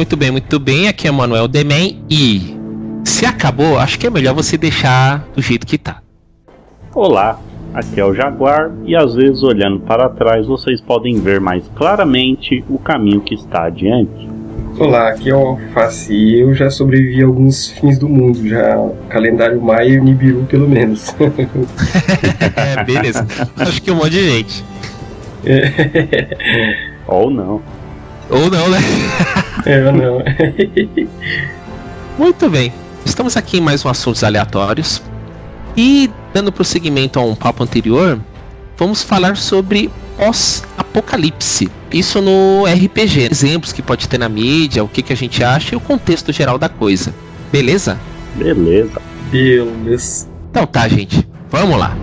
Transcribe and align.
Muito 0.00 0.16
bem, 0.16 0.30
muito 0.30 0.58
bem. 0.58 0.88
Aqui 0.88 1.06
é 1.06 1.10
Manuel 1.10 1.46
Demen 1.46 2.02
e 2.08 2.56
se 3.04 3.26
acabou, 3.26 3.78
acho 3.78 3.98
que 3.98 4.06
é 4.06 4.10
melhor 4.10 4.34
você 4.34 4.56
deixar 4.56 5.28
do 5.36 5.42
jeito 5.42 5.66
que 5.66 5.76
tá. 5.76 6.00
Olá, 6.94 7.38
aqui 7.74 8.00
é 8.00 8.04
o 8.06 8.14
Jaguar 8.14 8.72
e 8.86 8.96
às 8.96 9.14
vezes 9.14 9.42
olhando 9.42 9.78
para 9.80 10.08
trás 10.08 10.46
vocês 10.46 10.80
podem 10.80 11.20
ver 11.20 11.38
mais 11.38 11.68
claramente 11.76 12.64
o 12.70 12.78
caminho 12.78 13.20
que 13.20 13.34
está 13.34 13.64
adiante. 13.64 14.26
Olá, 14.78 15.10
aqui 15.10 15.28
é 15.28 15.34
o 15.34 15.48
Alface 15.48 16.14
e 16.14 16.40
eu 16.40 16.54
já 16.54 16.70
sobrevivi 16.70 17.22
a 17.22 17.26
alguns 17.26 17.68
fins 17.68 17.98
do 17.98 18.08
mundo, 18.08 18.48
já 18.48 18.78
calendário 19.10 19.60
Maia 19.60 19.96
e 19.96 20.00
Nibiru 20.00 20.46
pelo 20.46 20.66
menos. 20.66 21.14
é, 22.56 22.82
beleza. 22.84 23.26
Acho 23.54 23.82
que 23.82 23.90
um 23.90 23.96
monte 23.96 24.12
de 24.12 24.30
gente. 24.30 24.64
Ou 27.06 27.30
não. 27.30 27.60
Ou 28.30 28.48
não, 28.48 28.68
né? 28.68 28.78
É, 29.66 29.84
ou 29.86 29.92
não. 29.92 30.22
Muito 32.16 32.48
bem. 32.48 32.72
Estamos 33.04 33.36
aqui 33.36 33.58
em 33.58 33.60
mais 33.60 33.84
um 33.84 33.88
Assuntos 33.88 34.22
Aleatórios. 34.22 35.02
E, 35.76 36.08
dando 36.32 36.52
prosseguimento 36.52 37.18
a 37.18 37.24
um 37.24 37.34
papo 37.34 37.62
anterior, 37.62 38.20
vamos 38.76 39.02
falar 39.02 39.36
sobre 39.36 39.90
pós-apocalipse. 40.16 41.68
Isso 41.92 42.22
no 42.22 42.64
RPG. 42.66 43.28
Exemplos 43.30 43.72
que 43.72 43.82
pode 43.82 44.08
ter 44.08 44.18
na 44.18 44.28
mídia, 44.28 44.84
o 44.84 44.88
que, 44.88 45.02
que 45.02 45.12
a 45.12 45.16
gente 45.16 45.42
acha 45.42 45.74
e 45.74 45.76
o 45.76 45.80
contexto 45.80 46.32
geral 46.32 46.56
da 46.56 46.68
coisa. 46.68 47.12
Beleza? 47.50 47.98
Beleza. 48.36 49.02
Beleza. 49.30 50.28
Então 50.50 50.66
tá, 50.66 50.86
gente. 50.86 51.26
Vamos 51.50 51.76
lá. 51.76 51.96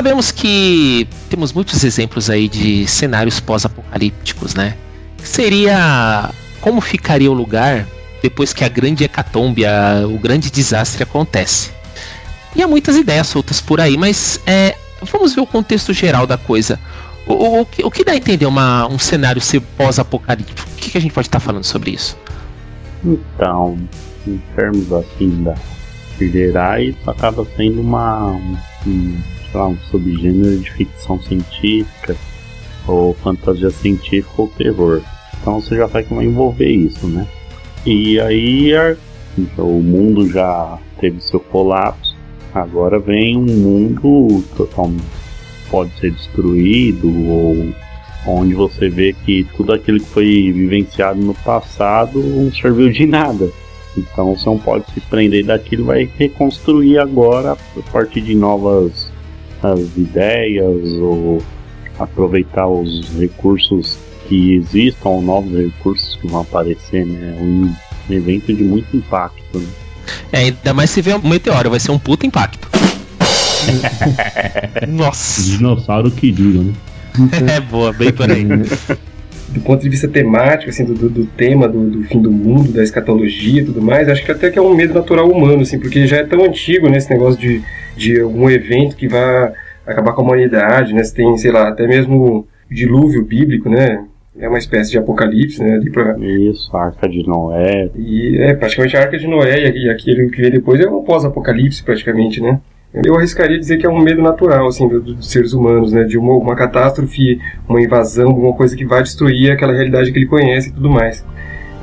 Sabemos 0.00 0.32
que 0.32 1.06
temos 1.28 1.52
muitos 1.52 1.84
exemplos 1.84 2.30
aí 2.30 2.48
de 2.48 2.86
cenários 2.86 3.38
pós-apocalípticos, 3.38 4.54
né? 4.54 4.74
Seria 5.22 6.30
como 6.62 6.80
ficaria 6.80 7.30
o 7.30 7.34
lugar 7.34 7.86
depois 8.22 8.54
que 8.54 8.64
a 8.64 8.68
grande 8.70 9.04
hecatombe, 9.04 9.62
o 10.10 10.18
grande 10.18 10.50
desastre 10.50 11.02
acontece. 11.02 11.70
E 12.56 12.62
há 12.62 12.66
muitas 12.66 12.96
ideias 12.96 13.26
soltas 13.26 13.60
por 13.60 13.78
aí, 13.78 13.98
mas 13.98 14.40
é, 14.46 14.74
vamos 15.02 15.34
ver 15.34 15.42
o 15.42 15.46
contexto 15.46 15.92
geral 15.92 16.26
da 16.26 16.38
coisa. 16.38 16.80
O, 17.26 17.34
o- 17.34 17.60
o 17.60 17.66
que, 17.66 17.84
o 17.84 17.90
que 17.90 18.02
dá 18.02 18.12
a 18.12 18.16
entender 18.16 18.46
uma- 18.46 18.86
um 18.88 18.98
cenário 18.98 19.38
ser 19.42 19.60
pós-apocalíptico? 19.60 20.66
O 20.66 20.76
que, 20.76 20.92
que 20.92 20.96
a 20.96 21.00
gente 21.02 21.12
pode 21.12 21.28
estar 21.28 21.40
falando 21.40 21.64
sobre 21.64 21.90
isso? 21.90 22.16
Então, 23.04 23.78
em 24.26 24.40
termos 24.56 24.90
assim 24.94 25.42
da 25.42 25.54
gerais, 26.18 26.94
acaba 27.06 27.46
sendo 27.54 27.82
uma 27.82 28.28
um, 28.28 28.56
um, 28.86 29.18
sei 29.50 29.60
lá, 29.60 29.68
um 29.68 29.78
subgênero 29.90 30.58
de 30.58 30.70
ficção 30.72 31.20
científica 31.20 32.16
ou 32.86 33.14
fantasia 33.14 33.70
científica 33.70 34.34
ou 34.36 34.48
terror. 34.48 35.00
Então 35.40 35.60
você 35.60 35.76
já 35.76 35.88
sabe 35.88 36.06
que 36.06 36.14
vai 36.14 36.24
envolver 36.24 36.68
isso, 36.68 37.06
né? 37.06 37.26
E 37.86 38.20
aí 38.20 38.72
o 39.56 39.80
mundo 39.82 40.30
já 40.30 40.78
teve 40.98 41.20
seu 41.20 41.40
colapso, 41.40 42.16
agora 42.54 42.98
vem 42.98 43.36
um 43.36 43.46
mundo 43.46 44.44
totalmente 44.56 45.20
pode 45.70 45.90
ser 45.98 46.10
destruído 46.10 47.08
ou 47.28 47.72
onde 48.26 48.54
você 48.54 48.88
vê 48.88 49.14
que 49.24 49.46
tudo 49.56 49.72
aquilo 49.72 50.00
que 50.00 50.06
foi 50.06 50.52
vivenciado 50.52 51.20
no 51.20 51.32
passado 51.32 52.20
não 52.20 52.52
serviu 52.52 52.90
de 52.90 53.06
nada. 53.06 53.48
Então 53.96 54.34
você 54.34 54.46
não 54.46 54.58
pode 54.58 54.90
se 54.92 55.00
prender 55.00 55.44
daquilo, 55.44 55.86
vai 55.86 56.08
reconstruir 56.18 56.98
agora 56.98 57.52
a 57.52 57.92
partir 57.92 58.20
de 58.20 58.34
novas 58.34 59.09
as 59.62 59.80
ideias 59.96 60.86
ou 61.00 61.42
aproveitar 61.98 62.66
os 62.66 63.08
recursos 63.18 63.98
que 64.28 64.54
existam 64.54 65.08
ou 65.08 65.22
novos 65.22 65.52
recursos 65.52 66.16
que 66.16 66.26
vão 66.26 66.40
aparecer, 66.42 67.04
né? 67.04 67.36
É 67.38 67.42
um 67.42 67.74
evento 68.08 68.54
de 68.54 68.62
muito 68.62 68.96
impacto. 68.96 69.58
Né? 69.58 69.68
É, 70.32 70.38
ainda 70.38 70.74
mais 70.74 70.90
se 70.90 71.02
vier 71.02 71.16
um 71.16 71.28
meteoro, 71.28 71.70
vai 71.70 71.80
ser 71.80 71.90
um 71.90 71.98
puta 71.98 72.26
impacto. 72.26 72.68
Nossa, 74.88 75.42
Dinossauro 75.42 76.10
que 76.10 76.30
diga, 76.30 76.60
né? 76.60 76.72
é 77.54 77.60
boa, 77.60 77.92
bem 77.92 78.12
por 78.12 78.30
aí. 78.30 78.46
do 79.52 79.60
ponto 79.60 79.82
de 79.82 79.88
vista 79.88 80.06
temático, 80.08 80.70
assim, 80.70 80.84
do, 80.84 81.08
do- 81.08 81.26
tema 81.26 81.66
do, 81.68 81.90
do 81.90 82.02
fim 82.04 82.20
do 82.20 82.30
mundo, 82.30 82.72
da 82.72 82.82
escatologia 82.82 83.62
e 83.62 83.64
tudo 83.64 83.82
mais, 83.82 84.08
acho 84.08 84.24
que 84.24 84.30
até 84.30 84.50
que 84.50 84.58
é 84.58 84.62
um 84.62 84.74
medo 84.74 84.94
natural 84.94 85.28
humano, 85.28 85.62
assim, 85.62 85.78
porque 85.78 86.06
já 86.06 86.18
é 86.18 86.24
tão 86.24 86.44
antigo, 86.44 86.88
né, 86.88 86.98
esse 86.98 87.10
negócio 87.10 87.40
de, 87.40 87.60
de 87.96 88.20
algum 88.20 88.48
evento 88.48 88.96
que 88.96 89.08
vai 89.08 89.52
acabar 89.86 90.12
com 90.12 90.22
a 90.22 90.24
humanidade, 90.24 90.94
né, 90.94 91.02
você 91.02 91.14
tem, 91.14 91.36
sei 91.36 91.50
lá, 91.50 91.68
até 91.68 91.86
mesmo 91.86 92.16
o 92.16 92.46
dilúvio 92.74 93.24
bíblico, 93.24 93.68
né, 93.68 94.04
é 94.38 94.48
uma 94.48 94.58
espécie 94.58 94.90
de 94.92 94.98
apocalipse, 94.98 95.62
né, 95.62 95.74
ali 95.74 95.90
pra, 95.90 96.16
Isso, 96.18 96.74
a 96.76 96.84
Arca 96.86 97.08
de 97.08 97.26
Noé, 97.26 97.90
e 97.96 98.38
é 98.38 98.54
praticamente 98.54 98.96
a 98.96 99.00
Arca 99.00 99.18
de 99.18 99.26
Noé 99.26 99.68
e, 99.76 99.90
aquele 99.90 100.30
que 100.30 100.40
veio 100.40 100.52
depois 100.52 100.80
é 100.80 100.88
um 100.88 101.02
pós-apocalipse, 101.02 101.82
praticamente, 101.82 102.40
né. 102.40 102.60
Eu 102.92 103.14
arriscaria 103.16 103.58
dizer 103.58 103.78
que 103.78 103.86
é 103.86 103.88
um 103.88 104.00
medo 104.00 104.20
natural, 104.20 104.66
assim, 104.66 104.88
do- 104.88 105.00
do- 105.00 105.14
dos 105.14 105.30
seres 105.30 105.52
humanos, 105.52 105.92
né, 105.92 106.02
de 106.02 106.18
uma, 106.18 106.34
uma 106.34 106.56
catástrofe, 106.56 107.38
uma 107.68 107.80
invasão, 107.80 108.28
alguma 108.28 108.52
coisa 108.52 108.76
que 108.76 108.84
vai 108.84 109.02
destruir 109.02 109.52
aquela 109.52 109.72
realidade 109.72 110.10
que 110.10 110.18
ele 110.18 110.26
conhece 110.26 110.70
e 110.70 110.72
tudo 110.72 110.90
mais. 110.90 111.24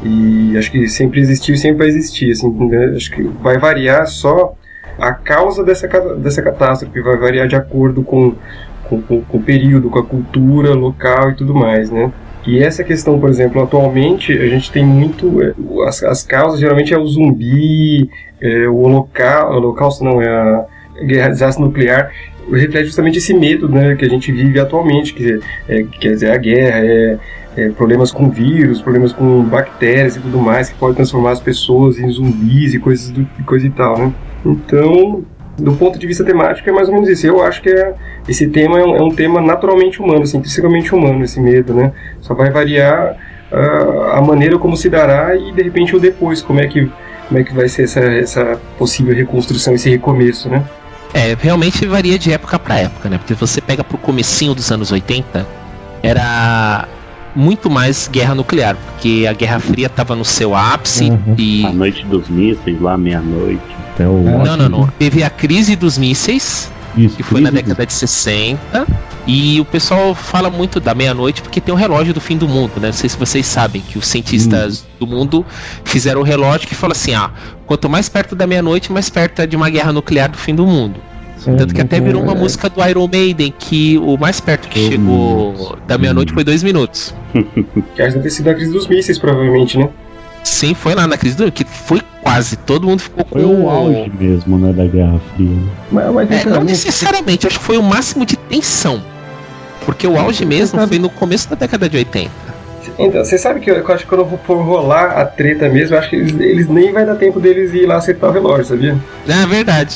E 0.03 0.56
acho 0.57 0.69
que 0.72 0.88
sempre 0.90 1.22
existiu 1.22 1.56
e 1.56 1.57
sempre 1.57 1.78
vai 1.79 1.88
existir, 1.88 2.31
assim, 2.31 2.51
né? 2.67 2.94
acho 2.96 3.09
que 3.09 3.23
vai 3.23 3.57
variar 3.57 4.06
só 4.06 4.53
a 5.00 5.12
causa 5.13 5.63
dessa, 5.63 5.88
dessa 6.17 6.41
catástrofe, 6.41 7.00
vai 7.01 7.17
variar 7.17 7.47
de 7.47 7.56
acordo 7.56 8.03
com, 8.03 8.34
com, 8.90 9.01
com, 9.01 9.22
com 9.22 9.38
o 9.38 9.41
período, 9.41 9.90
com 9.90 10.00
a 10.00 10.03
cultura 10.06 10.73
local 10.73 11.31
e 11.31 11.35
tudo 11.35 11.56
mais, 11.56 11.90
né. 11.90 12.12
E 12.46 12.59
essa 12.62 12.84
questão, 12.84 13.19
por 13.19 13.29
exemplo, 13.29 13.62
atualmente 13.62 14.31
a 14.34 14.47
gente 14.47 14.72
tem 14.72 14.85
muito. 14.85 15.41
é, 15.41 15.53
As, 15.88 16.01
as 16.03 16.23
causas 16.23 16.59
geralmente 16.59 16.94
é 16.94 16.97
o 16.97 17.06
zumbi, 17.06 18.09
é, 18.40 18.67
o 18.67 18.75
holocausto, 18.78 19.53
holocausto 19.53 20.03
não, 20.03 20.22
é 20.22 20.28
a 20.29 20.66
guerra 21.06 21.30
desastre 21.30 21.63
nuclear, 21.63 22.12
reflete 22.52 22.85
justamente 22.85 23.18
esse 23.18 23.34
medo 23.34 23.68
né, 23.68 23.96
que 23.96 24.06
a 24.06 24.09
gente 24.09 24.31
vive 24.31 24.59
atualmente, 24.59 25.13
que 25.13 25.40
é, 25.68 25.84
quer 26.00 26.12
dizer, 26.12 26.31
a 26.31 26.38
guerra, 26.38 26.80
é, 26.80 27.18
é, 27.58 27.69
problemas 27.69 28.12
com 28.12 28.30
vírus, 28.30 28.81
problemas 28.81 29.12
com 29.12 29.44
bactérias 29.44 30.16
e 30.16 30.19
tudo 30.19 30.40
mais, 30.40 30.69
que 30.69 30.75
pode 30.75 30.96
transformar 30.96 31.31
as 31.31 31.40
pessoas 31.40 32.00
em 32.00 32.09
zumbis 32.09 32.74
e 32.74 32.80
coisas 32.80 33.09
do, 33.09 33.28
coisa 33.46 33.66
e 33.66 33.69
tal, 33.69 33.97
né? 33.97 34.13
Então, 34.46 35.24
do 35.58 35.74
ponto 35.74 35.97
de 35.97 36.06
vista 36.06 36.24
temático, 36.24 36.70
é 36.70 36.72
mais 36.72 36.88
ou 36.88 36.94
menos 36.94 37.09
isso. 37.09 37.26
Eu 37.26 37.41
acho 37.43 37.61
que 37.61 37.70
é, 37.70 37.93
esse 38.28 38.47
tema 38.47 38.79
é 38.79 38.85
um, 38.85 38.96
é 38.96 39.02
um 39.02 39.09
tema 39.09 39.41
naturalmente 39.41 40.00
humano, 40.00 40.22
assim, 40.22 40.38
intrinsecamente 40.38 40.93
humano, 40.93 41.23
esse 41.23 41.41
medo, 41.41 41.73
né? 41.73 41.91
Só 42.22 42.34
vai 42.34 42.52
variar 42.52 43.17
ah, 43.52 44.17
a 44.17 44.22
maneira 44.22 44.58
como 44.59 44.78
se 44.78 44.90
dará 44.90 45.35
e, 45.35 45.52
de 45.52 45.64
repente, 45.64 45.96
o 45.96 46.00
depois, 46.00 46.41
como 46.41 46.59
é 46.59 46.67
que, 46.67 46.90
como 47.28 47.40
é 47.40 47.43
que 47.43 47.53
vai 47.53 47.67
ser 47.67 47.84
essa, 47.84 48.02
essa 48.02 48.61
possível 48.78 49.16
reconstrução, 49.16 49.73
esse 49.73 49.90
recomeço, 49.90 50.47
né? 50.47 50.64
É, 51.13 51.35
realmente 51.39 51.85
varia 51.85 52.17
de 52.19 52.31
época 52.31 52.59
pra 52.59 52.75
época, 52.79 53.09
né? 53.09 53.17
Porque 53.17 53.33
você 53.33 53.61
pega 53.61 53.83
pro 53.83 53.97
comecinho 53.97 54.53
dos 54.53 54.71
anos 54.71 54.91
80, 54.91 55.47
era 56.03 56.87
muito 57.35 57.69
mais 57.69 58.07
guerra 58.11 58.33
nuclear, 58.35 58.75
porque 58.75 59.25
a 59.29 59.33
Guerra 59.33 59.59
Fria 59.59 59.89
tava 59.89 60.15
no 60.15 60.25
seu 60.25 60.55
ápice 60.55 61.09
Uhum. 61.11 61.35
e 61.37 61.65
a 61.65 61.71
noite 61.71 62.05
dos 62.05 62.27
mísseis, 62.29 62.79
lá 62.81 62.97
meia-noite. 62.97 63.61
Até 63.93 64.07
o 64.07 64.21
não, 64.43 64.57
não, 64.57 64.69
não. 64.69 64.87
Teve 64.99 65.23
a 65.23 65.29
crise 65.29 65.75
dos 65.75 65.97
mísseis, 65.97 66.71
Isso, 66.95 67.15
que 67.15 67.23
foi 67.23 67.41
na 67.41 67.49
década 67.51 67.85
de 67.85 67.93
60, 67.93 68.87
e 69.28 69.59
o 69.59 69.66
pessoal 69.66 70.16
fala 70.16 70.50
muito 70.50 70.79
da 70.79 70.96
meia-noite 70.96 71.41
porque 71.41 71.59
tem 71.59 71.74
o 71.74 71.78
relógio 71.78 72.14
do 72.14 72.22
fim 72.22 72.38
do 72.38 72.47
mundo, 72.47 72.79
né? 72.79 72.88
Não 72.88 72.94
sei 72.94 73.09
se 73.09 73.18
vocês 73.18 73.46
sabem 73.46 73.82
que 73.82 73.97
os 73.97 74.08
cientistas 74.08 74.85
do 74.97 75.06
mundo 75.06 75.46
fizeram 75.84 76.22
o 76.22 76.24
relógio 76.24 76.66
que 76.66 76.74
fala 76.74 76.94
assim: 76.94 77.14
ah, 77.14 77.29
quanto 77.66 77.90
mais 77.90 78.08
perto 78.08 78.35
da 78.35 78.47
meia-noite, 78.47 78.90
mais 78.91 79.09
perto 79.09 79.41
é 79.41 79.47
de 79.47 79.56
uma 79.56 79.70
guerra 79.70 79.91
nuclear 79.91 80.32
do 80.32 80.38
fim 80.38 80.56
do 80.56 80.66
mundo. 80.66 80.96
Tanto 81.44 81.74
que 81.74 81.82
até 81.82 82.00
virou 82.00 82.22
uma 82.24 82.34
música 82.35 82.70
do 82.70 82.84
Iron 82.85 83.08
Maiden, 83.08 83.53
que 83.58 83.97
o 84.00 84.18
mais 84.18 84.40
perto 84.40 84.68
que 84.68 84.90
chegou 84.90 85.78
da 85.88 85.97
meia-noite 85.97 86.34
foi 86.34 86.44
dois 86.44 86.64
minutos. 86.64 87.14
Que 87.96 88.03
deve 88.03 88.20
ter 88.20 88.29
sido 88.29 88.50
a 88.50 88.53
crise 88.53 88.72
dos 88.72 88.88
mísseis, 88.88 89.18
provavelmente, 89.18 89.78
né? 89.78 89.90
Sim, 90.44 90.74
foi 90.74 90.96
lá 90.96 91.06
na 91.08 91.18
crise 91.18 91.35
do 91.35 91.52
que 91.52 91.64
foi 91.64 92.02
quase, 92.22 92.56
todo 92.58 92.88
mundo 92.88 93.02
ficou 93.02 93.24
com 93.26 93.40
Foi 93.40 93.46
o 93.46 93.70
auge 93.70 94.12
mesmo, 94.20 94.58
né, 94.58 94.74
da 94.74 94.85
Guerra 94.85 95.20
Fria. 95.35 95.50
né? 95.50 95.72
Mas, 95.91 96.14
mas 96.14 96.32
É, 96.32 96.46
não 96.46 96.64
necessariamente, 96.64 97.47
acho 97.47 97.59
que 97.59 97.66
foi 97.66 97.78
o 97.78 97.84
máximo 97.84 98.26
de 98.26 98.35
tensão. 98.35 99.02
Porque 99.87 100.05
o 100.05 100.19
auge 100.19 100.45
mesmo 100.45 100.85
foi 100.85 100.99
no 100.99 101.09
começo 101.09 101.49
da 101.49 101.55
década 101.55 101.87
de 101.87 101.95
80. 101.95 102.29
Então, 102.99 103.23
você 103.23 103.37
sabe 103.37 103.61
que 103.61 103.72
eu, 103.72 103.75
eu 103.75 103.87
acho 103.93 104.03
que 104.03 104.09
quando 104.09 104.37
for 104.45 104.57
rolar 104.57 105.17
a 105.17 105.23
treta 105.23 105.69
mesmo, 105.69 105.95
eu 105.95 105.99
acho 105.99 106.09
que 106.09 106.17
eles, 106.17 106.37
eles 106.37 106.67
nem 106.67 106.91
vai 106.91 107.05
dar 107.05 107.16
tempo 107.16 107.39
deles 107.39 107.73
ir 107.73 107.85
lá 107.85 107.95
acertar 107.95 108.29
o 108.29 108.34
relógio, 108.34 108.66
sabia? 108.66 108.97
É 109.25 109.45
verdade. 109.45 109.95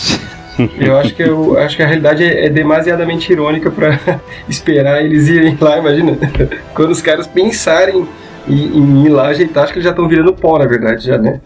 Eu 0.77 0.97
acho 0.97 1.15
que, 1.15 1.23
eu, 1.23 1.57
acho 1.57 1.77
que 1.77 1.81
a 1.81 1.87
realidade 1.87 2.23
é, 2.23 2.45
é 2.45 2.49
demasiadamente 2.49 3.31
irônica 3.31 3.71
pra 3.71 3.97
esperar 4.47 5.03
eles 5.03 5.27
irem 5.27 5.57
lá, 5.59 5.79
imagina. 5.79 6.15
Quando 6.75 6.91
os 6.91 7.01
caras 7.01 7.25
pensarem 7.25 8.05
em, 8.47 8.77
em 8.77 9.05
ir 9.05 9.09
lá 9.09 9.27
ajeitar, 9.29 9.63
acho 9.63 9.73
que 9.73 9.79
eles 9.79 9.85
já 9.85 9.91
estão 9.91 10.07
virando 10.07 10.33
pó, 10.33 10.59
na 10.59 10.65
verdade, 10.65 11.07
já, 11.07 11.17
né? 11.17 11.39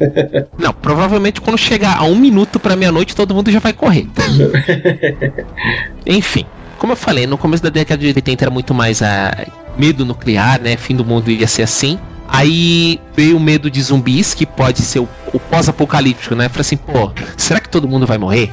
Não, 0.57 0.74
provavelmente 0.74 1.39
quando 1.39 1.57
chegar 1.57 1.98
a 1.98 2.03
um 2.03 2.15
minuto 2.15 2.59
pra 2.59 2.75
meia-noite, 2.75 3.15
todo 3.15 3.33
mundo 3.33 3.50
já 3.51 3.59
vai 3.59 3.71
correr. 3.71 4.07
Enfim, 6.06 6.45
como 6.77 6.94
eu 6.94 6.98
falei, 6.98 7.25
no 7.27 7.38
começo 7.38 7.63
da 7.63 7.69
década 7.69 8.00
de 8.01 8.07
80 8.07 8.44
era 8.44 8.51
muito 8.51 8.74
mais 8.74 9.01
a 9.01 9.45
medo 9.77 10.06
nuclear, 10.06 10.60
né? 10.62 10.77
Fim 10.77 10.95
do 10.95 11.04
mundo 11.06 11.30
ia 11.31 11.48
ser 11.48 11.63
assim. 11.63 11.98
Aí 12.27 13.00
veio 13.16 13.38
o 13.38 13.39
medo 13.39 13.69
de 13.69 13.81
zumbis, 13.81 14.33
que 14.33 14.45
pode 14.45 14.81
ser 14.81 15.00
o, 15.00 15.07
o 15.33 15.39
pós-apocalíptico, 15.39 16.36
né? 16.36 16.50
Falei 16.50 16.62
assim, 16.62 16.77
pô, 16.77 17.12
será 17.38 17.60
que 17.60 17.69
todo 17.69 17.88
mundo 17.88 18.06
vai 18.06 18.18
morrer? 18.18 18.51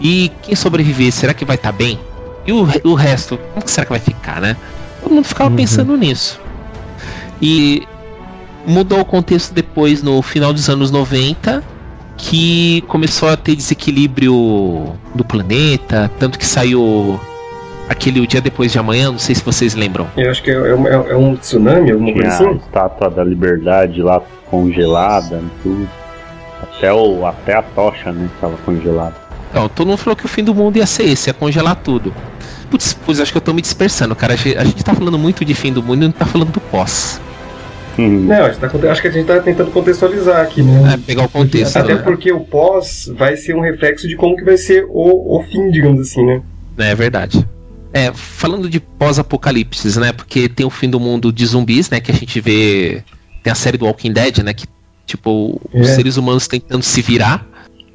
E 0.00 0.30
quem 0.42 0.54
sobreviver, 0.54 1.12
será 1.12 1.34
que 1.34 1.44
vai 1.44 1.56
estar 1.56 1.72
bem? 1.72 1.98
E 2.46 2.52
o, 2.52 2.66
o 2.84 2.94
resto, 2.94 3.38
como 3.52 3.64
que 3.64 3.70
será 3.70 3.84
que 3.86 3.92
vai 3.92 4.00
ficar, 4.00 4.40
né? 4.40 4.56
Todo 5.02 5.12
mundo 5.14 5.24
ficava 5.24 5.50
Uhum. 5.50 5.56
pensando 5.56 5.96
nisso. 5.96 6.40
E 7.40 7.82
mudou 8.66 9.00
o 9.00 9.04
contexto 9.04 9.52
depois, 9.52 10.02
no 10.02 10.22
final 10.22 10.52
dos 10.52 10.68
anos 10.68 10.90
90, 10.90 11.62
que 12.16 12.82
começou 12.86 13.28
a 13.28 13.36
ter 13.36 13.56
desequilíbrio 13.56 14.94
do 15.14 15.24
planeta, 15.24 16.10
tanto 16.18 16.38
que 16.38 16.46
saiu 16.46 17.20
aquele 17.92 18.20
o 18.20 18.26
dia 18.26 18.40
depois 18.40 18.72
de 18.72 18.78
amanhã, 18.78 19.10
não 19.10 19.18
sei 19.18 19.34
se 19.34 19.44
vocês 19.44 19.74
lembram. 19.74 20.06
Eu 20.16 20.30
acho 20.30 20.42
que 20.42 20.50
é, 20.50 20.54
é 20.54 20.74
um- 20.74 20.86
é 20.88 21.16
um 21.16 21.36
tsunami, 21.36 21.90
alguma 21.90 22.12
Tinha 22.12 22.22
coisa 22.24 22.44
a 22.44 22.48
assim. 22.50 22.56
estátua 22.58 23.10
da 23.10 23.24
liberdade 23.24 24.02
lá 24.02 24.20
congelada 24.50 25.36
e 25.42 25.62
tudo. 25.62 25.88
Até, 26.62 26.92
o, 26.92 27.26
até 27.26 27.54
a 27.54 27.62
tocha, 27.62 28.12
né, 28.12 28.28
tava 28.40 28.56
congelada. 28.64 29.14
Então, 29.50 29.68
todo 29.68 29.86
mundo 29.88 29.98
falou 29.98 30.16
que 30.16 30.24
o 30.24 30.28
fim 30.28 30.42
do 30.42 30.54
mundo 30.54 30.76
ia 30.78 30.86
ser 30.86 31.04
esse, 31.04 31.28
ia 31.30 31.34
congelar 31.34 31.76
tudo. 31.76 32.12
Putz, 32.70 32.94
putz, 32.94 33.20
acho 33.20 33.30
que 33.32 33.36
eu 33.36 33.42
tô 33.42 33.52
me 33.52 33.60
dispersando, 33.60 34.16
cara. 34.16 34.32
A 34.32 34.36
gente, 34.36 34.56
a 34.56 34.64
gente 34.64 34.82
tá 34.82 34.94
falando 34.94 35.18
muito 35.18 35.44
de 35.44 35.54
fim 35.54 35.72
do 35.72 35.82
mundo 35.82 36.04
e 36.04 36.06
não 36.06 36.12
tá 36.12 36.24
falando 36.24 36.50
do 36.50 36.60
pós. 36.60 37.20
Hum, 37.98 38.20
Não, 38.26 38.46
a 38.46 38.50
tá 38.50 38.70
acho 38.90 39.02
que 39.02 39.08
a 39.08 39.10
gente 39.10 39.26
tá 39.26 39.38
tentando 39.40 39.70
contextualizar 39.70 40.40
aqui, 40.40 40.62
né? 40.62 40.94
É, 40.94 40.96
pegar 40.96 41.24
o 41.24 41.28
contexto. 41.28 41.76
Até 41.76 41.94
né? 41.94 42.00
porque 42.02 42.32
o 42.32 42.40
pós 42.40 43.12
vai 43.14 43.36
ser 43.36 43.54
um 43.54 43.60
reflexo 43.60 44.08
de 44.08 44.16
como 44.16 44.34
que 44.34 44.44
vai 44.44 44.56
ser 44.56 44.86
o, 44.88 45.36
o 45.38 45.42
fim, 45.44 45.70
digamos 45.70 46.00
assim, 46.00 46.24
né? 46.24 46.40
É 46.78 46.94
verdade. 46.94 47.46
É, 47.94 48.12
falando 48.12 48.68
de 48.70 48.80
pós-apocalipse, 48.80 49.98
né? 50.00 50.12
Porque 50.12 50.48
tem 50.48 50.64
o 50.64 50.70
fim 50.70 50.88
do 50.88 50.98
mundo 50.98 51.32
de 51.32 51.44
zumbis, 51.46 51.90
né? 51.90 52.00
Que 52.00 52.10
a 52.10 52.14
gente 52.14 52.40
vê. 52.40 53.02
Tem 53.42 53.50
a 53.52 53.54
série 53.56 53.76
do 53.76 53.84
Walking 53.84 54.12
Dead, 54.12 54.38
né? 54.38 54.54
Que, 54.54 54.66
tipo, 55.06 55.60
os 55.74 55.88
É. 55.88 55.94
seres 55.94 56.16
humanos 56.16 56.46
tentando 56.48 56.82
se 56.82 57.02
virar. 57.02 57.46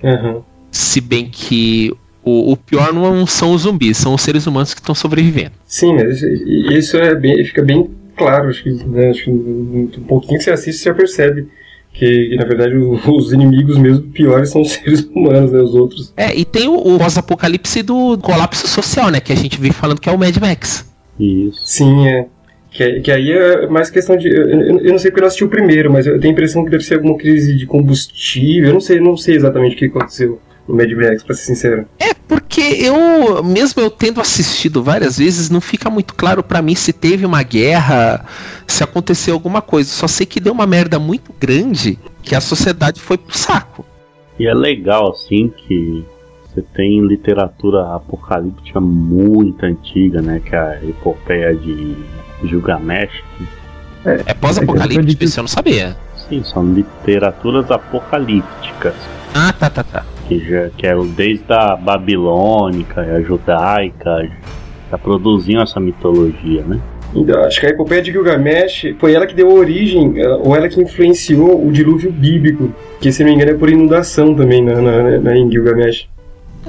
Aham. 0.03 0.41
Se 0.71 1.01
bem 1.01 1.29
que 1.31 1.91
o, 2.23 2.51
o 2.51 2.57
pior 2.57 2.93
não 2.93 3.25
são 3.25 3.53
os 3.53 3.61
zumbis, 3.61 3.97
são 3.97 4.13
os 4.13 4.21
seres 4.21 4.45
humanos 4.45 4.73
que 4.73 4.81
estão 4.81 4.93
sobrevivendo. 4.93 5.53
Sim, 5.65 5.95
mas 5.95 6.21
isso, 6.21 6.97
é 6.97 7.15
bem, 7.15 7.43
fica 7.45 7.63
bem 7.63 7.89
claro, 8.15 8.49
acho 8.49 8.63
que, 8.63 8.71
né, 8.71 9.09
acho 9.11 9.23
que 9.23 9.29
um 9.31 10.03
pouquinho 10.07 10.37
que 10.37 10.43
você 10.43 10.51
assiste 10.51 10.79
você 10.79 10.89
já 10.89 10.93
percebe 10.95 11.47
que, 11.97 12.35
na 12.35 12.45
verdade 12.45 12.75
os 12.75 13.33
inimigos 13.33 13.77
mesmo 13.77 14.03
piores 14.03 14.49
são 14.49 14.61
os 14.61 14.71
seres 14.73 15.01
humanos, 15.13 15.51
né, 15.51 15.59
os 15.59 15.73
outros. 15.73 16.13
É, 16.15 16.35
e 16.35 16.45
tem 16.45 16.67
o, 16.67 16.75
o 16.75 16.97
pós-apocalipse 16.97 17.81
do 17.81 18.17
colapso 18.19 18.67
social, 18.67 19.09
né? 19.09 19.19
Que 19.19 19.33
a 19.33 19.35
gente 19.35 19.59
vem 19.59 19.71
falando 19.71 19.99
que 19.99 20.09
é 20.09 20.11
o 20.11 20.17
Mad 20.17 20.35
Max. 20.37 20.85
Isso. 21.19 21.59
Sim, 21.65 22.07
é. 22.07 22.25
Que, 22.69 22.99
que 23.01 23.11
aí 23.11 23.31
é 23.31 23.65
mais 23.67 23.89
questão 23.89 24.15
de. 24.15 24.27
Eu, 24.27 24.43
eu- 24.49 24.79
eu 24.79 24.91
não 24.91 24.99
sei 24.99 25.09
porque 25.09 25.19
eu 25.19 25.23
não 25.23 25.27
assisti 25.27 25.43
o 25.43 25.49
primeiro, 25.49 25.91
mas 25.91 26.05
eu 26.05 26.19
tenho 26.19 26.31
a 26.31 26.33
impressão 26.33 26.63
que 26.63 26.69
deve 26.69 26.83
ser 26.83 26.95
alguma 26.95 27.17
crise 27.17 27.55
de 27.57 27.65
combustível. 27.65 28.67
Eu 28.69 28.73
não 28.73 28.81
sei, 28.81 28.99
não 28.99 29.17
sei 29.17 29.35
exatamente 29.35 29.75
o 29.75 29.79
que 29.79 29.85
aconteceu 29.85 30.39
no 30.67 30.75
Mad 30.75 30.91
Max, 30.91 31.23
pra 31.23 31.35
ser 31.35 31.45
sincero. 31.45 31.85
É, 31.99 32.13
porque 32.13 32.61
eu, 32.61 33.43
mesmo 33.43 33.81
eu 33.81 33.89
tendo 33.89 34.19
assistido 34.19 34.83
várias 34.83 35.17
vezes, 35.17 35.49
não 35.49 35.61
fica 35.61 35.89
muito 35.89 36.13
claro 36.13 36.43
pra 36.43 36.61
mim 36.61 36.75
se 36.75 36.91
teve 36.91 37.25
uma 37.25 37.41
guerra, 37.43 38.25
se 38.65 38.83
aconteceu 38.83 39.33
alguma 39.33 39.61
coisa. 39.61 39.89
Só 39.89 40.07
sei 40.07 40.25
que 40.25 40.39
deu 40.39 40.53
uma 40.53 40.67
merda 40.67 40.99
muito 40.99 41.33
grande 41.39 41.97
que 42.21 42.35
a 42.35 42.41
sociedade 42.41 42.99
foi 42.99 43.17
pro 43.17 43.37
saco. 43.37 43.85
E 44.39 44.47
é 44.47 44.53
legal, 44.53 45.11
assim, 45.11 45.51
que 45.55 46.05
você 46.43 46.61
tem 46.73 47.01
literatura 47.05 47.95
apocalíptica 47.95 48.79
muito 48.79 49.65
antiga, 49.65 50.21
né? 50.21 50.41
Que 50.43 50.55
é 50.55 50.59
a 50.59 50.83
epopeia 50.83 51.55
de 51.55 51.95
Gilgamesh. 52.43 53.23
É 54.05 54.33
pós-apocalíptico, 54.33 55.23
isso 55.23 55.39
eu 55.39 55.43
não 55.43 55.47
sabia. 55.47 55.97
Sim, 56.29 56.43
são 56.43 56.73
literaturas 56.73 57.69
apocalípticas. 57.71 58.95
Ah, 59.33 59.53
tá, 59.53 59.69
tá, 59.69 59.83
tá. 59.83 60.05
Que, 60.27 60.39
já, 60.39 60.69
que 60.77 60.85
eram 60.85 61.07
desde 61.07 61.45
a 61.49 61.75
babilônica 61.75 63.01
e 63.05 63.11
a 63.11 63.21
judaica, 63.21 64.29
já 64.91 64.97
produziam 64.97 65.61
essa 65.61 65.79
mitologia, 65.79 66.63
né? 66.63 66.79
Então, 67.15 67.41
acho 67.45 67.59
que 67.61 67.65
a 67.65 67.69
epopeia 67.69 68.01
de 68.01 68.11
Gilgamesh 68.11 68.93
foi 68.99 69.13
ela 69.13 69.25
que 69.25 69.33
deu 69.33 69.49
origem, 69.51 70.13
ou 70.43 70.53
ela 70.55 70.67
que 70.67 70.81
influenciou 70.81 71.65
o 71.65 71.71
dilúvio 71.71 72.11
bíblico, 72.11 72.69
que 72.99 73.11
se 73.11 73.23
não 73.23 73.29
me 73.29 73.35
engano 73.37 73.51
é 73.51 73.53
por 73.53 73.69
inundação 73.69 74.35
também 74.35 74.61
na, 74.61 74.75
na, 74.81 75.17
na- 75.19 75.37
em 75.37 75.49
Gilgamesh. 75.49 76.09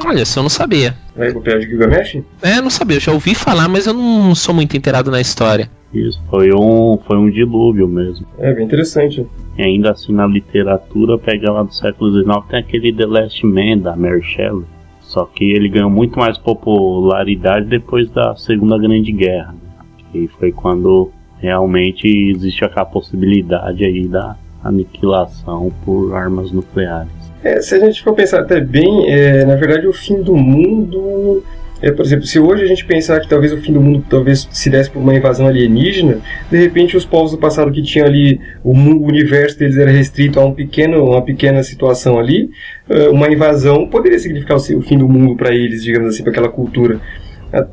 Olha, 0.05 0.23
isso 0.23 0.39
eu 0.39 0.43
não 0.45 0.51
sabia. 0.51 0.95
A 1.19 1.27
epopeia 1.27 1.59
de 1.59 1.67
Gilgamesh? 1.67 2.19
É, 2.41 2.59
eu 2.59 2.63
não 2.63 2.71
sabia, 2.71 2.99
eu 2.99 3.01
já 3.01 3.11
ouvi 3.13 3.35
falar, 3.35 3.69
mas 3.69 3.89
eu 3.89 3.93
não 3.93 4.33
sou 4.37 4.55
muito 4.55 4.77
inteirado 4.77 5.11
na 5.11 5.21
história. 5.21 5.69
Isso, 5.93 6.21
foi 6.29 6.53
um, 6.53 6.99
foi 7.07 7.17
um 7.17 7.31
dilúvio 7.31 7.89
mesmo. 7.89 8.27
É 8.39 8.53
bem 8.53 8.67
interessante. 8.67 9.27
E 9.57 9.63
ainda 9.63 9.93
assim 9.93 10.13
na 10.13 10.27
literatura, 10.27 11.19
pega 11.19 11.51
lá 11.51 11.63
do 11.63 11.75
século 11.75 12.11
XIX, 12.13 12.47
tem 12.49 12.61
aquele 12.61 12.93
The 12.93 13.07
Last 13.07 13.47
Man 13.47 13.79
da 13.79 13.97
Mary 13.97 14.23
Shelley. 14.23 14.65
Só 15.01 15.25
que 15.25 15.45
ele 15.45 15.71
ganhou 15.71 15.89
muito 15.89 16.19
mais 16.19 16.37
popularidade 16.37 17.67
depois 17.67 18.11
da 18.11 18.37
Segunda 18.37 18.77
Grande 18.79 19.11
Guerra. 19.11 19.53
né? 19.53 19.85
Que 20.13 20.29
foi 20.39 20.53
quando 20.53 21.11
realmente 21.41 22.07
existe 22.07 22.65
aquela 22.65 22.85
possibilidade 22.85 23.85
aí 23.85 24.07
da 24.07 24.37
aniquilação 24.63 25.73
por 25.85 26.15
armas 26.15 26.53
nucleares. 26.53 27.11
É, 27.43 27.61
se 27.61 27.75
a 27.77 27.79
gente 27.79 28.03
for 28.03 28.15
pensar 28.15 28.41
até 28.41 28.61
bem, 28.61 29.09
é, 29.09 29.45
na 29.45 29.55
verdade 29.55 29.87
o 29.87 29.93
fim 29.93 30.21
do 30.21 30.37
mundo. 30.37 31.43
É, 31.81 31.93
por 31.93 32.05
exemplo, 32.05 32.27
se 32.27 32.41
hoje 32.41 32.65
a 32.65 32.67
gente 32.67 32.85
pensar 32.85 33.21
que 33.21 33.29
talvez 33.29 33.53
o 33.53 33.59
fim 33.59 33.73
do 33.73 33.81
mundo 33.81 34.05
talvez 34.11 34.49
se 34.51 34.69
desse 34.69 34.91
por 34.91 34.99
uma 34.99 35.15
invasão 35.15 35.47
alienígena, 35.47 36.19
de 36.51 36.59
repente 36.59 36.97
os 36.97 37.05
povos 37.05 37.31
do 37.31 37.39
passado 37.39 37.71
que 37.71 37.83
tinham 37.83 38.07
ali, 38.07 38.41
o, 38.65 38.75
mu- 38.75 39.01
o 39.01 39.07
universo 39.07 39.57
deles 39.57 39.77
era 39.77 39.91
restrito 39.91 40.41
a 40.41 40.45
um 40.45 40.53
pequeno, 40.53 41.05
uma 41.05 41.23
pequena 41.23 41.63
situação 41.63 42.19
ali, 42.19 42.51
eh, 42.89 43.09
uma 43.11 43.29
invasão 43.33 43.87
poderia 43.87 44.19
significar 44.19 44.57
o, 44.57 44.83
fim 44.83 44.99
do 44.99 45.09
mundo 45.09 45.37
para 45.37 45.55
eles, 45.55 45.85
digamos 45.85 46.09
assim, 46.09 46.23
para 46.25 46.33
aquela 46.33 46.49
cultura. 46.49 47.01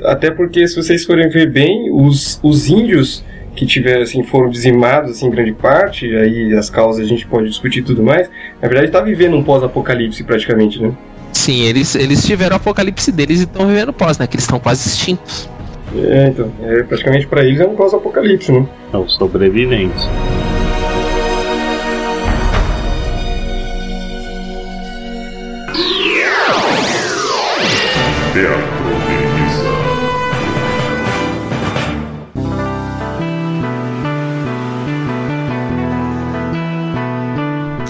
Até 0.06 0.30
porque, 0.32 0.68
se 0.68 0.76
vocês 0.76 1.04
forem 1.04 1.28
ver 1.28 1.50
bem, 1.50 1.90
os, 1.92 2.40
os 2.44 2.70
índios 2.70 3.26
que 3.56 3.66
tiveram, 3.66 4.04
assim, 4.04 4.22
foram 4.24 4.50
dizimados 4.50 5.12
assim, 5.12 5.28
em 5.28 5.32
grande 5.32 5.54
parte, 5.54 6.16
aí 6.16 6.54
as 6.54 6.70
causas 6.70 7.04
a 7.04 7.08
gente 7.08 7.26
pode 7.26 7.48
discutir 7.48 7.82
tudo 7.82 8.04
mais, 8.04 8.30
na 8.62 8.68
verdade 8.68 8.88
está 8.88 9.02
vivendo 9.02 9.36
um 9.36 9.44
pós-apocalipse 9.44 10.24
praticamente, 10.24 10.82
né? 10.82 10.92
Sim, 11.36 11.62
eles, 11.64 11.94
eles 11.96 12.26
tiveram 12.26 12.56
o 12.56 12.58
apocalipse 12.58 13.12
deles 13.12 13.42
e 13.42 13.44
estão 13.44 13.68
vivendo 13.68 13.92
pós, 13.92 14.18
né? 14.18 14.26
Que 14.26 14.36
eles 14.36 14.46
estão 14.46 14.58
quase 14.58 14.88
extintos. 14.88 15.50
É, 15.94 16.30
então, 16.30 16.50
é, 16.64 16.82
praticamente 16.84 17.28
para 17.28 17.44
eles 17.44 17.60
é 17.60 17.68
um 17.68 17.76
pós-apocalipse, 17.76 18.52
né? 18.52 18.66
É 18.94 18.98
os 18.98 19.14
sobreviventes. 19.16 20.10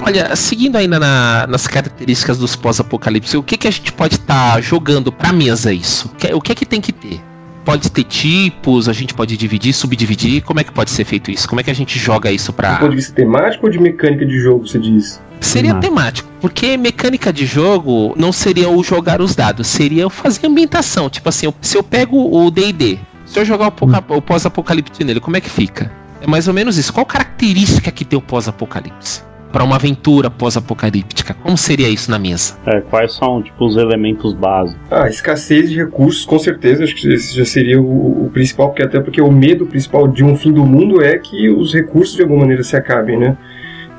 Olha, 0.06 0.36
seguindo 0.36 0.76
ainda 0.76 1.00
na- 1.00 1.48
nas 1.48 1.66
características 1.68 2.38
dos 2.38 2.56
pós-apocalipse, 2.56 3.36
o 3.38 3.44
que, 3.44 3.58
que 3.58 3.68
a 3.68 3.72
gente 3.72 3.92
pode 3.92 4.16
estar 4.16 4.62
jogando 4.62 5.12
pra 5.12 5.34
mesa 5.34 5.74
isso? 5.74 6.08
O 6.14 6.16
que- 6.16 6.34
O 6.34 6.40
que 6.42 6.52
é 6.52 6.56
que 6.56 6.66
tem 6.66 6.80
que 6.80 6.92
ter? 6.92 7.20
pode 7.66 7.90
ter 7.90 8.04
tipos, 8.04 8.88
a 8.88 8.94
gente 8.94 9.12
pode 9.16 9.36
dividir, 9.36 9.74
subdividir. 9.74 10.44
Como 10.44 10.60
é 10.60 10.64
que 10.64 10.72
pode 10.72 10.92
ser 10.92 11.04
feito 11.04 11.32
isso? 11.32 11.50
Como 11.50 11.60
é 11.60 11.64
que 11.64 11.72
a 11.72 11.74
gente 11.74 11.98
joga 11.98 12.32
isso 12.32 12.54
pra. 12.54 12.74
Do 12.74 12.80
ponto 12.82 12.90
de 12.92 12.96
vista 12.98 13.12
temático 13.14 13.66
ou 13.66 13.72
de 13.72 13.80
mecânica 13.80 14.24
de 14.24 14.40
jogo, 14.40 14.68
você 14.68 14.78
diz? 14.78 15.20
Seria 15.42 15.72
Temático. 15.74 15.96
temático, 15.96 16.30
porque 16.40 16.78
mecânica 16.78 17.34
de 17.34 17.44
jogo 17.48 18.14
não 18.16 18.32
seria 18.32 18.70
o 18.70 18.84
jogar 18.84 19.20
os 19.20 19.34
dados, 19.36 19.66
seria 19.66 20.04
eu 20.04 20.12
fazer 20.12 20.46
ambientação. 20.46 21.10
Tipo 21.10 21.28
assim, 21.30 21.52
se 21.60 21.76
eu 21.76 21.82
pego 21.82 22.18
o 22.40 22.52
DD, 22.52 23.00
se 23.26 23.40
eu 23.40 23.44
jogar 23.44 23.70
o, 23.70 23.72
poca- 23.72 24.04
o 24.10 24.22
pós-apocalipse 24.22 25.04
nele, 25.04 25.20
como 25.20 25.36
é 25.36 25.42
que 25.42 25.50
fica? 25.50 25.92
É 26.22 26.28
mais 26.28 26.48
ou 26.48 26.54
menos 26.54 26.78
isso. 26.78 26.94
Qual 26.94 27.04
característica 27.06 27.90
que 27.90 28.06
tem 28.06 28.18
o 28.20 28.22
pós-apocalipse? 28.22 29.24
Pra 29.56 29.64
uma 29.64 29.78
aventura 29.78 30.30
pós-apocalíptica, 30.30 31.34
como 31.34 31.58
seria 31.58 31.88
isso 31.88 32.12
na 32.12 32.20
mesa? 32.20 32.58
É, 32.68 32.82
quais 32.82 33.14
são 33.14 33.42
tipo, 33.42 33.66
os 33.66 33.78
elementos 33.78 34.34
básicos? 34.34 34.82
Ah, 34.92 35.08
escassez 35.08 35.70
de 35.70 35.78
recursos, 35.78 36.26
com 36.26 36.38
certeza, 36.38 36.84
acho 36.84 36.94
que 36.94 37.14
esse 37.14 37.34
já 37.34 37.46
seria 37.46 37.80
o, 37.80 38.26
o 38.26 38.30
principal, 38.32 38.68
porque 38.68 38.84
até 38.84 39.00
porque 39.00 39.22
o 39.22 39.32
medo 39.32 39.66
principal 39.66 40.10
de 40.10 40.26
um 40.26 40.36
fim 40.36 40.52
do 40.52 40.66
mundo 40.66 41.02
é 41.02 41.18
que 41.18 41.50
os 41.50 41.74
recursos 41.74 42.18
de 42.18 42.24
alguma 42.24 42.42
maneira 42.42 42.64
se 42.64 42.76
acabem, 42.76 43.18
né? 43.18 43.38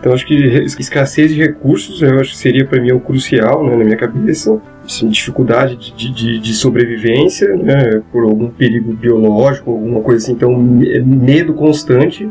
Então 0.06 0.14
acho 0.14 0.24
que 0.24 0.36
escassez 0.36 1.34
de 1.34 1.40
recursos, 1.40 2.00
eu 2.00 2.20
acho 2.20 2.30
que 2.30 2.36
seria 2.36 2.64
para 2.64 2.80
mim 2.80 2.92
o 2.92 3.00
crucial, 3.00 3.66
né, 3.66 3.74
na 3.74 3.82
minha 3.84 3.96
cabeça. 3.96 4.56
Assim, 4.84 5.08
dificuldade 5.08 5.76
de, 5.96 6.12
de, 6.12 6.38
de 6.38 6.54
sobrevivência, 6.54 7.56
né, 7.56 8.00
por 8.12 8.22
algum 8.22 8.48
perigo 8.48 8.92
biológico, 8.92 9.72
alguma 9.72 10.00
coisa 10.00 10.22
assim, 10.22 10.32
então 10.34 10.56
me- 10.56 11.00
medo 11.00 11.54
constante, 11.54 12.30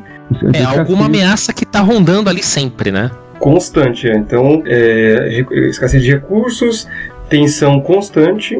É 0.54 0.64
alguma 0.64 1.08
ameaça 1.08 1.52
que 1.52 1.66
tá 1.66 1.82
rondando 1.82 2.30
ali 2.30 2.42
sempre, 2.42 2.92
né? 2.92 3.12
constante. 3.40 4.08
é. 4.10 4.16
Então, 4.16 4.64
é, 4.66 5.44
escassez 5.68 6.02
de 6.02 6.12
recursos, 6.12 6.88
tensão 7.30 7.82
constante. 7.82 8.58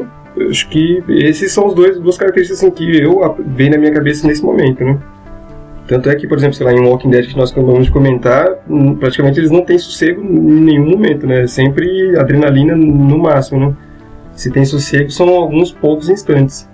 Acho 0.50 0.68
que 0.68 1.02
esses 1.08 1.50
são 1.52 1.66
os 1.68 1.74
dois 1.74 1.98
duas 1.98 2.18
características 2.18 2.62
assim, 2.62 2.70
que 2.70 2.98
eu 3.02 3.34
vem 3.46 3.70
na 3.70 3.78
minha 3.78 3.92
cabeça 3.92 4.26
nesse 4.26 4.42
momento, 4.42 4.84
né? 4.84 4.98
Tanto 5.86 6.10
é 6.10 6.14
que, 6.16 6.26
por 6.26 6.36
exemplo, 6.36 6.54
sei 6.54 6.66
lá, 6.66 6.72
em 6.72 6.80
Walking 6.80 7.10
Dead 7.10 7.28
que 7.28 7.36
nós 7.36 7.52
acabamos 7.52 7.86
de 7.86 7.92
comentar, 7.92 8.46
hum, 8.68 8.96
praticamente 8.96 9.38
eles 9.38 9.50
não 9.50 9.62
têm 9.64 9.78
sossego 9.78 10.20
em 10.20 10.60
nenhum 10.60 10.90
momento, 10.90 11.26
né? 11.26 11.42
É 11.42 11.46
Sempre 11.46 12.16
adrenalina 12.18 12.74
no 12.74 13.18
máximo, 13.18 13.60
né? 13.60 13.74
Se 14.34 14.50
tem 14.50 14.64
sossego, 14.64 15.10
são 15.10 15.28
alguns 15.28 15.72
poucos 15.72 16.08
instantes. 16.08 16.68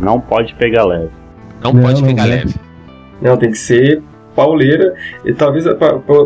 Não 0.00 0.18
pode 0.18 0.54
pegar 0.54 0.84
leve. 0.84 1.10
Não, 1.62 1.72
Não, 1.72 1.82
pode 1.82 2.00
não, 2.00 2.08
pegar 2.08 2.26
né? 2.26 2.36
leve. 2.36 2.54
Não, 3.20 3.36
tem 3.36 3.50
que 3.50 3.58
ser 3.58 4.02
pauleira. 4.34 4.94
E 5.24 5.32
talvez 5.32 5.64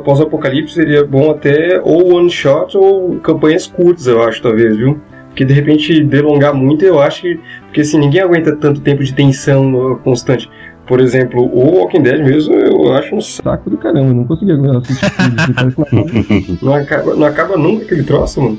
pós-apocalipse 0.04 0.74
seria 0.74 1.04
bom 1.04 1.30
até 1.30 1.80
ou 1.82 2.14
one 2.14 2.30
shot 2.30 2.76
ou 2.76 3.16
campanhas 3.16 3.66
curtas, 3.66 4.06
eu 4.06 4.22
acho, 4.22 4.40
talvez, 4.42 4.76
viu? 4.76 5.00
Porque 5.28 5.46
de 5.46 5.54
repente 5.54 6.04
delongar 6.04 6.54
muito, 6.54 6.84
eu 6.84 7.00
acho 7.00 7.22
que. 7.22 7.40
Porque 7.64 7.80
assim, 7.80 7.98
ninguém 7.98 8.20
aguenta 8.20 8.54
tanto 8.54 8.82
tempo 8.82 9.02
de 9.02 9.14
tensão 9.14 9.74
uh, 9.74 9.96
constante. 9.96 10.48
Por 10.86 11.00
exemplo, 11.00 11.40
o 11.42 11.76
Walking 11.78 12.02
Dead 12.02 12.24
mesmo, 12.24 12.54
eu 12.54 12.92
acho 12.94 13.14
um 13.14 13.20
saco. 13.20 13.70
Do 13.70 13.76
caramba, 13.78 14.08
eu 14.08 14.14
não 14.14 14.24
conseguia 14.24 14.56
assistir 14.78 15.04
assim, 15.06 15.74
uma- 15.76 16.56
Não 16.60 16.74
acaba, 16.74 17.14
não 17.14 17.26
acaba 17.26 17.56
nunca 17.56 17.84
aquele 17.84 18.02
troço, 18.02 18.40
mano. 18.42 18.58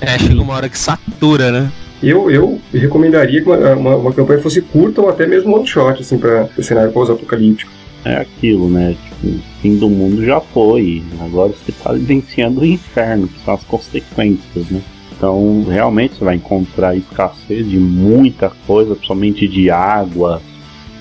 É, 0.00 0.18
chega 0.18 0.40
uma 0.40 0.54
hora 0.54 0.68
que 0.68 0.78
satura, 0.78 1.52
né? 1.52 1.70
Eu, 2.02 2.28
eu 2.30 2.60
recomendaria 2.72 3.40
que 3.42 3.48
uma, 3.48 3.56
uma, 3.74 3.96
uma 3.96 4.12
campanha 4.12 4.40
fosse 4.40 4.60
curta 4.60 5.00
ou 5.00 5.08
até 5.08 5.26
mesmo 5.26 5.54
one 5.54 5.66
shot, 5.66 6.00
assim, 6.00 6.18
para 6.18 6.48
o 6.58 6.62
cenário 6.62 6.90
pós-apocalíptico. 6.90 7.70
É 8.04 8.16
aquilo, 8.16 8.68
né? 8.68 8.96
Tipo, 9.20 9.26
o 9.36 9.40
fim 9.60 9.76
do 9.76 9.88
mundo 9.88 10.24
já 10.24 10.40
foi. 10.40 11.02
Agora 11.20 11.52
você 11.52 11.70
está 11.70 11.92
vivenciando 11.92 12.62
o 12.62 12.66
inferno, 12.66 13.28
que 13.28 13.38
são 13.44 13.54
as 13.54 13.62
consequências, 13.62 14.68
né? 14.70 14.80
Então, 15.16 15.64
realmente 15.68 16.16
você 16.16 16.24
vai 16.24 16.34
encontrar 16.34 16.96
escassez 16.96 17.68
de 17.70 17.78
muita 17.78 18.50
coisa, 18.66 18.96
principalmente 18.96 19.46
de 19.46 19.70
água, 19.70 20.42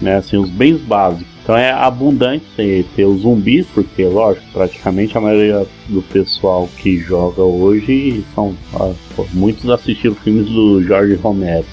né? 0.02 0.18
Assim, 0.18 0.38
os 0.38 0.50
bens 0.50 0.82
básicos. 0.82 1.32
Então 1.44 1.58
é 1.58 1.72
abundante 1.72 2.46
ter 2.96 3.06
os 3.06 3.22
zumbis, 3.22 3.66
porque, 3.74 4.06
lógico, 4.06 4.46
praticamente 4.54 5.18
a 5.18 5.22
maioria 5.22 5.66
do 5.88 6.02
pessoal 6.02 6.70
que 6.78 6.98
joga 6.98 7.42
hoje 7.42 8.24
são. 8.36 8.56
ah, 8.76 8.94
pô, 9.16 9.26
muitos 9.34 9.70
assistiram 9.70 10.16
filmes 10.16 10.48
do 10.48 10.84
Jorge 10.84 11.16
Romero. 11.16 11.66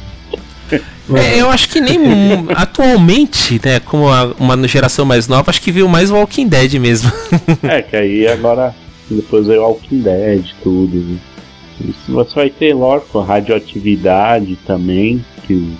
É, 0.71 1.41
eu 1.41 1.49
acho 1.49 1.69
que 1.69 1.81
nem 1.81 1.99
atualmente, 2.55 3.61
né, 3.65 3.81
como 3.81 4.07
uma 4.39 4.69
geração 4.69 5.05
mais 5.05 5.27
nova, 5.27 5.51
acho 5.51 5.63
que 5.63 5.73
viu 5.73 5.89
mais 5.89 6.11
Walking 6.11 6.49
Dead 6.49 6.75
mesmo. 6.75 7.11
É, 7.63 7.81
que 7.83 7.97
aí 7.97 8.27
agora 8.27 8.75
depois 9.11 9.47
veio 9.47 9.63
Walking 9.63 10.01
Dead, 10.01 10.45
tudo. 10.63 10.97
Né? 10.97 11.19
Isso 11.81 12.13
você 12.13 12.35
vai 12.35 12.51
ter, 12.51 12.75
lógico, 12.75 13.21
radioatividade 13.21 14.57
também, 14.67 15.25
que 15.47 15.73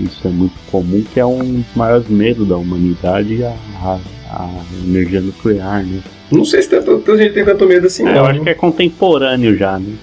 isso 0.00 0.26
é 0.26 0.30
muito 0.30 0.54
comum, 0.70 1.02
que 1.12 1.18
é 1.20 1.26
um 1.26 1.60
dos 1.60 1.74
maiores 1.74 2.08
medos 2.08 2.46
da 2.48 2.56
humanidade, 2.56 3.42
a, 3.44 3.54
a, 3.82 3.98
a 4.30 4.64
energia 4.84 5.20
nuclear, 5.20 5.84
né? 5.84 6.00
Não 6.30 6.44
sei 6.44 6.62
se 6.62 6.68
tanto, 6.70 6.98
tanta 6.98 7.16
gente 7.18 7.34
tem 7.34 7.44
tanto 7.44 7.66
medo 7.66 7.86
assim, 7.86 8.02
É, 8.02 8.06
não. 8.06 8.16
eu 8.16 8.26
acho 8.26 8.40
que 8.42 8.48
é 8.50 8.54
contemporâneo 8.54 9.56
já, 9.56 9.78
né? 9.78 9.94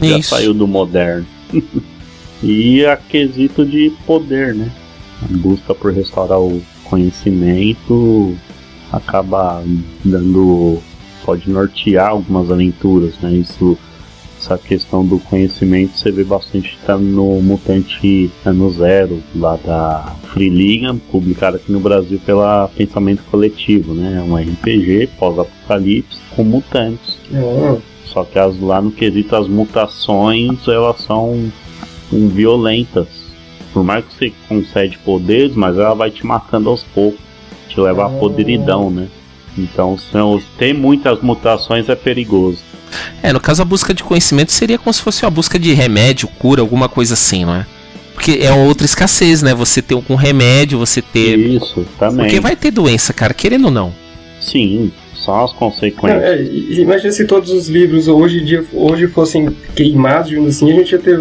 Já 0.00 0.18
Isso. 0.18 0.30
saiu 0.30 0.52
do 0.52 0.66
moderno. 0.66 1.26
e 2.42 2.84
a 2.84 2.96
quesito 2.96 3.64
de 3.64 3.92
poder, 4.06 4.54
né? 4.54 4.70
A 5.22 5.36
busca 5.36 5.74
por 5.74 5.92
restaurar 5.92 6.40
o 6.40 6.60
conhecimento 6.84 8.36
acaba 8.92 9.62
dando. 10.04 10.78
pode 11.24 11.48
nortear 11.50 12.08
algumas 12.10 12.50
aventuras, 12.50 13.14
né? 13.20 13.32
Isso. 13.32 13.78
Essa 14.40 14.56
questão 14.56 15.04
do 15.04 15.18
conhecimento 15.18 15.98
você 15.98 16.10
vê 16.10 16.24
bastante 16.24 16.78
tá 16.86 16.96
no 16.96 17.42
Mutante 17.42 18.30
Ano 18.42 18.70
Zero, 18.70 19.22
lá 19.36 19.58
da 19.62 20.16
Free 20.32 20.48
Liga, 20.48 20.96
publicado 21.12 21.58
aqui 21.58 21.70
no 21.70 21.78
Brasil 21.78 22.18
pela 22.24 22.66
Pensamento 22.68 23.22
Coletivo, 23.30 23.92
né? 23.92 24.16
É 24.16 24.22
um 24.22 24.34
RPG 24.34 25.10
pós-apocalipse 25.18 26.18
com 26.34 26.42
mutantes. 26.42 27.18
Ah, 27.34 27.76
Só 28.06 28.24
que 28.24 28.38
as, 28.38 28.58
lá 28.58 28.80
no 28.80 28.90
quesito 28.90 29.36
as 29.36 29.46
mutações 29.46 30.66
elas 30.66 31.02
são 31.02 31.50
um, 32.10 32.28
violentas. 32.28 33.08
Por 33.74 33.84
mais 33.84 34.06
que 34.06 34.14
você 34.14 34.32
concede 34.48 34.96
poderes, 35.04 35.54
mas 35.54 35.76
ela 35.76 35.94
vai 35.94 36.10
te 36.10 36.24
matando 36.24 36.70
aos 36.70 36.82
poucos, 36.82 37.20
te 37.68 37.78
leva 37.78 38.06
à 38.06 38.08
podridão, 38.08 38.90
né? 38.90 39.06
Então 39.58 39.98
são, 39.98 40.40
ter 40.56 40.72
muitas 40.72 41.20
mutações 41.20 41.90
é 41.90 41.94
perigoso. 41.94 42.69
É, 43.22 43.32
no 43.32 43.40
caso 43.40 43.62
a 43.62 43.64
busca 43.64 43.92
de 43.94 44.02
conhecimento 44.02 44.52
seria 44.52 44.78
como 44.78 44.92
se 44.92 45.00
fosse 45.02 45.24
a 45.24 45.30
busca 45.30 45.58
de 45.58 45.72
remédio, 45.72 46.28
cura, 46.38 46.60
alguma 46.60 46.88
coisa 46.88 47.14
assim, 47.14 47.44
não 47.44 47.54
é? 47.54 47.66
Porque 48.14 48.40
é 48.42 48.52
outra 48.52 48.84
escassez, 48.84 49.42
né? 49.42 49.54
Você 49.54 49.80
ter 49.80 49.94
algum 49.94 50.14
remédio, 50.14 50.78
você 50.78 51.00
ter. 51.00 51.38
Isso, 51.38 51.86
também. 51.98 52.26
Porque 52.26 52.40
vai 52.40 52.54
ter 52.54 52.70
doença, 52.70 53.12
cara, 53.12 53.32
querendo 53.32 53.66
ou 53.66 53.70
não. 53.70 53.92
Sim, 54.40 54.90
são 55.24 55.42
as 55.44 55.52
consequências. 55.52 56.22
é, 56.22 56.42
imagina 56.42 57.12
se 57.12 57.24
todos 57.24 57.50
os 57.50 57.68
livros 57.68 58.08
hoje 58.08 58.40
em 58.40 58.44
dia 58.44 58.64
hoje 58.72 59.06
fossem 59.06 59.48
queimados, 59.74 60.28
digamos 60.30 60.56
assim, 60.56 60.70
a 60.70 60.74
gente 60.74 60.92
ia 60.92 60.98
ter, 60.98 61.18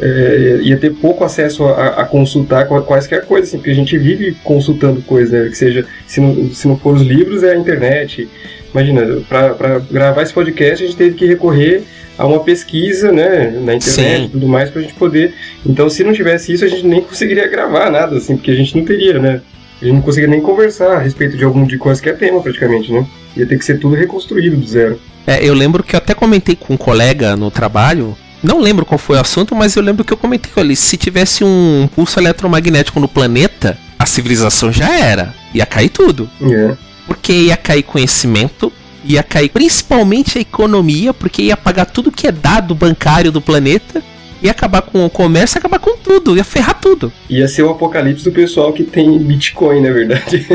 é, 0.00 0.58
ia 0.62 0.76
ter 0.76 0.90
pouco 0.94 1.22
acesso 1.24 1.64
a, 1.64 2.00
a 2.00 2.04
consultar 2.04 2.66
qua- 2.66 2.82
quaisquer 2.82 3.24
coisas, 3.24 3.48
assim, 3.48 3.58
porque 3.58 3.70
a 3.70 3.74
gente 3.74 3.96
vive 3.96 4.36
consultando 4.44 5.00
coisas, 5.02 5.32
né? 5.32 5.48
Que 5.48 5.56
seja, 5.56 5.86
se 6.06 6.20
não, 6.20 6.50
se 6.52 6.66
não 6.68 6.76
for 6.76 6.94
os 6.96 7.02
livros, 7.02 7.42
é 7.42 7.52
a 7.52 7.56
internet. 7.56 8.28
Imagina, 8.74 9.20
para 9.28 9.78
gravar 9.90 10.22
esse 10.22 10.32
podcast 10.32 10.82
a 10.82 10.86
gente 10.86 10.96
teve 10.96 11.14
que 11.14 11.26
recorrer 11.26 11.84
a 12.16 12.26
uma 12.26 12.40
pesquisa, 12.40 13.10
né, 13.10 13.50
na 13.62 13.74
internet 13.74 14.26
e 14.26 14.28
tudo 14.28 14.46
mais, 14.48 14.70
pra 14.70 14.82
gente 14.82 14.94
poder. 14.94 15.34
Então, 15.64 15.88
se 15.88 16.04
não 16.04 16.12
tivesse 16.12 16.52
isso, 16.52 16.64
a 16.64 16.68
gente 16.68 16.86
nem 16.86 17.02
conseguiria 17.02 17.48
gravar 17.48 17.90
nada, 17.90 18.16
assim, 18.16 18.36
porque 18.36 18.50
a 18.50 18.54
gente 18.54 18.76
não 18.76 18.84
teria, 18.84 19.18
né? 19.18 19.40
A 19.80 19.84
gente 19.84 19.94
não 19.94 20.02
conseguiria 20.02 20.34
nem 20.34 20.40
conversar 20.40 20.96
a 20.96 20.98
respeito 20.98 21.36
de 21.36 21.44
algum 21.44 21.66
de 21.66 21.76
quaisquer 21.76 22.16
tema, 22.16 22.40
praticamente, 22.40 22.92
né? 22.92 23.06
Ia 23.36 23.46
ter 23.46 23.58
que 23.58 23.64
ser 23.64 23.78
tudo 23.78 23.96
reconstruído 23.96 24.56
do 24.56 24.66
zero. 24.66 25.00
É, 25.26 25.44
eu 25.44 25.54
lembro 25.54 25.82
que 25.82 25.96
eu 25.96 25.98
até 25.98 26.14
comentei 26.14 26.54
com 26.54 26.74
um 26.74 26.76
colega 26.76 27.36
no 27.36 27.50
trabalho. 27.50 28.16
Não 28.42 28.60
lembro 28.60 28.84
qual 28.84 28.98
foi 28.98 29.16
o 29.16 29.20
assunto, 29.20 29.54
mas 29.54 29.74
eu 29.76 29.82
lembro 29.82 30.04
que 30.04 30.12
eu 30.12 30.16
comentei 30.16 30.50
com 30.52 30.60
ele. 30.60 30.76
Se 30.76 30.96
tivesse 30.96 31.44
um 31.44 31.88
pulso 31.94 32.18
eletromagnético 32.18 33.00
no 33.00 33.08
planeta, 33.08 33.78
a 33.98 34.06
civilização 34.06 34.72
já 34.72 34.92
era. 34.98 35.34
Ia 35.54 35.64
cair 35.66 35.88
tudo. 35.88 36.28
É. 36.42 36.76
Porque 37.06 37.32
ia 37.32 37.56
cair 37.56 37.82
conhecimento, 37.82 38.72
ia 39.04 39.22
cair 39.22 39.48
principalmente 39.48 40.38
a 40.38 40.40
economia, 40.40 41.12
porque 41.12 41.42
ia 41.42 41.56
pagar 41.56 41.86
tudo 41.86 42.12
que 42.12 42.26
é 42.26 42.32
dado 42.32 42.74
bancário 42.74 43.32
do 43.32 43.40
planeta, 43.40 44.02
ia 44.42 44.50
acabar 44.50 44.82
com 44.82 45.04
o 45.04 45.10
comércio, 45.10 45.56
ia 45.56 45.60
acabar 45.60 45.78
com 45.78 45.96
tudo, 45.96 46.36
ia 46.36 46.44
ferrar 46.44 46.78
tudo. 46.80 47.12
Ia 47.28 47.48
ser 47.48 47.62
o 47.62 47.70
apocalipse 47.70 48.24
do 48.24 48.32
pessoal 48.32 48.72
que 48.72 48.84
tem 48.84 49.18
Bitcoin, 49.18 49.80
na 49.80 49.92
verdade. 49.92 50.46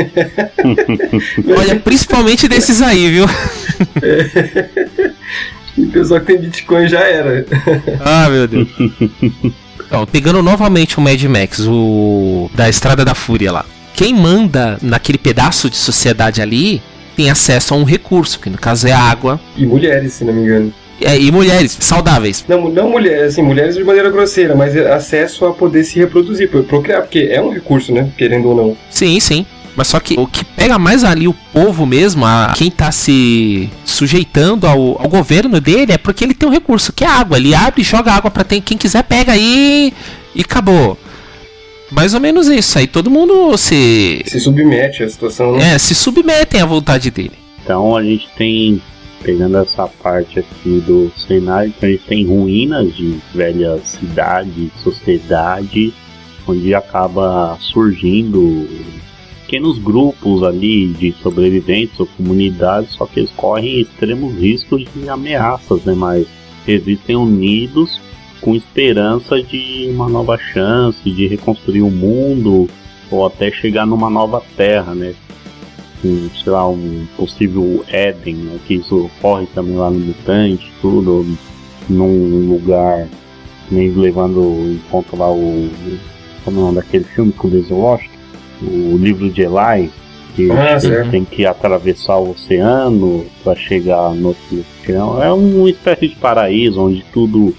Olha, 1.56 1.76
principalmente 1.76 2.48
desses 2.48 2.82
aí, 2.82 3.10
viu? 3.10 3.26
E 5.78 5.82
o 5.82 5.90
pessoal 5.90 6.20
que 6.20 6.26
tem 6.26 6.38
Bitcoin 6.38 6.88
já 6.88 7.00
era. 7.00 7.46
Ah, 8.04 8.28
meu 8.28 8.48
Deus. 8.48 8.68
Então, 9.86 10.04
pegando 10.06 10.42
novamente 10.42 10.98
o 10.98 11.00
Mad 11.00 11.22
Max, 11.22 11.60
o 11.60 12.50
da 12.52 12.68
Estrada 12.68 13.04
da 13.04 13.14
Fúria 13.14 13.52
lá. 13.52 13.64
Quem 13.98 14.14
manda 14.14 14.78
naquele 14.80 15.18
pedaço 15.18 15.68
de 15.68 15.74
sociedade 15.74 16.40
ali 16.40 16.80
tem 17.16 17.30
acesso 17.30 17.74
a 17.74 17.76
um 17.76 17.82
recurso, 17.82 18.38
que 18.38 18.48
no 18.48 18.56
caso 18.56 18.86
é 18.86 18.92
a 18.92 19.00
água. 19.00 19.40
E 19.56 19.66
mulheres, 19.66 20.12
se 20.12 20.24
não 20.24 20.32
me 20.32 20.42
engano. 20.42 20.72
É, 21.00 21.20
e 21.20 21.32
mulheres 21.32 21.76
saudáveis. 21.80 22.44
Não, 22.46 22.68
não 22.68 22.90
mulheres, 22.90 23.32
assim, 23.32 23.42
mulheres 23.42 23.74
de 23.74 23.82
maneira 23.82 24.08
grosseira, 24.08 24.54
mas 24.54 24.76
acesso 24.76 25.46
a 25.46 25.52
poder 25.52 25.82
se 25.82 25.98
reproduzir, 25.98 26.48
procriar, 26.48 27.02
porque 27.02 27.28
é 27.28 27.42
um 27.42 27.50
recurso, 27.50 27.92
né? 27.92 28.08
Querendo 28.16 28.50
ou 28.50 28.54
não. 28.54 28.76
Sim, 28.88 29.18
sim. 29.18 29.44
Mas 29.74 29.88
só 29.88 29.98
que 29.98 30.14
o 30.16 30.28
que 30.28 30.44
pega 30.44 30.78
mais 30.78 31.02
ali 31.02 31.26
o 31.26 31.34
povo 31.52 31.84
mesmo, 31.84 32.24
a 32.24 32.52
quem 32.56 32.70
tá 32.70 32.92
se 32.92 33.68
sujeitando 33.84 34.68
ao, 34.68 35.02
ao 35.02 35.08
governo 35.08 35.60
dele, 35.60 35.90
é 35.90 35.98
porque 35.98 36.22
ele 36.22 36.34
tem 36.34 36.48
um 36.48 36.52
recurso, 36.52 36.92
que 36.92 37.02
é 37.02 37.08
água. 37.08 37.36
Ele 37.36 37.52
abre 37.52 37.82
e 37.82 37.84
joga 37.84 38.12
água 38.12 38.30
para 38.30 38.44
quem 38.44 38.78
quiser, 38.78 39.02
pega 39.02 39.32
aí 39.32 39.92
e 40.36 40.42
acabou. 40.42 40.96
Mais 41.90 42.14
ou 42.14 42.20
menos 42.20 42.48
isso. 42.48 42.78
Aí 42.78 42.86
todo 42.86 43.10
mundo 43.10 43.56
se. 43.56 44.22
Se 44.26 44.40
submete 44.40 45.02
à 45.02 45.08
situação, 45.08 45.56
né? 45.56 45.74
É, 45.74 45.78
se 45.78 45.94
submetem 45.94 46.60
à 46.60 46.66
vontade 46.66 47.10
dele. 47.10 47.32
Então 47.62 47.96
a 47.96 48.02
gente 48.02 48.28
tem 48.36 48.80
pegando 49.22 49.58
essa 49.58 49.86
parte 49.86 50.38
aqui 50.38 50.80
do 50.86 51.10
cenário, 51.16 51.72
então 51.76 51.88
a 51.88 51.92
gente 51.92 52.04
tem 52.04 52.24
ruínas 52.24 52.94
de 52.94 53.18
velhas 53.34 53.82
cidades, 53.82 54.70
sociedade, 54.82 55.92
onde 56.46 56.74
acaba 56.74 57.58
surgindo 57.60 58.68
pequenos 59.42 59.78
grupos 59.78 60.42
ali 60.42 60.88
de 60.88 61.12
sobreviventes 61.22 61.98
ou 61.98 62.06
comunidades, 62.06 62.92
só 62.92 63.06
que 63.06 63.20
eles 63.20 63.32
correm 63.36 63.80
extremos 63.80 64.34
riscos 64.34 64.84
de 64.94 65.08
ameaças, 65.08 65.82
né? 65.84 65.94
Mas 65.94 66.26
existem 66.66 67.16
unidos 67.16 68.00
com 68.40 68.54
esperança 68.54 69.42
de 69.42 69.88
uma 69.90 70.08
nova 70.08 70.38
chance, 70.38 70.98
de 71.10 71.26
reconstruir 71.26 71.82
o 71.82 71.90
mundo 71.90 72.68
ou 73.10 73.26
até 73.26 73.50
chegar 73.50 73.86
numa 73.86 74.10
nova 74.10 74.42
terra, 74.56 74.94
né? 74.94 75.14
Um, 76.04 76.30
sei 76.30 76.52
lá, 76.52 76.68
um 76.68 77.06
possível 77.16 77.84
Éden, 77.88 78.36
né? 78.36 78.58
que 78.66 78.74
isso 78.74 79.06
ocorre 79.06 79.46
também 79.52 79.76
lá 79.76 79.90
no 79.90 79.98
Mutante, 79.98 80.70
tudo, 80.80 81.26
num 81.88 82.48
lugar, 82.48 83.08
nem 83.70 83.90
levando 83.90 84.40
em 84.40 84.80
conta 84.90 85.16
lá 85.16 85.30
o. 85.30 85.68
Como 86.44 86.56
é 86.56 86.60
o 86.60 86.64
nome 86.66 86.76
daquele 86.76 87.04
filme 87.04 87.32
com 87.32 87.48
o 87.48 87.50
Denzel 87.50 87.76
Washington? 87.76 88.18
o 88.62 88.96
livro 88.96 89.30
de 89.30 89.42
Eli, 89.42 89.90
que 90.34 90.50
ah, 90.50 91.10
tem 91.10 91.24
que 91.24 91.46
atravessar 91.46 92.16
o 92.16 92.30
oceano 92.30 93.24
para 93.42 93.56
chegar 93.56 94.14
no 94.14 94.28
outro 94.28 94.64
É 95.20 95.32
uma 95.32 95.70
espécie 95.70 96.08
de 96.08 96.16
paraíso 96.16 96.80
onde 96.80 97.04
tudo 97.12 97.54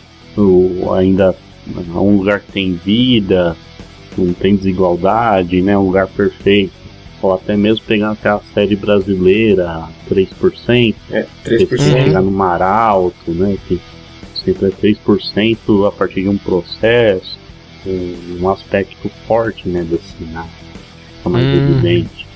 ainda 0.93 1.36
é 1.67 1.98
um 1.98 2.17
lugar 2.17 2.39
que 2.39 2.51
tem 2.51 2.74
vida, 2.74 3.55
não 4.17 4.34
tem 4.34 4.55
desigualdade, 4.55 5.62
né? 5.62 5.77
Um 5.77 5.86
lugar 5.88 6.08
perfeito. 6.08 6.74
Ou 7.22 7.34
até 7.34 7.58
mesmo 7.58 7.84
pegar 7.86 8.12
aquela 8.12 8.41
série 8.53 8.75
brasileira, 8.75 9.88
3%. 10.10 10.96
É, 11.12 11.25
3%. 11.46 11.67
Você 11.69 11.77
chegar 11.77 12.22
no 12.22 12.31
mar 12.31 12.62
alto, 12.62 13.31
né? 13.31 13.58
Que 13.67 13.79
sempre 14.43 14.67
é 14.67 14.69
3% 14.69 15.88
a 15.88 15.91
partir 15.91 16.22
de 16.22 16.29
um 16.29 16.38
processo. 16.38 17.38
Um 17.86 18.50
aspecto 18.50 19.10
forte, 19.25 19.67
né, 19.67 19.86
desse 19.89 20.17
cenário 20.17 20.50
fica 21.19 21.29
mais 21.29 21.46
hum. 21.46 21.69
evidente. 21.72 22.27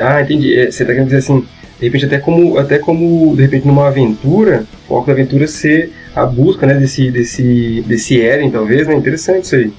Ah, 0.00 0.22
entendi. 0.22 0.58
É, 0.58 0.70
você 0.70 0.84
tá 0.84 0.92
querendo 0.92 1.06
dizer 1.06 1.18
assim, 1.18 1.46
de 1.78 1.86
repente 1.86 2.06
até 2.06 2.18
como, 2.18 2.58
até 2.58 2.78
como 2.78 3.34
de 3.36 3.42
repente 3.42 3.66
numa 3.66 3.88
aventura, 3.88 4.64
o 4.84 4.88
foco 4.88 5.06
da 5.06 5.12
aventura 5.12 5.46
ser 5.46 5.92
a 6.14 6.24
busca, 6.24 6.66
né, 6.66 6.74
desse, 6.74 7.10
desse, 7.10 7.84
desse 7.86 8.20
Eren, 8.20 8.50
talvez, 8.50 8.86
né? 8.88 8.94
Interessante 8.94 9.44
isso 9.44 9.56
aí. 9.56 9.72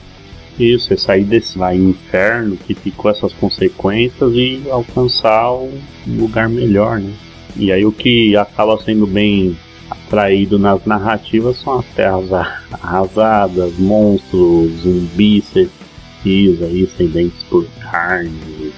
Isso, 0.59 0.93
é 0.93 0.97
sair 0.97 1.23
desse 1.23 1.57
lá 1.57 1.73
inferno 1.73 2.57
que 2.57 2.73
ficou 2.73 3.11
essas 3.11 3.33
consequências 3.33 4.31
e 4.33 4.63
alcançar 4.69 5.51
um 5.53 5.79
lugar 6.07 6.49
melhor, 6.49 6.99
né? 6.99 7.11
E 7.55 7.71
aí 7.71 7.85
o 7.85 7.91
que 7.91 8.35
acaba 8.35 8.77
sendo 8.83 9.07
bem 9.07 9.57
atraído 9.89 10.59
nas 10.59 10.85
narrativas 10.85 11.57
são 11.59 11.79
as 11.79 11.85
terras 11.87 12.31
arrasadas, 12.71 13.77
monstros, 13.77 14.71
zumbis, 14.81 15.45
civis 15.45 16.61
aí, 16.61 16.89
sedentes 16.97 17.43
por 17.49 17.65
carnes, 17.81 18.73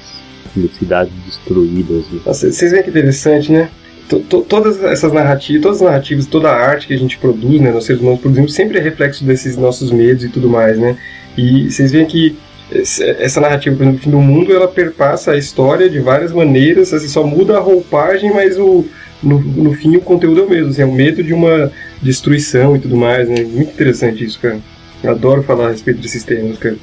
de 0.56 0.70
cidades 0.78 1.14
destruídas. 1.26 2.06
Né? 2.12 2.20
Vocês 2.26 2.72
veem 2.72 2.84
que 2.84 2.90
interessante, 2.90 3.52
né? 3.52 3.70
todas 4.48 4.84
essas 4.84 5.14
narrativas, 5.14 5.62
todas 5.62 5.82
as 5.82 5.88
narrativas, 5.88 6.26
toda 6.26 6.50
a 6.50 6.56
arte 6.56 6.88
que 6.88 6.94
a 6.94 6.98
gente 6.98 7.18
produz, 7.18 7.62
né, 7.62 7.72
nós 7.72 7.86
seres 7.86 8.02
humanos 8.02 8.20
produzimos, 8.20 8.56
sempre 8.56 8.80
é 8.80 8.82
reflexo 8.82 9.24
desses 9.24 9.56
nossos 9.56 9.92
medos 9.92 10.24
e 10.24 10.30
tudo 10.30 10.50
mais, 10.50 10.80
né? 10.80 10.98
E 11.38 11.70
vocês 11.70 11.92
veem 11.92 12.08
que 12.08 12.36
essa 12.72 13.42
narrativa, 13.42 13.76
por 13.76 13.84
exemplo, 13.84 14.00
do 14.00 14.04
fim 14.04 14.12
do 14.12 14.20
mundo, 14.20 14.54
ela 14.54 14.68
perpassa 14.68 15.32
a 15.32 15.38
história 15.38 15.90
de 15.90 16.00
várias 16.00 16.32
maneiras, 16.32 16.94
assim, 16.94 17.08
só 17.08 17.24
muda 17.24 17.58
a 17.58 17.60
roupagem, 17.60 18.32
mas 18.32 18.58
o, 18.58 18.86
no, 19.22 19.40
no 19.40 19.74
fim 19.74 19.96
o 19.96 20.02
conteúdo 20.02 20.42
é 20.42 20.44
o 20.44 20.50
mesmo, 20.50 20.70
assim, 20.70 20.82
é 20.82 20.86
o 20.86 20.92
medo 20.92 21.24
de 21.24 21.34
uma 21.34 21.72
destruição 22.02 22.76
e 22.76 22.80
tudo 22.80 22.96
mais, 22.96 23.28
né? 23.28 23.44
Muito 23.44 23.72
interessante 23.72 24.24
isso, 24.24 24.40
cara. 24.40 24.60
Adoro 25.04 25.44
falar 25.44 25.68
a 25.68 25.72
respeito 25.72 26.02
desses 26.02 26.24
temas, 26.24 26.58
cara. 26.58 26.76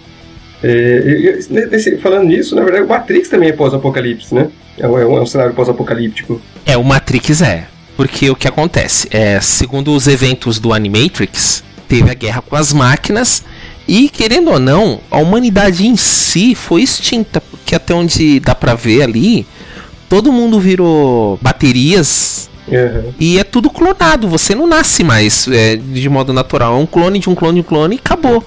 É, 0.63 1.39
nesse, 1.71 1.99
falando 1.99 2.27
nisso, 2.27 2.55
na 2.55 2.63
verdade, 2.63 2.85
o 2.85 2.89
Matrix 2.89 3.29
também 3.29 3.51
é 3.51 3.53
pós-apocalipse, 3.53 4.35
né? 4.35 4.49
É 4.79 4.87
um, 4.87 4.99
é 4.99 5.07
um, 5.07 5.17
é 5.17 5.21
um 5.21 5.27
cenário 5.27 5.55
pós-apocalíptico. 5.55 6.41
É, 6.65 6.77
o 6.77 6.85
Matrix 6.85 7.43
é. 7.43 7.67
Porque 7.97 8.29
o 8.31 8.37
que 8.37 8.47
acontece? 8.47 9.09
É, 9.11 9.41
segundo 9.41 9.93
os 9.95 10.07
eventos 10.07 10.59
do 10.59 10.75
Animatrix, 10.75 11.65
teve 11.89 12.11
a 12.11 12.15
guerra 12.15 12.43
com 12.43 12.55
as 12.55 12.73
máquinas 12.73 13.43
e, 13.89 14.09
querendo 14.09 14.51
ou 14.51 14.59
não, 14.59 15.01
a 15.11 15.19
humanidade 15.19 15.87
em 15.87 15.97
si 15.97 16.55
foi 16.55 16.83
extinta. 16.83 17.41
Porque 17.41 17.75
até 17.75 17.95
onde 17.95 18.39
dá 18.41 18.55
pra 18.55 18.75
ver 18.75 19.03
ali, 19.03 19.47
todo 20.09 20.33
mundo 20.33 20.61
virou 20.61 21.39
baterias 21.41 22.51
Uhum. 22.69 23.15
E 23.19 23.39
é 23.39 23.45
tudo 23.45 23.71
clonado, 23.71 24.29
você 24.29 24.55
não 24.55 24.67
nasce 24.67 25.05
mais 25.05 25.47
é, 25.49 25.77
de 25.77 26.09
modo 26.09 26.33
natural. 26.33 26.75
É 26.75 26.79
um 26.79 26.87
clone 26.87 27.19
de 27.19 27.31
um 27.31 27.35
clone 27.35 27.61
de 27.61 27.61
um 27.61 27.69
clone 27.69 27.97
e 27.97 27.99
acabou 27.99 28.45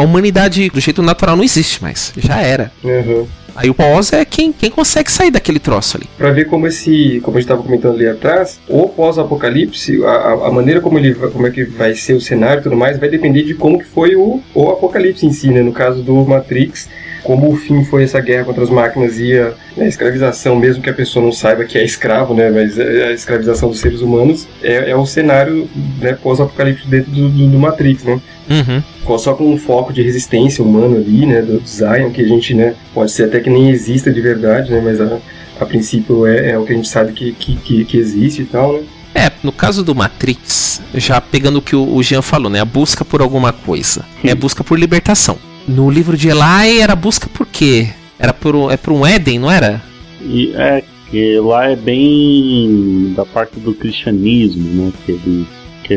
a 0.00 0.02
humanidade 0.02 0.70
do 0.70 0.80
jeito 0.80 1.02
natural 1.02 1.36
não 1.36 1.44
existe 1.44 1.82
mais. 1.82 2.10
Já 2.16 2.40
era. 2.40 2.72
Uhum. 2.82 3.26
Aí 3.54 3.68
o 3.68 3.74
pós 3.74 4.10
é 4.14 4.24
quem, 4.24 4.50
quem 4.50 4.70
consegue 4.70 5.12
sair 5.12 5.30
daquele 5.30 5.58
troço 5.58 5.98
ali. 5.98 6.08
Para 6.16 6.30
ver 6.30 6.46
como 6.46 6.66
esse, 6.66 7.20
como 7.22 7.36
a 7.36 7.40
gente 7.40 7.50
estava 7.50 7.62
comentando 7.62 7.96
ali 7.96 8.08
atrás, 8.08 8.58
o 8.66 8.88
pós-apocalipse, 8.88 10.02
a, 10.02 10.46
a, 10.46 10.50
maneira 10.50 10.80
como 10.80 10.98
ele, 10.98 11.14
como 11.14 11.46
é 11.46 11.50
que 11.50 11.64
vai 11.64 11.94
ser 11.94 12.14
o 12.14 12.20
cenário 12.20 12.60
e 12.60 12.62
tudo 12.62 12.76
mais, 12.76 12.98
vai 12.98 13.10
depender 13.10 13.42
de 13.42 13.52
como 13.52 13.78
que 13.78 13.84
foi 13.84 14.16
o, 14.16 14.40
o 14.54 14.70
apocalipse 14.70 15.26
em 15.26 15.32
si, 15.32 15.48
né? 15.48 15.60
No 15.60 15.72
caso 15.72 16.02
do 16.02 16.14
Matrix, 16.24 16.88
como 17.22 17.52
o 17.52 17.56
fim 17.56 17.84
foi 17.84 18.04
essa 18.04 18.20
guerra 18.20 18.44
contra 18.44 18.62
as 18.64 18.70
máquinas 18.70 19.18
e 19.18 19.36
a, 19.36 19.52
né, 19.76 19.84
a 19.84 19.88
escravização, 19.88 20.56
mesmo 20.56 20.82
que 20.82 20.88
a 20.88 20.94
pessoa 20.94 21.22
não 21.22 21.32
saiba 21.32 21.64
que 21.64 21.76
é 21.76 21.84
escravo, 21.84 22.32
né? 22.32 22.48
Mas 22.48 22.78
a 22.78 23.12
escravização 23.12 23.68
dos 23.68 23.80
seres 23.80 24.00
humanos 24.00 24.48
é, 24.62 24.90
é 24.90 24.96
o 24.96 25.04
cenário 25.04 25.68
né, 26.00 26.16
pós-apocalipse 26.22 26.86
dentro 26.86 27.10
do, 27.10 27.28
do, 27.28 27.48
do 27.48 27.58
Matrix, 27.58 28.04
né? 28.04 28.18
Uhum. 28.50 29.18
Só 29.18 29.34
com 29.34 29.52
um 29.52 29.56
foco 29.56 29.92
de 29.92 30.02
resistência 30.02 30.64
humana 30.64 30.96
ali, 30.96 31.24
né? 31.24 31.40
Do 31.40 31.62
Zion, 31.64 32.10
que 32.10 32.20
a 32.20 32.26
gente, 32.26 32.52
né? 32.52 32.74
Pode 32.92 33.12
ser 33.12 33.24
até 33.24 33.38
que 33.38 33.48
nem 33.48 33.70
exista 33.70 34.12
de 34.12 34.20
verdade, 34.20 34.72
né? 34.72 34.80
Mas 34.84 35.00
a, 35.00 35.18
a 35.60 35.64
princípio 35.64 36.26
é, 36.26 36.50
é 36.50 36.58
o 36.58 36.64
que 36.64 36.72
a 36.72 36.76
gente 36.76 36.88
sabe 36.88 37.12
que, 37.12 37.32
que, 37.32 37.56
que, 37.56 37.84
que 37.84 37.96
existe 37.96 38.42
e 38.42 38.46
tal, 38.46 38.72
né? 38.72 38.82
É, 39.14 39.30
no 39.42 39.52
caso 39.52 39.84
do 39.84 39.94
Matrix, 39.94 40.80
já 40.94 41.20
pegando 41.20 41.58
o 41.58 41.62
que 41.62 41.74
o 41.74 42.02
Jean 42.02 42.22
falou, 42.22 42.50
né? 42.50 42.60
A 42.60 42.64
busca 42.64 43.04
por 43.04 43.20
alguma 43.20 43.52
coisa. 43.52 44.04
É 44.22 44.32
a 44.32 44.36
busca 44.36 44.64
por 44.64 44.78
libertação. 44.78 45.38
No 45.66 45.90
livro 45.90 46.16
de 46.16 46.28
Eli 46.28 46.80
era 46.80 46.96
busca 46.96 47.28
por 47.28 47.46
quê? 47.46 47.88
Era 48.18 48.32
por, 48.32 48.72
é 48.72 48.76
por 48.76 48.92
um 48.92 49.06
Éden, 49.06 49.38
não 49.38 49.50
era? 49.50 49.82
E 50.22 50.52
é 50.54 50.82
que 51.10 51.38
lá 51.38 51.70
é 51.70 51.76
bem 51.76 53.12
da 53.16 53.24
parte 53.24 53.58
do 53.58 53.74
cristianismo, 53.74 54.84
né? 54.84 54.92
Que 55.04 55.12
ele 55.12 55.46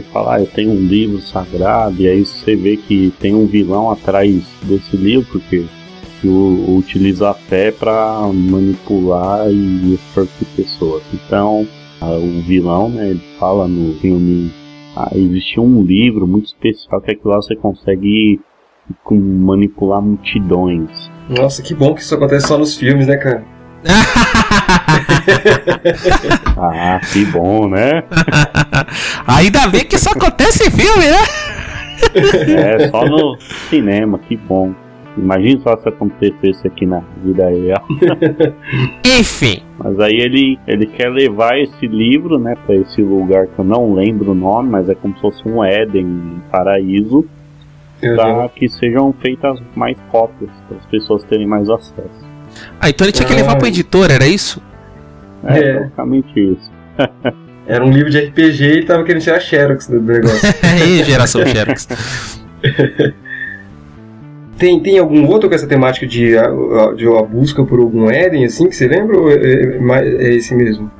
que 0.01 0.09
fala, 0.09 0.35
ah, 0.35 0.39
eu 0.39 0.47
tenho 0.47 0.71
um 0.71 0.87
livro 0.87 1.21
sagrado, 1.21 2.01
e 2.01 2.07
aí 2.07 2.25
você 2.25 2.55
vê 2.55 2.77
que 2.77 3.13
tem 3.19 3.35
um 3.35 3.45
vilão 3.45 3.91
atrás 3.91 4.43
desse 4.63 4.97
livro, 4.97 5.27
porque 5.31 5.65
o, 6.23 6.77
utiliza 6.77 7.29
a 7.29 7.33
fé 7.33 7.71
para 7.71 8.21
manipular 8.33 9.47
e 9.51 9.93
extorquir 9.93 10.47
pessoas. 10.55 11.03
Então, 11.13 11.67
o 12.01 12.41
vilão, 12.41 12.89
né, 12.89 13.11
ele 13.11 13.21
fala 13.39 13.67
no 13.67 13.93
filme, 13.99 14.51
ah, 14.95 15.11
existe 15.13 15.59
um 15.59 15.83
livro 15.83 16.27
muito 16.27 16.47
especial 16.47 16.99
que 17.01 17.11
é 17.11 17.15
que 17.15 17.27
lá 17.27 17.35
você 17.35 17.55
consegue 17.55 18.39
manipular 19.11 20.01
multidões. 20.01 20.89
Nossa, 21.29 21.61
que 21.61 21.75
bom 21.75 21.93
que 21.93 22.01
isso 22.01 22.15
acontece 22.15 22.47
só 22.47 22.57
nos 22.57 22.75
filmes, 22.75 23.05
né, 23.05 23.17
cara? 23.17 23.45
ah, 26.57 26.99
que 27.11 27.25
bom, 27.25 27.67
né? 27.67 28.03
Ainda 29.27 29.67
bem 29.67 29.85
que 29.85 29.95
isso 29.95 30.09
acontece 30.09 30.67
em 30.67 30.71
filme, 30.71 31.05
né? 31.05 31.23
É, 32.57 32.89
só 32.89 33.05
no 33.05 33.37
cinema, 33.69 34.19
que 34.19 34.35
bom. 34.35 34.73
Imagina 35.17 35.61
só 35.61 35.77
se 35.77 35.89
acontecesse 35.89 36.67
aqui 36.67 36.85
na 36.85 37.01
vida 37.23 37.47
real. 37.47 37.85
Enfim. 39.05 39.61
Mas 39.77 39.99
aí 39.99 40.15
ele, 40.15 40.59
ele 40.67 40.87
quer 40.87 41.09
levar 41.09 41.57
esse 41.59 41.85
livro, 41.85 42.39
né, 42.39 42.55
para 42.65 42.75
esse 42.75 43.01
lugar 43.01 43.47
que 43.47 43.59
eu 43.59 43.65
não 43.65 43.93
lembro 43.93 44.31
o 44.31 44.35
nome, 44.35 44.69
mas 44.69 44.89
é 44.89 44.95
como 44.95 45.13
se 45.15 45.21
fosse 45.21 45.47
um 45.47 45.63
Éden, 45.63 46.05
um 46.05 46.41
paraíso, 46.51 47.25
para 48.15 48.49
que 48.49 48.67
sejam 48.67 49.13
feitas 49.21 49.59
mais 49.75 49.97
cópias, 50.11 50.49
para 50.67 50.77
as 50.77 50.85
pessoas 50.87 51.23
terem 51.25 51.47
mais 51.47 51.69
acesso. 51.69 52.33
Ah, 52.79 52.89
então 52.89 53.05
ele 53.05 53.13
tinha 53.13 53.27
que 53.27 53.33
levar 53.33 53.55
para 53.55 53.67
editora, 53.67 54.13
era 54.13 54.25
isso? 54.27 54.61
É, 55.45 55.59
é. 55.59 55.73
basicamente 55.79 56.39
isso. 56.39 56.71
Era 57.65 57.83
um 57.85 57.91
livro 57.91 58.09
de 58.09 58.19
RPG 58.19 58.63
e 58.63 58.67
ele 58.71 58.85
tava 58.85 59.03
querendo 59.05 59.21
tirar 59.21 59.39
Xerox 59.39 59.87
do 59.87 60.01
negócio. 60.01 60.49
Aí, 60.63 61.01
geração 61.03 61.45
Xerox. 61.45 61.87
tem, 64.57 64.79
tem 64.81 64.99
algum 64.99 65.25
outro 65.27 65.47
com 65.49 65.55
essa 65.55 65.67
temática 65.67 66.05
de, 66.05 66.37
a- 66.37 66.93
de 66.95 67.07
a 67.07 67.21
busca 67.23 67.63
por 67.63 67.79
algum 67.79 68.09
Éden, 68.09 68.45
assim, 68.45 68.67
que 68.67 68.75
você 68.75 68.87
lembra? 68.87 69.17
Ou 69.17 69.31
é, 69.31 69.35
é, 69.35 69.79
mais- 69.79 70.05
é 70.07 70.33
esse 70.33 70.53
mesmo? 70.55 70.91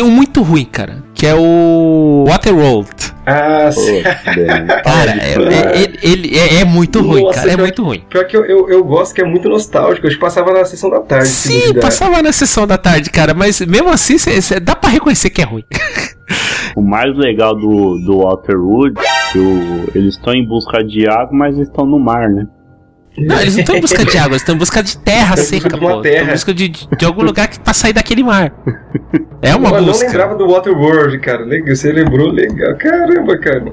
Tem 0.00 0.08
um 0.08 0.10
muito 0.10 0.40
ruim, 0.40 0.64
cara, 0.64 1.02
que 1.14 1.26
é 1.26 1.34
o 1.34 2.24
Waterworld. 2.26 2.88
Ah, 3.26 3.70
sim. 3.70 4.00
Cara, 4.82 5.10
é, 5.20 5.82
é- 5.82 5.92
ele, 6.02 6.34
é, 6.38 6.60
é 6.62 6.64
muito 6.64 7.02
ruim, 7.02 7.30
cara, 7.30 7.52
é 7.52 7.56
muito 7.58 7.84
ruim. 7.84 8.02
Pior 8.08 8.24
que 8.26 8.34
eu, 8.34 8.46
eu, 8.46 8.70
eu 8.70 8.82
gosto 8.82 9.14
que 9.14 9.20
é 9.20 9.24
muito 9.26 9.46
nostálgico. 9.46 10.06
Acho 10.06 10.16
que 10.16 10.20
passava 10.22 10.52
na 10.54 10.64
sessão 10.64 10.88
da 10.88 11.00
tarde. 11.00 11.28
Sim, 11.28 11.74
passava 11.74 12.22
na 12.22 12.32
sessão 12.32 12.66
da 12.66 12.78
tarde, 12.78 13.10
cara, 13.10 13.34
mas 13.34 13.60
mesmo 13.60 13.90
assim 13.90 14.16
cê- 14.16 14.40
cê- 14.40 14.58
dá 14.58 14.74
pra 14.74 14.88
reconhecer 14.88 15.28
que 15.28 15.42
é 15.42 15.44
ruim. 15.44 15.64
O 16.76 16.80
mais 16.82 17.14
legal 17.16 17.54
do, 17.56 17.98
do 18.06 18.18
Waterwood, 18.22 18.94
que 19.32 19.38
o- 19.38 19.88
eles 19.94 20.14
estão 20.14 20.32
em 20.32 20.46
busca 20.46 20.82
de 20.84 21.06
água, 21.08 21.28
mas 21.32 21.58
estão 21.58 21.84
no 21.84 21.98
mar, 21.98 22.28
né? 22.30 22.46
Não, 23.20 23.40
eles 23.40 23.54
não 23.54 23.60
estão 23.60 23.76
em 23.76 23.80
busca 23.80 24.04
de 24.04 24.18
água, 24.18 24.30
eles 24.32 24.42
estão 24.42 24.54
em 24.54 24.58
busca 24.58 24.82
de 24.82 24.96
terra 24.98 25.36
seca, 25.36 25.68
pô. 25.70 25.76
Estão 25.76 25.98
em 25.98 26.02
terra. 26.02 26.32
busca 26.32 26.54
de, 26.54 26.68
de 26.68 27.04
algum 27.04 27.22
lugar 27.22 27.48
que, 27.48 27.58
pra 27.60 27.72
sair 27.72 27.92
daquele 27.92 28.22
mar. 28.22 28.52
É 29.42 29.54
uma 29.54 29.68
eu 29.70 29.80
não 29.80 29.84
busca. 29.86 30.06
lembrava 30.06 30.34
do 30.36 30.48
Waterworld, 30.48 31.18
cara. 31.18 31.46
Você 31.66 31.92
lembrou 31.92 32.28
legal. 32.30 32.74
Caramba, 32.76 33.38
cara. 33.38 33.64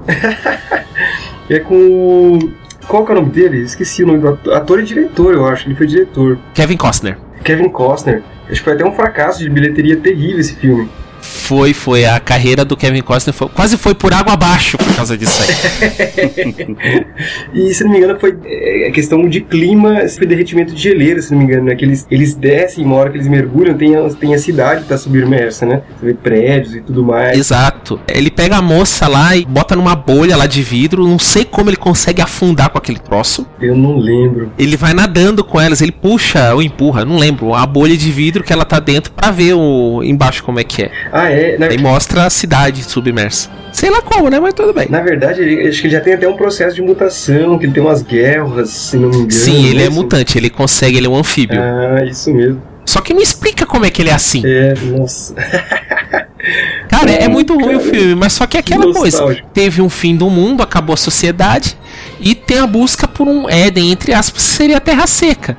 é 1.50 1.60
com. 1.60 1.76
o- 1.76 2.52
Qual 2.88 3.06
que 3.06 3.12
é 3.12 3.16
o 3.16 3.20
nome 3.20 3.32
dele? 3.32 3.62
Esqueci 3.64 4.04
o 4.04 4.08
nome 4.08 4.20
do 4.20 4.30
ator, 4.30 4.54
ator 4.54 4.80
e 4.80 4.84
diretor, 4.84 5.34
eu 5.34 5.46
acho. 5.46 5.68
Ele 5.68 5.76
foi 5.76 5.88
diretor. 5.88 6.38
Kevin 6.54 6.78
Costner. 6.78 7.18
Kevin 7.44 7.70
Costner. 7.70 8.24
Acho 8.50 8.56
que 8.60 8.64
foi 8.64 8.74
até 8.74 8.86
um 8.86 8.94
fracasso 8.94 9.40
de 9.40 9.50
bilheteria 9.50 9.98
terrível 9.98 10.40
esse 10.40 10.56
filme. 10.56 10.90
Foi, 11.28 11.74
foi. 11.74 12.06
A 12.06 12.20
carreira 12.20 12.64
do 12.66 12.76
Kevin 12.76 13.02
Costner 13.02 13.34
foi- 13.34 13.50
quase 13.50 13.78
foi 13.78 13.94
por 13.94 14.14
água 14.14 14.34
abaixo 14.34 14.78
por 14.78 14.96
causa 14.96 15.18
disso 15.18 15.42
aí. 15.44 16.68
E 17.54 17.74
se 17.74 17.84
não 17.84 17.92
me 17.92 17.98
engano, 17.98 18.20
foi 18.20 18.38
é, 18.46 18.92
questão 18.92 19.28
de 19.28 19.42
clima, 19.42 20.08
foi 20.10 20.28
derretimento 20.28 20.74
de 20.74 20.82
geleira, 20.82 21.22
se 21.22 21.32
não 21.32 21.40
me 21.40 21.46
engano, 21.46 21.66
né? 21.66 21.76
Que 21.76 21.86
eles, 21.86 22.06
eles 22.10 22.36
descem, 22.36 22.84
uma 22.86 22.96
hora 22.96 23.10
que 23.10 23.18
eles 23.18 23.28
mergulham, 23.28 23.76
tem 23.76 23.96
a, 23.96 24.10
tem 24.10 24.34
a 24.34 24.38
cidade 24.40 24.82
que 24.84 24.88
tá 24.90 24.98
submersa, 24.98 25.66
né? 25.66 25.82
Você 26.00 26.06
vê 26.08 26.14
prédios 26.14 26.76
e 26.76 26.82
tudo 26.82 27.04
mais. 27.04 27.38
Exato. 27.38 28.00
Ele 28.08 28.30
pega 28.30 28.58
a 28.58 28.62
moça 28.62 29.08
lá 29.08 29.36
e 29.36 29.46
bota 29.46 29.76
numa 29.76 29.96
bolha 29.96 30.36
lá 30.38 30.46
de 30.48 30.62
vidro. 30.62 31.08
Não 31.08 31.20
sei 31.20 31.44
como 31.46 31.70
ele 31.70 31.78
consegue 31.78 32.22
afundar 32.22 32.70
com 32.70 32.78
aquele 32.78 33.00
troço. 33.00 33.46
Eu 33.62 33.76
não 33.76 33.98
lembro. 33.98 34.52
Ele 34.58 34.78
vai 34.78 34.94
nadando 34.94 35.44
com 35.44 35.60
elas, 35.60 35.82
ele 35.82 35.92
puxa 35.92 36.54
ou 36.54 36.62
empurra, 36.62 37.04
não 37.06 37.18
lembro, 37.18 37.54
a 37.54 37.66
bolha 37.66 37.96
de 37.98 38.12
vidro 38.12 38.44
que 38.44 38.54
ela 38.54 38.66
tá 38.66 38.80
dentro 38.80 39.12
pra 39.12 39.32
ver 39.32 39.54
o 39.54 40.04
embaixo 40.04 40.44
como 40.44 40.60
é 40.60 40.64
que 40.64 40.84
é. 40.84 40.92
Ah, 41.18 41.32
é. 41.32 41.58
Na, 41.58 41.68
Aí 41.68 41.78
mostra 41.78 42.26
a 42.26 42.30
cidade 42.30 42.84
submersa. 42.84 43.50
Sei 43.72 43.90
lá 43.90 44.02
como, 44.02 44.30
né? 44.30 44.40
Mas 44.40 44.54
tudo 44.54 44.74
bem. 44.74 44.88
na 44.90 45.02
verdade, 45.02 45.42
ele- 45.42 45.68
acho 45.68 45.82
que 45.82 45.88
ele 45.88 45.94
já 45.94 46.02
tem 46.02 46.14
até 46.14 46.28
um 46.28 46.36
processo 46.36 46.76
de 46.76 46.82
mutação, 46.82 47.58
que 47.58 47.66
ele 47.66 47.74
tem 47.74 47.84
umas 47.84 48.02
guerras, 48.02 48.70
se 48.70 48.98
não 48.98 49.10
me 49.10 49.16
engano. 49.18 49.32
Sim, 49.32 49.66
ele 49.68 49.82
é 49.82 49.90
né? 49.90 49.90
mutante, 49.90 50.38
ele 50.38 50.50
consegue, 50.50 50.98
ele 50.98 51.08
é 51.08 51.10
um 51.10 51.16
anfíbio. 51.16 51.60
Ah, 51.62 52.04
isso 52.06 52.34
mesmo. 52.34 52.62
Só 52.86 53.02
que 53.02 53.14
não 53.14 53.22
explica 53.22 53.66
como 53.66 53.86
é 53.86 53.90
que 53.90 54.02
ele 54.02 54.10
é 54.10 54.14
assim. 54.14 54.42
É, 54.46 54.74
nossa. 54.98 55.36
Cara, 56.88 57.12
é 57.12 57.24
Ai, 57.24 57.28
muito 57.28 57.54
ruim 57.54 57.76
o 57.76 57.80
filme, 57.82 58.16
mas 58.16 58.34
só 58.34 58.48
que 58.48 58.56
é 58.58 58.60
aquela 58.62 58.94
coisa. 58.94 59.36
Teve 59.54 59.82
um 59.82 59.90
fim 59.90 60.16
do 60.16 60.30
mundo, 60.30 60.64
acabou 60.64 60.94
a 60.94 60.98
sociedade, 60.98 61.78
e 62.20 62.34
tem 62.34 62.60
a 62.60 62.68
busca 62.68 63.08
por 63.08 63.28
um 63.28 63.50
Éden, 63.50 63.92
entre 63.92 64.14
aspas, 64.14 64.44
que 64.44 64.50
seria 64.50 64.78
a 64.78 64.80
Terra 64.80 65.06
Seca. 65.06 65.58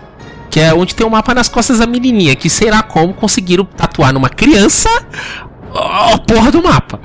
Que 0.51 0.61
é 0.61 0.73
onde 0.73 0.94
tem 0.94 1.07
o 1.07 1.11
mapa 1.11 1.35
nas 1.35 1.49
costas 1.49 1.79
da 1.79 1.87
menininha, 1.87 2.35
que 2.35 2.49
sei 2.49 2.71
lá 2.71 2.83
como 2.83 3.12
conseguiram 3.12 3.66
tatuar 3.66 4.14
numa 4.14 4.31
criança 4.31 4.88
a 5.74 6.18
porra 6.18 6.50
do 6.50 6.62
mapa. 6.62 6.98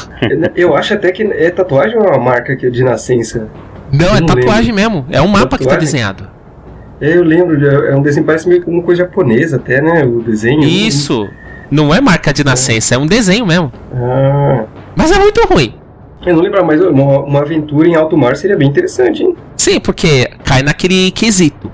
Eu 0.54 0.76
acho 0.76 0.94
até 0.94 1.10
que 1.12 1.22
é 1.22 1.50
tatuagem 1.50 1.96
ou 1.96 2.04
é 2.04 2.10
uma 2.10 2.18
marca 2.18 2.52
é 2.52 2.56
de 2.56 2.84
nascença? 2.84 3.48
Não, 3.92 4.14
é 4.16 4.20
Não 4.20 4.26
tatuagem 4.26 4.72
mesmo. 4.72 5.06
É 5.10 5.20
um 5.20 5.28
mapa 5.28 5.56
que 5.58 5.64
tá 5.64 5.70
Tatuagem? 5.70 5.80
desenhado. 5.80 6.28
É, 7.00 7.16
eu 7.16 7.24
lembro, 7.24 7.58
de- 7.58 7.66
é 7.66 7.96
um 7.96 8.02
desenho, 8.02 8.26
parece 8.26 8.46
meio 8.46 8.62
uma 8.66 8.82
coisa 8.82 9.02
japonesa 9.04 9.56
até, 9.56 9.80
né? 9.80 10.04
O 10.04 10.20
desenho. 10.22 10.60
Isso. 10.62 11.26
Não 11.70 11.94
é 11.94 12.00
marca 12.00 12.32
de 12.32 12.44
nascença, 12.44 12.94
é 12.94 12.98
um 12.98 13.06
desenho 13.06 13.46
mesmo. 13.46 13.72
Ah, 13.94 14.64
Mas 14.94 15.10
é 15.10 15.18
muito 15.18 15.40
ruim. 15.48 15.74
eu 16.26 16.34
não 16.36 16.42
lembro, 16.42 16.64
mas 16.66 16.80
uma, 16.80 17.20
uma 17.20 17.40
aventura 17.40 17.88
em 17.88 17.94
alto 17.94 18.16
mar 18.18 18.36
seria 18.36 18.56
bem 18.56 18.68
interessante, 18.68 19.22
hein? 19.22 19.34
Sim, 19.56 19.80
porque 19.80 20.28
cai 20.44 20.62
naquele 20.62 21.10
quesito. 21.12 21.70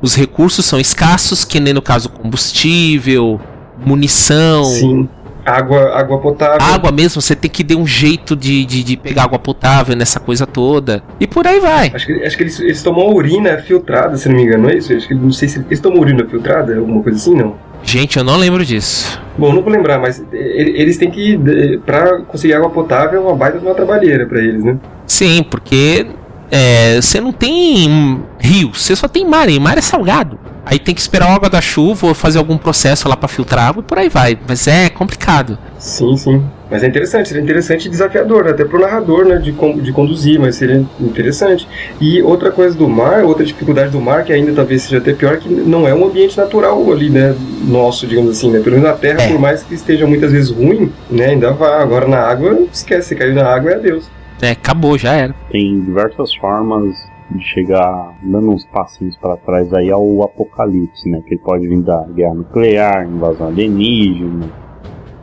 Os 0.00 0.14
recursos 0.14 0.64
são 0.64 0.78
escassos, 0.78 1.44
que 1.44 1.58
nem 1.58 1.74
no 1.74 1.82
caso 1.82 2.08
combustível, 2.10 3.40
munição, 3.84 4.64
Sim. 4.64 5.08
Água, 5.48 5.94
água 5.98 6.18
potável. 6.18 6.58
água 6.60 6.92
mesmo, 6.92 7.20
você 7.22 7.34
tem 7.34 7.50
que 7.50 7.62
dar 7.64 7.76
um 7.76 7.86
jeito 7.86 8.36
de, 8.36 8.64
de, 8.64 8.82
de 8.84 8.96
pegar 8.96 9.24
água 9.24 9.38
potável 9.38 9.96
nessa 9.96 10.20
coisa 10.20 10.46
toda. 10.46 11.02
E 11.18 11.26
por 11.26 11.46
aí 11.46 11.58
vai. 11.60 11.90
Acho 11.94 12.06
que, 12.06 12.12
acho 12.24 12.36
que 12.36 12.42
eles, 12.42 12.60
eles 12.60 12.82
tomam 12.82 13.08
urina 13.14 13.56
filtrada, 13.58 14.16
se 14.16 14.28
não 14.28 14.36
me 14.36 14.42
engano, 14.42 14.64
não 14.64 14.70
é 14.70 14.74
isso? 14.76 14.92
Acho 14.92 15.08
que 15.08 15.14
não 15.14 15.32
sei 15.32 15.48
se 15.48 15.58
eles 15.60 15.80
tomam 15.80 16.00
urina 16.00 16.24
filtrada, 16.26 16.76
alguma 16.76 17.02
coisa 17.02 17.18
assim, 17.18 17.34
não. 17.34 17.54
Gente, 17.82 18.16
eu 18.18 18.24
não 18.24 18.36
lembro 18.36 18.64
disso. 18.64 19.20
Bom, 19.38 19.52
não 19.52 19.62
vou 19.62 19.72
lembrar, 19.72 19.98
mas 19.98 20.18
e- 20.18 20.24
eles 20.32 20.96
têm 20.98 21.10
que, 21.10 21.36
de- 21.36 21.78
pra 21.86 22.18
conseguir 22.22 22.54
água 22.54 22.68
potável, 22.70 23.20
é 23.20 23.22
uma 23.24 23.36
baita 23.36 23.58
de 23.58 23.64
uma 23.64 23.74
trabalheira 23.74 24.26
pra 24.26 24.40
eles, 24.40 24.62
né? 24.64 24.76
Sim, 25.06 25.42
porque 25.48 26.06
é, 26.50 27.00
você 27.00 27.20
não 27.20 27.32
tem 27.32 28.22
rio, 28.38 28.72
você 28.74 28.94
só 28.96 29.08
tem 29.08 29.24
mar, 29.24 29.48
e 29.48 29.58
mar 29.58 29.78
é 29.78 29.82
salgado. 29.82 30.38
Aí 30.64 30.78
tem 30.78 30.94
que 30.94 31.00
esperar 31.00 31.30
a 31.30 31.34
água 31.34 31.48
da 31.48 31.62
chuva 31.62 32.08
ou 32.08 32.14
fazer 32.14 32.36
algum 32.36 32.58
processo 32.58 33.08
lá 33.08 33.16
pra 33.16 33.26
filtrar 33.26 33.68
água 33.68 33.80
e 33.80 33.84
por 33.84 33.98
aí 33.98 34.10
vai. 34.10 34.38
Mas 34.46 34.66
é 34.68 34.90
complicado. 34.90 35.58
Sim, 35.78 36.14
sim. 36.18 36.44
Mas 36.70 36.82
é 36.82 36.86
interessante, 36.86 37.28
seria 37.28 37.42
interessante 37.42 37.86
e 37.86 37.88
desafiador, 37.90 38.44
né? 38.44 38.50
até 38.50 38.66
pro 38.66 38.78
narrador, 38.78 39.24
né? 39.24 39.36
De, 39.36 39.50
de 39.50 39.92
conduzir, 39.92 40.38
mas 40.38 40.56
seria 40.56 40.84
interessante. 41.00 41.66
E 41.98 42.20
outra 42.20 42.50
coisa 42.50 42.76
do 42.76 42.86
mar, 42.86 43.24
outra 43.24 43.46
dificuldade 43.46 43.90
do 43.90 43.98
mar, 43.98 44.24
que 44.24 44.32
ainda 44.34 44.52
talvez 44.52 44.82
seja 44.82 44.98
até 44.98 45.14
pior, 45.14 45.38
que 45.38 45.48
não 45.48 45.88
é 45.88 45.94
um 45.94 46.04
ambiente 46.04 46.36
natural 46.36 46.92
ali, 46.92 47.08
né? 47.08 47.34
Nosso, 47.66 48.06
digamos 48.06 48.32
assim, 48.32 48.50
né? 48.50 48.60
Pelo 48.60 48.76
menos 48.76 48.90
na 48.90 48.94
Terra, 48.94 49.22
É. 49.22 49.28
por 49.28 49.38
mais 49.38 49.62
que 49.62 49.74
esteja 49.74 50.06
muitas 50.06 50.32
vezes 50.32 50.50
ruim, 50.50 50.92
né? 51.10 51.30
Ainda 51.30 51.50
vai. 51.52 51.80
Agora 51.80 52.06
na 52.06 52.18
água, 52.18 52.58
esquece, 52.70 53.08
você 53.08 53.14
caiu 53.14 53.34
na 53.34 53.46
água 53.46 53.70
é 53.70 53.74
adeus. 53.76 54.04
É, 54.40 54.52
acabou, 54.52 54.96
já 54.96 55.12
era. 55.12 55.34
Tem 55.50 55.80
diversas 55.80 56.34
formas 56.36 56.94
de 57.30 57.42
chegar 57.44 58.14
dando 58.22 58.50
uns 58.50 58.64
passinhos 58.66 59.16
para 59.16 59.36
trás 59.36 59.72
aí 59.74 59.90
ao 59.90 60.22
apocalipse, 60.22 61.08
né? 61.10 61.20
Que 61.26 61.34
ele 61.34 61.42
pode 61.42 61.66
vir 61.66 61.82
da 61.82 62.02
guerra 62.14 62.34
nuclear, 62.34 63.06
invasão 63.06 63.48
alienígena. 63.48 64.48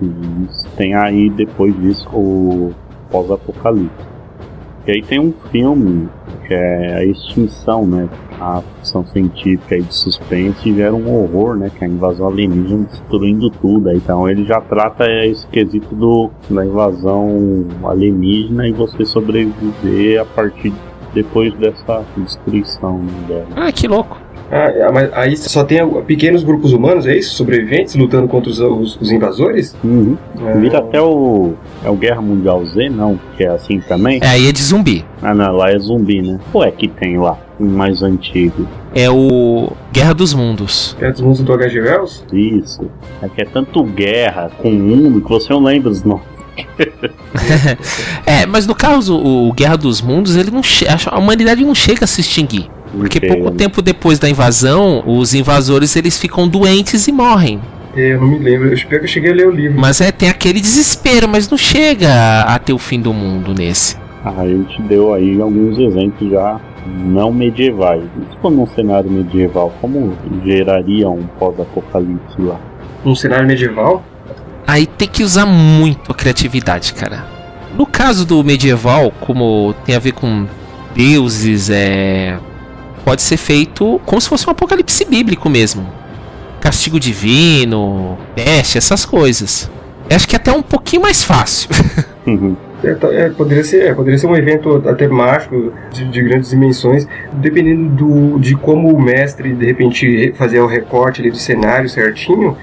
E 0.01 0.47
tem 0.75 0.93
aí 0.93 1.29
depois 1.29 1.73
disso 1.79 2.07
o 2.13 2.73
pós-apocalipse. 3.09 4.05
E 4.85 4.91
aí 4.91 5.01
tem 5.01 5.19
um 5.19 5.33
filme 5.51 6.09
que 6.47 6.53
é 6.53 6.95
a 6.95 7.05
extinção, 7.05 7.85
né? 7.85 8.09
A 8.39 8.61
ficção 8.61 9.05
científica 9.07 9.77
e 9.77 9.81
de 9.81 9.93
suspense 9.93 10.73
gera 10.73 10.93
um 10.93 11.13
horror, 11.13 11.55
né? 11.55 11.71
Que 11.75 11.83
é 11.83 11.87
a 11.87 11.89
invasão 11.89 12.27
alienígena 12.27 12.85
destruindo 12.85 13.49
tudo. 13.49 13.91
Então 13.91 14.29
ele 14.29 14.45
já 14.45 14.59
trata 14.61 15.05
esse 15.25 15.45
quesito 15.47 15.95
do, 15.95 16.29
da 16.49 16.65
invasão 16.65 17.65
alienígena 17.83 18.67
e 18.67 18.71
você 18.71 19.05
sobreviver 19.05 20.21
a 20.21 20.25
partir 20.25 20.73
depois 21.13 21.53
dessa 21.55 22.03
destruição 22.17 22.99
né, 22.99 23.13
dela. 23.27 23.47
Ah, 23.55 23.71
que 23.71 23.87
louco. 23.87 24.24
Ah, 24.51 24.69
é, 24.69 24.91
mas 24.91 25.11
aí 25.13 25.35
só 25.35 25.63
tem 25.63 25.79
pequenos 26.03 26.43
grupos 26.43 26.71
humanos, 26.71 27.05
é 27.07 27.17
isso? 27.17 27.33
Sobreviventes 27.35 27.95
lutando 27.95 28.27
contra 28.27 28.49
os, 28.49 28.59
os- 28.59 28.95
os 29.01 29.11
invasores? 29.11 29.75
Uhum. 29.83 30.15
Ah, 30.39 30.51
Vira 30.59 30.77
até 30.79 31.01
o. 31.01 31.53
É 31.83 31.89
o 31.89 31.95
Guerra 31.95 32.21
Mundial 32.21 32.63
Z, 32.65 32.89
não? 32.89 33.19
Que 33.35 33.43
é 33.43 33.47
assim 33.49 33.79
também? 33.79 34.19
É, 34.21 34.27
aí 34.27 34.47
é 34.47 34.51
de 34.51 34.61
zumbi. 34.61 35.03
Ah, 35.21 35.33
não, 35.33 35.51
lá 35.51 35.71
é 35.71 35.79
zumbi, 35.79 36.21
né? 36.21 36.39
Ou 36.53 36.63
é 36.63 36.69
que 36.71 36.87
tem 36.87 37.17
lá? 37.17 37.37
Mais 37.59 38.03
antigo. 38.03 38.67
É 38.93 39.09
o 39.09 39.71
Guerra 39.91 40.13
dos 40.13 40.33
Mundos. 40.33 40.95
É 40.99 41.09
dos 41.11 41.21
mundos 41.21 41.39
do 41.41 41.53
H.G. 41.53 41.81
Wells? 41.81 42.23
Isso. 42.31 42.89
É 43.21 43.29
que 43.29 43.41
é 43.41 43.45
tanto 43.45 43.83
guerra 43.83 44.51
com 44.61 44.69
mundo 44.71 45.21
que 45.21 45.29
você 45.29 45.51
não 45.53 45.63
lembra 45.63 45.89
os 45.89 46.03
nomes. 46.03 46.23
É, 48.25 48.45
mas 48.45 48.65
no 48.67 48.75
caso, 48.75 49.17
o 49.17 49.51
Guerra 49.53 49.75
dos 49.77 50.01
Mundos, 50.01 50.35
ele 50.35 50.51
não 50.51 50.61
a 51.11 51.19
humanidade 51.19 51.63
não 51.63 51.75
chega 51.75 52.03
a 52.05 52.07
se 52.07 52.21
extinguir. 52.21 52.69
Porque 52.97 53.19
Chega, 53.19 53.35
pouco 53.35 53.51
tempo 53.51 53.81
depois 53.81 54.19
da 54.19 54.29
invasão, 54.29 55.03
os 55.05 55.33
invasores 55.33 55.95
eles 55.95 56.17
ficam 56.17 56.47
doentes 56.47 57.07
e 57.07 57.11
morrem. 57.11 57.59
É, 57.95 58.13
eu 58.13 58.21
não 58.21 58.27
me 58.27 58.39
lembro. 58.39 58.67
Eu 58.67 58.73
espero 58.73 58.99
que 58.99 59.05
eu 59.05 59.09
cheguei 59.09 59.31
a 59.31 59.35
ler 59.35 59.47
o 59.47 59.51
livro. 59.51 59.79
Mas 59.79 60.01
é, 60.01 60.11
tem 60.11 60.29
aquele 60.29 60.59
desespero, 60.59 61.27
mas 61.27 61.49
não 61.49 61.57
chega 61.57 62.09
a, 62.09 62.55
a 62.55 62.59
ter 62.59 62.73
o 62.73 62.77
fim 62.77 62.99
do 62.99 63.13
mundo 63.13 63.53
nesse. 63.53 63.97
Ah, 64.23 64.41
a 64.41 64.47
gente 64.47 64.81
deu 64.83 65.13
aí 65.13 65.39
alguns 65.39 65.77
exemplos 65.77 66.29
já 66.31 66.59
não 66.87 67.31
medievais. 67.31 68.03
Se 68.31 68.37
for 68.41 68.51
num 68.51 68.67
cenário 68.67 69.09
medieval, 69.09 69.73
como 69.81 70.13
geraria 70.43 71.09
um 71.09 71.23
pós-apocalipse 71.39 72.39
lá? 72.39 72.59
Num 73.03 73.15
cenário 73.15 73.47
medieval? 73.47 74.03
Aí 74.67 74.85
tem 74.85 75.07
que 75.07 75.23
usar 75.23 75.45
muito 75.45 76.11
a 76.11 76.15
criatividade, 76.15 76.93
cara. 76.93 77.25
No 77.77 77.85
caso 77.85 78.25
do 78.25 78.43
medieval, 78.43 79.11
como 79.21 79.75
tem 79.85 79.95
a 79.95 79.99
ver 79.99 80.13
com 80.13 80.47
deuses, 80.95 81.69
é. 81.69 82.37
Pode 83.05 83.21
ser 83.21 83.37
feito 83.37 84.01
como 84.05 84.19
se 84.19 84.27
fosse 84.27 84.45
um 84.47 84.51
apocalipse 84.51 85.05
bíblico 85.05 85.47
mesmo. 85.49 85.87
Castigo 86.59 86.99
divino, 86.99 88.17
peste, 88.33 88.77
essas 88.77 89.05
coisas. 89.05 89.69
Acho 90.09 90.27
que 90.27 90.35
é 90.35 90.37
até 90.37 90.51
um 90.51 90.61
pouquinho 90.61 91.03
mais 91.03 91.23
fácil. 91.23 91.69
Uhum. 92.25 92.55
É, 92.83 92.95
tá- 92.95 93.13
é, 93.13 93.29
poderia, 93.29 93.63
ser, 93.63 93.83
é, 93.85 93.93
poderia 93.93 94.17
ser 94.17 94.25
um 94.25 94.35
evento 94.35 94.81
até 94.89 95.07
mágico, 95.07 95.71
de, 95.93 96.05
de 96.05 96.23
grandes 96.23 96.49
dimensões, 96.49 97.07
dependendo 97.33 97.87
do, 97.89 98.39
de 98.39 98.55
como 98.55 98.91
o 98.91 98.99
mestre, 98.99 99.53
de 99.53 99.63
repente, 99.63 100.07
re- 100.07 100.33
fazer 100.33 100.59
o 100.59 100.65
recorte 100.65 101.21
ali 101.21 101.29
do 101.29 101.37
cenário 101.37 101.87
certinho, 101.87 102.57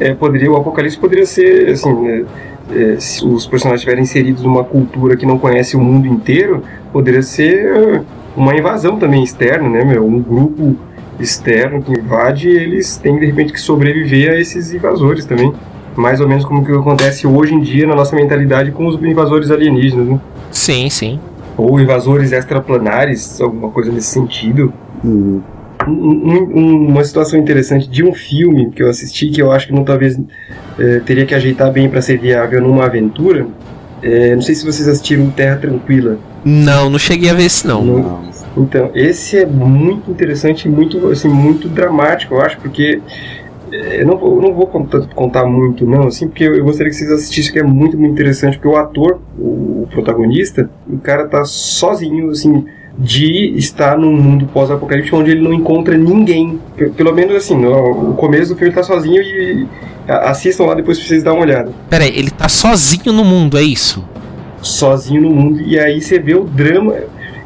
é, 0.00 0.12
poderia, 0.12 0.50
o 0.50 0.56
Apocalipse 0.56 0.98
poderia 0.98 1.24
ser, 1.24 1.68
assim, 1.70 1.92
né, 1.94 2.24
é, 2.68 2.96
se 2.98 3.24
os 3.24 3.46
personagens 3.46 3.82
estiverem 3.82 4.02
inseridos 4.02 4.42
numa 4.42 4.64
cultura 4.64 5.16
que 5.16 5.24
não 5.24 5.38
conhece 5.38 5.76
o 5.76 5.80
mundo 5.80 6.08
inteiro, 6.08 6.64
poderia 6.96 7.22
ser 7.22 8.02
uma 8.34 8.54
invasão 8.56 8.98
também 8.98 9.22
externa, 9.22 9.68
né, 9.68 9.84
meu? 9.84 10.06
Um 10.06 10.18
grupo 10.18 10.74
externo 11.20 11.82
que 11.82 11.92
invade, 11.92 12.48
eles 12.48 12.96
têm, 12.96 13.18
de 13.18 13.26
repente, 13.26 13.52
que 13.52 13.60
sobreviver 13.60 14.32
a 14.32 14.40
esses 14.40 14.72
invasores 14.72 15.26
também 15.26 15.52
mais 15.94 16.20
ou 16.22 16.28
menos 16.28 16.44
como 16.44 16.64
que 16.64 16.72
acontece 16.72 17.26
hoje 17.26 17.54
em 17.54 17.60
dia 17.60 17.86
na 17.86 17.94
nossa 17.94 18.16
mentalidade 18.16 18.70
com 18.70 18.86
os 18.86 19.02
invasores 19.02 19.50
alienígenas, 19.50 20.06
né? 20.08 20.20
sim, 20.50 20.88
sim. 20.88 21.20
Ou 21.56 21.78
invasores 21.80 22.32
extraplanares, 22.32 23.40
alguma 23.42 23.70
coisa 23.70 23.90
nesse 23.92 24.08
sentido. 24.08 24.72
Uhum. 25.04 25.40
Um- 25.86 26.50
um- 26.54 26.86
uma 26.88 27.04
situação 27.04 27.38
interessante 27.38 27.88
de 27.90 28.02
um 28.04 28.12
filme 28.14 28.70
que 28.70 28.82
eu 28.82 28.88
assisti, 28.88 29.28
que 29.30 29.40
eu 29.42 29.52
acho 29.52 29.66
que 29.68 29.74
não 29.74 29.84
talvez 29.84 30.18
eh, 30.78 31.00
teria 31.06 31.24
que 31.26 31.34
ajeitar 31.34 31.70
bem 31.72 31.88
para 31.90 32.00
ser 32.02 32.18
viável 32.18 32.60
numa 32.62 32.84
aventura. 32.86 33.46
eh, 34.02 34.34
não 34.34 34.42
sei 34.42 34.54
se 34.54 34.64
vocês 34.64 34.86
assistiram 34.86 35.30
Terra 35.30 35.56
Tranquila. 35.56 36.18
Não, 36.48 36.88
não 36.88 36.98
cheguei 36.98 37.28
a 37.28 37.34
ver 37.34 37.46
esse 37.46 37.66
não. 37.66 37.84
Não. 37.84 38.20
Então, 38.56 38.92
esse 38.94 39.36
é 39.36 39.44
muito 39.44 40.08
interessante 40.08 40.66
e 40.66 40.70
muito, 40.70 41.08
assim, 41.08 41.26
muito 41.26 41.68
dramático, 41.68 42.34
eu 42.34 42.40
acho, 42.40 42.56
porque 42.58 43.00
eh, 43.72 44.02
eu 44.02 44.06
não 44.06 44.16
vou, 44.16 44.36
eu 44.36 44.42
não 44.42 44.54
vou 44.54 44.68
contar, 44.68 45.00
contar 45.08 45.44
muito, 45.44 45.84
não, 45.84 46.06
assim, 46.06 46.28
porque 46.28 46.44
eu, 46.44 46.62
gostaria 46.62 46.88
que 46.88 46.96
vocês 46.96 47.10
assistissem, 47.10 47.52
que 47.52 47.58
é 47.58 47.64
muito, 47.64 47.98
muito 47.98 48.12
interessante, 48.12 48.58
porque 48.58 48.68
o 48.68 48.76
ator, 48.76 49.20
o, 49.36 49.88
protagonista, 49.90 50.70
o 50.88 50.98
cara 50.98 51.26
tá 51.26 51.44
sozinho, 51.44 52.30
assim, 52.30 52.64
de 52.96 53.52
estar 53.56 53.98
num 53.98 54.16
mundo 54.16 54.46
pós-apocalíptico 54.46 55.16
onde 55.16 55.32
ele 55.32 55.42
não 55.42 55.52
encontra 55.52 55.98
ninguém. 55.98 56.60
Pelo 56.96 57.12
menos, 57.12 57.34
assim, 57.34 57.56
no, 57.56 58.10
o 58.10 58.14
começo 58.14 58.52
do 58.52 58.56
filme 58.56 58.68
ele 58.68 58.76
tá 58.76 58.84
sozinho 58.84 59.20
e 59.20 59.66
assistam 60.06 60.66
lá 60.66 60.74
depois 60.74 60.96
pra 60.96 61.08
vocês 61.08 61.24
darem 61.24 61.40
uma 61.40 61.44
olhada. 61.44 61.72
Pera 61.90 62.04
aí, 62.04 62.16
ele 62.16 62.30
tá 62.30 62.48
sozinho 62.48 63.12
no 63.12 63.24
mundo, 63.24 63.58
é 63.58 63.62
isso? 63.62 64.02
Sozinho 64.66 65.22
no 65.22 65.30
mundo 65.30 65.60
e 65.60 65.78
aí 65.78 66.00
você 66.00 66.18
vê 66.18 66.34
o 66.34 66.44
drama 66.44 66.94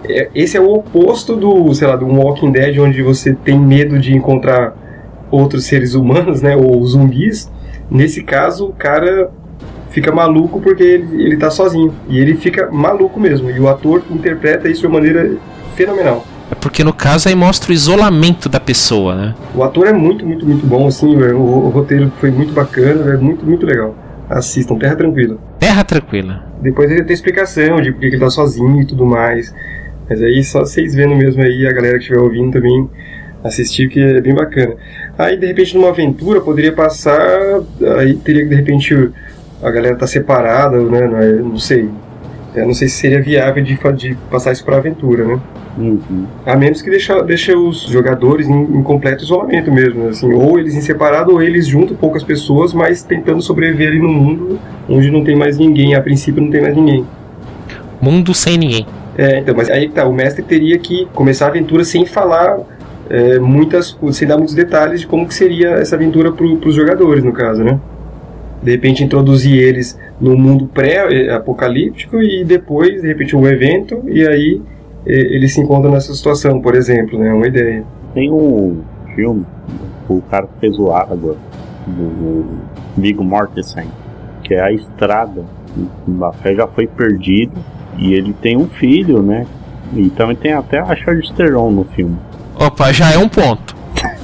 é, 0.04 0.28
esse 0.34 0.56
é 0.56 0.60
o 0.60 0.72
oposto 0.72 1.36
do 1.36 1.72
sei 1.74 1.86
lá 1.86 1.96
do 1.96 2.06
Walking 2.06 2.50
Dead 2.50 2.78
onde 2.78 3.02
você 3.02 3.34
tem 3.34 3.58
medo 3.58 3.98
de 3.98 4.14
encontrar 4.14 4.74
outros 5.30 5.64
seres 5.64 5.94
humanos 5.94 6.40
né 6.42 6.56
ou 6.56 6.84
zumbis 6.84 7.50
nesse 7.90 8.22
caso 8.22 8.66
o 8.66 8.72
cara 8.72 9.30
fica 9.90 10.10
maluco 10.12 10.60
porque 10.60 10.82
ele, 10.82 11.24
ele 11.24 11.36
tá 11.36 11.50
sozinho 11.50 11.94
e 12.08 12.18
ele 12.18 12.34
fica 12.34 12.70
maluco 12.70 13.20
mesmo 13.20 13.50
e 13.50 13.60
o 13.60 13.68
ator 13.68 14.02
interpreta 14.10 14.68
isso 14.68 14.80
de 14.80 14.86
uma 14.86 14.94
maneira 14.94 15.36
fenomenal 15.74 16.24
É 16.50 16.54
porque 16.54 16.82
no 16.82 16.92
caso 16.92 17.28
aí 17.28 17.34
mostra 17.34 17.70
o 17.70 17.74
isolamento 17.74 18.48
da 18.48 18.58
pessoa, 18.58 19.14
né? 19.14 19.34
o 19.54 19.62
ator 19.62 19.86
é 19.86 19.92
muito 19.92 20.26
muito 20.26 20.46
muito 20.46 20.66
bom 20.66 20.86
assim 20.86 21.16
velho. 21.16 21.38
o, 21.38 21.66
o 21.66 21.68
roteiro 21.68 22.10
foi 22.18 22.30
muito 22.30 22.52
bacana 22.52 23.12
é 23.12 23.16
muito 23.16 23.44
muito 23.44 23.66
legal 23.66 23.94
assistam 24.28 24.76
Terra 24.76 24.96
Tranquila 24.96 25.36
Terra 25.58 25.84
tranquila. 25.84 26.49
Depois 26.60 26.90
ele 26.90 27.04
tem 27.04 27.14
explicação 27.14 27.80
de 27.80 27.92
por 27.92 28.00
que 28.00 28.06
ele 28.06 28.18
tá 28.18 28.30
sozinho 28.30 28.82
e 28.82 28.86
tudo 28.86 29.06
mais. 29.06 29.54
Mas 30.08 30.22
aí 30.22 30.42
só 30.42 30.60
vocês 30.60 30.94
vendo 30.94 31.14
mesmo 31.14 31.42
aí, 31.42 31.66
a 31.66 31.72
galera 31.72 31.94
que 31.94 32.02
estiver 32.04 32.20
ouvindo 32.20 32.52
também 32.52 32.88
assistir, 33.42 33.88
que 33.88 34.00
é 34.00 34.20
bem 34.20 34.34
bacana. 34.34 34.74
Aí 35.16 35.36
de 35.36 35.46
repente 35.46 35.74
numa 35.76 35.88
aventura 35.88 36.40
poderia 36.40 36.72
passar. 36.72 37.20
Aí 37.98 38.14
teria 38.14 38.42
que 38.42 38.48
de 38.50 38.54
repente 38.56 39.10
a 39.62 39.70
galera 39.70 39.96
tá 39.96 40.06
separada, 40.06 40.78
né? 40.80 41.06
Não, 41.06 41.18
é- 41.18 41.32
não 41.32 41.58
sei. 41.58 41.88
Eu 42.54 42.66
não 42.66 42.74
sei 42.74 42.88
se 42.88 42.96
seria 42.96 43.22
viável 43.22 43.62
de, 43.62 43.78
de 43.96 44.14
passar 44.30 44.52
isso 44.52 44.64
pra 44.64 44.76
aventura, 44.76 45.24
né? 45.24 45.40
Uhum. 45.78 46.26
A 46.44 46.56
menos 46.56 46.82
que 46.82 46.90
deixa, 46.90 47.22
deixa 47.22 47.56
os 47.56 47.82
jogadores 47.82 48.48
em, 48.48 48.62
em 48.62 48.82
completo 48.82 49.22
isolamento 49.22 49.70
mesmo, 49.70 50.08
assim, 50.08 50.32
ou 50.32 50.58
eles 50.58 50.74
em 50.74 50.80
separado, 50.80 51.32
ou 51.32 51.42
eles 51.42 51.66
junto, 51.66 51.94
poucas 51.94 52.24
pessoas, 52.24 52.74
mas 52.74 53.02
tentando 53.02 53.40
sobreviver 53.40 53.88
ali 53.88 53.98
no 53.98 54.08
mundo 54.08 54.58
onde 54.88 55.10
não 55.10 55.22
tem 55.22 55.36
mais 55.36 55.56
ninguém, 55.58 55.94
a 55.94 56.00
princípio 56.00 56.42
não 56.42 56.50
tem 56.50 56.60
mais 56.60 56.74
ninguém. 56.74 57.06
Mundo 58.00 58.34
sem 58.34 58.58
ninguém. 58.58 58.86
É, 59.16 59.38
então, 59.38 59.54
mas 59.56 59.70
aí 59.70 59.88
que 59.88 59.94
tá, 59.94 60.06
o 60.06 60.12
mestre 60.12 60.42
teria 60.42 60.78
que 60.78 61.06
começar 61.14 61.46
a 61.46 61.48
aventura 61.48 61.84
sem 61.84 62.04
falar 62.04 62.58
é, 63.08 63.38
muitas, 63.38 63.96
sem 64.12 64.26
dar 64.26 64.36
muitos 64.36 64.54
detalhes 64.54 65.00
de 65.00 65.06
como 65.06 65.26
que 65.26 65.34
seria 65.34 65.70
essa 65.70 65.96
aventura 65.96 66.32
pro, 66.32 66.56
pros 66.56 66.74
jogadores, 66.74 67.22
no 67.22 67.32
caso, 67.32 67.62
né? 67.62 67.78
De 68.62 68.70
repente 68.70 69.02
introduzir 69.02 69.58
eles 69.58 69.98
no 70.20 70.36
mundo 70.36 70.66
pré-apocalíptico 70.66 72.22
e 72.22 72.44
depois, 72.44 73.00
de 73.00 73.08
repente, 73.08 73.34
um 73.34 73.46
evento, 73.46 74.02
e 74.06 74.26
aí 74.26 74.60
eles 75.06 75.54
se 75.54 75.60
encontram 75.60 75.90
nessa 75.90 76.14
situação, 76.14 76.60
por 76.60 76.74
exemplo, 76.74 77.18
né? 77.18 77.32
Uma 77.32 77.46
ideia. 77.46 77.84
Tem 78.12 78.30
um 78.30 78.82
filme, 79.14 79.46
o 80.08 80.20
cara 80.22 80.46
que 80.46 80.60
fez 80.60 80.78
o 80.78 80.90
Aragorn, 80.90 81.38
do 81.86 82.44
Viggo 82.96 83.24
Mortensen, 83.24 83.86
que 84.42 84.54
é 84.54 84.60
a 84.60 84.72
estrada. 84.72 85.44
A 86.22 86.32
fé 86.32 86.54
já 86.54 86.66
foi 86.66 86.86
perdida 86.86 87.52
e 87.98 88.12
ele 88.12 88.32
tem 88.32 88.56
um 88.56 88.66
filho, 88.66 89.22
né? 89.22 89.46
E 89.94 90.10
também 90.10 90.36
tem 90.36 90.52
até 90.52 90.78
a 90.78 90.94
Charlize 90.94 91.32
Theron 91.32 91.70
no 91.70 91.84
filme. 91.84 92.16
Opa, 92.56 92.92
já 92.92 93.12
é 93.12 93.18
um 93.18 93.28
ponto. 93.28 93.74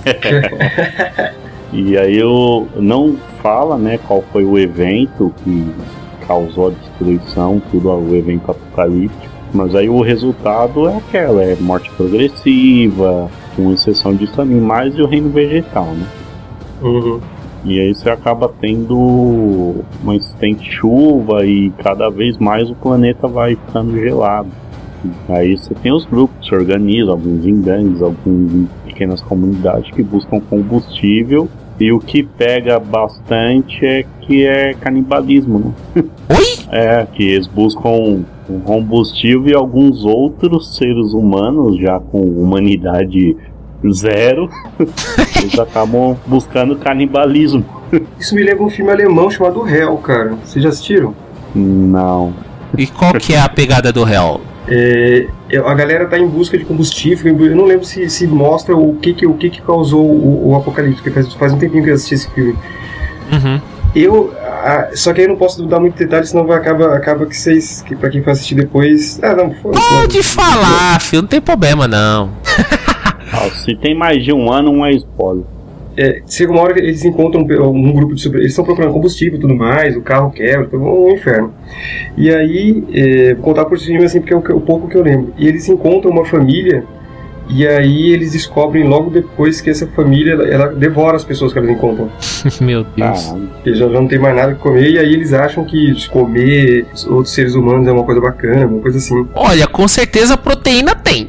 E 1.72 1.98
aí 1.98 2.16
eu 2.16 2.68
não 2.76 3.16
fala, 3.46 3.78
né, 3.78 3.96
qual 4.08 4.24
foi 4.32 4.44
o 4.44 4.58
evento 4.58 5.32
que 5.44 5.72
causou 6.26 6.66
a 6.66 6.70
destruição, 6.70 7.62
tudo 7.70 7.90
o 7.90 8.16
evento 8.16 8.50
apocalíptico. 8.50 9.32
Mas 9.54 9.72
aí 9.76 9.88
o 9.88 10.02
resultado 10.02 10.88
é 10.88 10.96
aquela, 10.96 11.44
é 11.44 11.54
morte 11.60 11.88
progressiva, 11.92 13.30
com 13.54 13.72
exceção 13.72 14.16
disso 14.16 14.42
animais 14.42 14.96
e 14.96 15.00
o 15.00 15.06
reino 15.06 15.30
vegetal, 15.30 15.84
né? 15.84 16.06
Uhum. 16.82 17.20
E 17.64 17.78
aí 17.78 17.94
você 17.94 18.10
acaba 18.10 18.52
tendo 18.60 19.76
uma 20.02 20.16
insistente 20.16 20.68
chuva 20.68 21.46
e 21.46 21.70
cada 21.78 22.10
vez 22.10 22.36
mais 22.38 22.68
o 22.68 22.74
planeta 22.74 23.28
vai 23.28 23.54
ficando 23.54 23.96
gelado. 23.96 24.50
Aí 25.28 25.56
você 25.56 25.72
tem 25.72 25.92
os 25.92 26.04
grupos 26.04 26.36
que 26.40 26.48
se 26.48 26.54
organizam, 26.54 27.12
alguns 27.12 27.46
em 27.46 27.62
gangues, 27.62 28.00
em 28.26 28.68
pequenas 28.86 29.22
comunidades 29.22 29.88
que 29.92 30.02
buscam 30.02 30.40
combustível. 30.40 31.48
E 31.78 31.92
o 31.92 31.98
que 31.98 32.22
pega 32.22 32.78
bastante 32.78 33.84
é 33.84 34.04
que 34.20 34.46
é 34.46 34.74
canibalismo, 34.74 35.58
né? 35.94 36.04
Oi? 36.30 36.66
É, 36.70 37.06
que 37.06 37.22
eles 37.22 37.46
buscam 37.46 38.24
um 38.48 38.60
combustível 38.60 39.48
e 39.48 39.54
alguns 39.54 40.04
outros 40.04 40.76
seres 40.76 41.12
humanos, 41.12 41.78
já 41.78 42.00
com 42.00 42.20
humanidade 42.20 43.36
zero, 43.92 44.48
eles 45.40 45.58
acabam 45.58 46.16
buscando 46.26 46.76
canibalismo. 46.76 47.64
Isso 48.18 48.34
me 48.34 48.42
lembra 48.42 48.64
um 48.64 48.70
filme 48.70 48.90
alemão 48.90 49.30
chamado 49.30 49.68
Hell, 49.68 49.96
cara. 49.98 50.34
Vocês 50.44 50.62
já 50.62 50.70
assistiram? 50.70 51.14
Não. 51.54 52.34
E 52.76 52.86
qual 52.86 53.12
que 53.14 53.34
é 53.34 53.40
a 53.40 53.48
pegada 53.48 53.92
do 53.92 54.02
réu? 54.02 54.40
É, 54.68 55.26
a 55.64 55.74
galera 55.74 56.06
tá 56.06 56.18
em 56.18 56.26
busca 56.26 56.58
de 56.58 56.64
combustível. 56.64 57.38
Eu 57.46 57.56
não 57.56 57.64
lembro 57.64 57.84
se, 57.84 58.08
se 58.10 58.26
mostra 58.26 58.76
o 58.76 58.96
que 58.96 59.14
que, 59.14 59.26
o 59.26 59.34
que, 59.34 59.50
que 59.50 59.62
causou 59.62 60.04
o, 60.04 60.50
o 60.50 60.56
apocalipse, 60.56 61.02
porque 61.02 61.10
faz, 61.10 61.32
faz 61.34 61.52
um 61.52 61.58
tempinho 61.58 61.84
que 61.84 61.90
eu 61.90 61.94
assisti 61.94 62.14
esse 62.14 62.30
filme. 62.30 62.58
Uhum. 63.32 63.60
Eu. 63.94 64.34
ah, 64.42 64.90
só 64.94 65.12
que 65.12 65.20
aí 65.20 65.26
eu 65.26 65.30
não 65.30 65.36
posso 65.36 65.64
dar 65.66 65.80
muito 65.80 65.96
detalhe, 65.96 66.26
senão 66.26 66.46
vai, 66.46 66.58
acaba, 66.58 66.94
acaba 66.94 67.26
que 67.26 67.36
vocês. 67.36 67.82
Que 67.82 67.96
pra 67.96 68.10
quem 68.10 68.22
for 68.22 68.30
assistir 68.30 68.54
depois. 68.54 69.18
Ah, 69.22 69.34
não, 69.34 69.52
foda 69.54 69.78
Pode 69.78 70.22
falar, 70.22 71.00
filho, 71.00 71.22
não 71.22 71.28
tem 71.28 71.40
problema 71.40 71.86
não. 71.88 72.30
Ah, 73.32 73.50
se 73.50 73.74
tem 73.76 73.94
mais 73.94 74.24
de 74.24 74.32
um 74.32 74.50
ano, 74.50 74.70
um 74.70 74.86
é 74.86 74.92
spoiler. 74.92 75.44
É, 75.96 76.20
chega 76.26 76.52
uma 76.52 76.60
hora 76.60 76.74
que 76.74 76.80
eles 76.80 77.04
encontram 77.04 77.42
um, 77.42 77.88
um 77.88 77.92
grupo 77.92 78.14
de 78.14 78.20
super. 78.20 78.38
Eles 78.38 78.50
estão 78.52 78.64
procurando 78.64 78.92
combustível 78.92 79.38
e 79.38 79.40
tudo 79.40 79.54
mais, 79.54 79.96
o 79.96 80.02
carro 80.02 80.30
quebra, 80.30 80.66
tudo 80.66 80.84
um 80.84 81.10
inferno. 81.10 81.52
E 82.16 82.30
aí, 82.30 82.84
é, 82.92 83.34
vou 83.34 83.42
contar 83.44 83.64
por 83.64 83.78
cima 83.78 84.04
assim, 84.04 84.20
porque 84.20 84.34
é 84.34 84.36
o, 84.36 84.42
que- 84.42 84.52
o 84.52 84.60
pouco 84.60 84.88
que 84.88 84.96
eu 84.96 85.02
lembro. 85.02 85.32
E 85.38 85.48
eles 85.48 85.66
encontram 85.68 86.10
uma 86.10 86.24
família, 86.24 86.84
e 87.48 87.66
aí 87.66 88.10
eles 88.12 88.32
descobrem 88.32 88.84
logo 88.86 89.08
depois 89.08 89.60
que 89.60 89.70
essa 89.70 89.86
família 89.86 90.32
ela, 90.32 90.48
ela 90.48 90.66
devora 90.74 91.16
as 91.16 91.24
pessoas 91.24 91.52
que 91.52 91.58
elas 91.58 91.70
encontram. 91.70 92.10
Meu 92.60 92.84
Deus. 92.84 93.24
Caralho. 93.28 93.48
Porque 93.54 93.74
já, 93.74 93.86
já 93.88 94.00
não 94.00 94.06
tem 94.08 94.18
mais 94.18 94.36
nada 94.36 94.52
que 94.54 94.60
comer, 94.60 94.90
e 94.90 94.98
aí 94.98 95.12
eles 95.14 95.32
acham 95.32 95.64
que 95.64 95.94
comer 96.08 96.84
outros 97.08 97.32
seres 97.32 97.54
humanos 97.54 97.86
é 97.88 97.92
uma 97.92 98.04
coisa 98.04 98.20
bacana, 98.20 98.66
uma 98.66 98.82
coisa 98.82 98.98
assim. 98.98 99.26
Olha, 99.34 99.66
com 99.66 99.88
certeza 99.88 100.36
proteína 100.36 100.94
tem. 100.94 101.26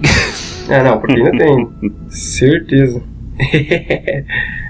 Ah, 0.70 0.84
não, 0.84 1.00
proteína 1.00 1.32
tem. 1.32 1.70
Certeza. 2.10 3.02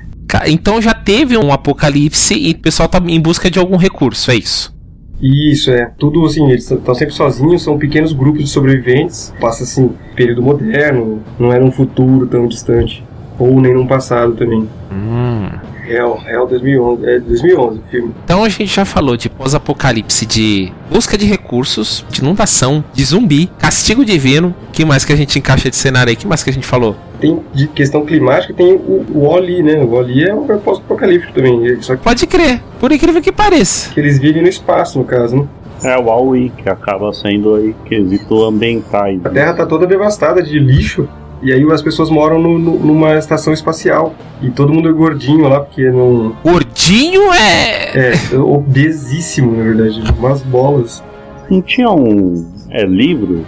Então 0.47 0.82
já 0.82 0.93
teve 0.93 1.38
um 1.38 1.53
apocalipse 1.53 2.34
e 2.34 2.51
o 2.51 2.60
pessoal 2.60 2.89
tá 2.89 3.01
em 3.08 3.19
busca 3.19 3.49
de 3.49 3.58
algum 3.58 3.77
recurso, 3.77 4.30
é 4.30 4.36
isso? 4.36 4.75
Isso, 5.21 5.71
é. 5.71 5.91
Tudo 5.97 6.25
assim, 6.25 6.49
eles 6.51 6.69
estão 6.69 6.93
sempre 6.93 7.13
sozinhos, 7.13 7.63
são 7.63 7.77
pequenos 7.77 8.13
grupos 8.13 8.43
de 8.43 8.49
sobreviventes. 8.49 9.34
Passa 9.39 9.63
assim, 9.63 9.91
período 10.15 10.43
moderno, 10.43 11.23
não 11.39 11.51
era 11.51 11.63
um 11.63 11.71
futuro 11.71 12.27
tão 12.27 12.47
distante. 12.47 13.03
Ou 13.39 13.60
nem 13.60 13.73
num 13.73 13.88
passado 13.88 14.34
também. 14.34 14.67
Hum. 14.91 15.49
Hell, 15.88 16.19
Hell 16.28 16.47
2011. 16.47 17.06
É 17.10 17.19
2011 17.19 17.80
o 17.80 17.82
filme. 17.89 18.13
Então 18.23 18.43
a 18.43 18.50
gente 18.50 18.67
já 18.73 18.86
falou 18.86 19.15
de 19.17 19.30
pós-apocalipse, 19.30 20.26
de 20.26 20.71
busca 20.91 21.17
de 21.17 21.26
recursos, 21.26 22.06
de 22.10 22.21
inundação, 22.21 22.84
de 22.93 23.04
zumbi, 23.04 23.50
castigo 23.58 24.04
divino. 24.06 24.54
que 24.71 24.84
mais 24.86 25.04
que 25.06 25.13
a 25.13 25.15
gente 25.15 25.38
encaixa 25.39 25.69
de 25.69 25.76
cenário 25.76 26.10
aí? 26.10 26.15
que 26.15 26.28
mais 26.28 26.43
que 26.43 26.50
a 26.50 26.54
gente 26.54 26.65
falou? 26.67 26.95
Tem 27.19 27.39
de 27.54 27.67
questão 27.67 28.06
climática, 28.06 28.54
tem 28.54 28.73
o, 28.73 29.06
o 29.13 29.26
Oli, 29.28 29.63
né? 29.63 29.78
O 29.84 29.91
Oli 29.93 30.23
é 30.23 30.34
um 30.34 30.45
pós-apocalíptico 30.60 31.34
também. 31.34 31.82
Só 31.82 31.95
que 31.95 32.04
Pode 32.04 32.28
crer, 32.28 32.62
por 32.80 32.91
incrível 32.91 33.21
que 33.21 33.32
pareça. 33.32 33.91
que 33.93 34.00
eles 34.00 34.19
vivem 34.19 34.41
no 34.43 34.47
espaço, 34.47 35.00
no 35.00 35.06
caso, 35.06 35.36
né? 35.38 35.47
É 35.84 35.95
o 35.97 36.10
Aui, 36.10 36.52
que 36.58 36.67
acaba 36.67 37.13
sendo 37.13 37.54
aí 37.56 37.76
quesito 37.86 38.43
ambientais. 38.43 39.19
A 39.23 39.30
Terra 39.30 39.54
tá 39.54 39.65
toda 39.65 39.86
devastada 39.86 40.41
de 40.41 40.58
lixo. 40.58 41.08
E 41.41 41.54
aí 41.54 41.63
as 41.71 41.82
pessoas 41.82 42.10
moram 42.10 42.39
no- 42.39 42.58
no- 42.58 42.80
numa 42.80 43.15
estação 43.17 43.54
espacial. 43.54 44.13
E 44.41 44.50
todo 44.50 44.73
mundo 44.73 44.89
é 44.89 44.91
gordinho 44.91 45.47
lá, 45.47 45.60
porque 45.60 45.89
não. 45.89 46.36
Gordinho 46.43 47.32
é. 47.34 48.12
É, 48.34 48.38
obesíssimo, 48.38 49.56
na 49.56 49.63
verdade. 49.63 50.02
Umas 50.17 50.41
bolas. 50.43 51.04
Não 51.50 51.62
tinha 51.62 51.89
um 51.91 52.45
é, 52.69 52.84
livro, 52.86 53.45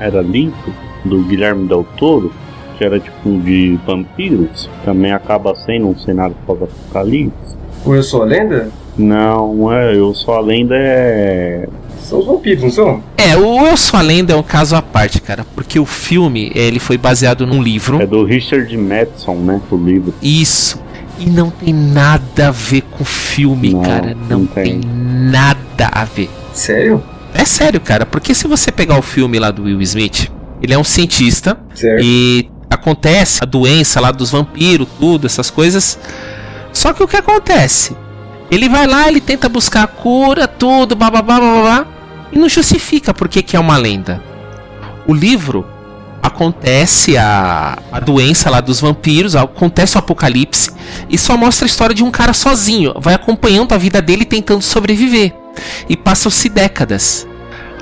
era 0.00 0.20
limpo, 0.20 0.70
do 1.04 1.22
Guilherme 1.22 1.66
Del 1.68 1.86
Toro, 1.96 2.32
que 2.76 2.84
era 2.84 2.98
tipo 2.98 3.30
de 3.40 3.78
vampiros, 3.86 4.68
também 4.84 5.12
acaba 5.12 5.54
sendo 5.54 5.88
um 5.88 5.96
cenário 5.96 6.34
pós-apocalipse. 6.46 7.56
O 7.86 7.94
Eu 7.94 8.02
Sou 8.02 8.22
a 8.22 8.26
Lenda? 8.26 8.68
Não, 8.98 9.54
não 9.54 9.72
é, 9.72 9.94
eu 9.96 10.12
só 10.12 10.34
a 10.36 10.40
lenda 10.40 10.74
é. 10.76 11.66
São 12.10 12.18
os 12.18 12.26
vampiros, 12.26 12.62
não 12.64 12.70
são? 12.70 13.02
É, 13.16 13.36
o 13.36 13.66
Eu 13.66 13.76
Sou 13.76 13.96
a 13.98 14.02
Lenda 14.02 14.32
é 14.32 14.36
um 14.36 14.42
caso 14.42 14.74
à 14.74 14.82
parte, 14.82 15.20
cara. 15.20 15.46
Porque 15.54 15.78
o 15.78 15.86
filme, 15.86 16.50
ele 16.56 16.80
foi 16.80 16.98
baseado 16.98 17.46
num 17.46 17.62
livro. 17.62 18.02
É 18.02 18.06
do 18.06 18.24
Richard 18.24 18.76
Madison, 18.76 19.36
né? 19.36 19.60
O 19.70 19.76
livro. 19.76 20.12
Isso. 20.20 20.80
E 21.20 21.26
não 21.26 21.50
tem 21.50 21.72
nada 21.72 22.48
a 22.48 22.50
ver 22.50 22.80
com 22.82 23.02
o 23.02 23.06
filme, 23.06 23.72
Não, 23.74 23.82
cara. 23.82 24.16
Não, 24.28 24.40
não 24.40 24.46
tem. 24.46 24.80
tem. 24.80 24.90
nada 24.90 25.88
a 25.92 26.04
ver. 26.04 26.28
Sério? 26.52 27.00
É 27.32 27.44
sério, 27.44 27.80
cara. 27.80 28.04
Porque 28.04 28.34
se 28.34 28.48
você 28.48 28.72
pegar 28.72 28.98
o 28.98 29.02
filme 29.02 29.38
lá 29.38 29.52
do 29.52 29.62
Will 29.62 29.80
Smith, 29.82 30.28
ele 30.60 30.74
é 30.74 30.78
um 30.78 30.82
cientista 30.82 31.56
Certo. 31.74 32.02
e 32.02 32.50
acontece 32.68 33.38
a 33.42 33.46
doença 33.46 34.00
lá 34.00 34.10
dos 34.10 34.30
vampiros, 34.32 34.88
tudo, 34.98 35.26
essas 35.28 35.48
coisas. 35.48 35.96
Só 36.72 36.92
que 36.92 37.02
o 37.04 37.06
que 37.08 37.16
acontece? 37.16 37.96
Ele 38.50 38.68
vai 38.68 38.86
lá, 38.86 39.06
ele 39.06 39.20
tenta 39.20 39.48
buscar 39.48 39.84
a 39.84 39.86
cura, 39.86 40.48
tudo, 40.48 40.96
bababá, 40.96 41.38
babá, 41.38 41.86
e 42.32 42.38
não 42.38 42.48
justifica 42.48 43.12
por 43.14 43.28
que 43.28 43.42
que 43.42 43.56
é 43.56 43.60
uma 43.60 43.76
lenda. 43.76 44.22
O 45.06 45.14
livro 45.14 45.66
acontece 46.22 47.16
a, 47.16 47.78
a 47.90 47.98
doença 48.00 48.50
lá 48.50 48.60
dos 48.60 48.80
vampiros, 48.80 49.34
acontece 49.34 49.96
o 49.96 49.98
apocalipse 49.98 50.70
e 51.08 51.16
só 51.16 51.36
mostra 51.36 51.64
a 51.64 51.68
história 51.68 51.94
de 51.94 52.04
um 52.04 52.10
cara 52.10 52.32
sozinho, 52.32 52.92
vai 52.98 53.14
acompanhando 53.14 53.72
a 53.72 53.78
vida 53.78 54.00
dele 54.02 54.24
tentando 54.24 54.62
sobreviver. 54.62 55.34
E 55.88 55.96
passam-se 55.96 56.48
décadas. 56.48 57.26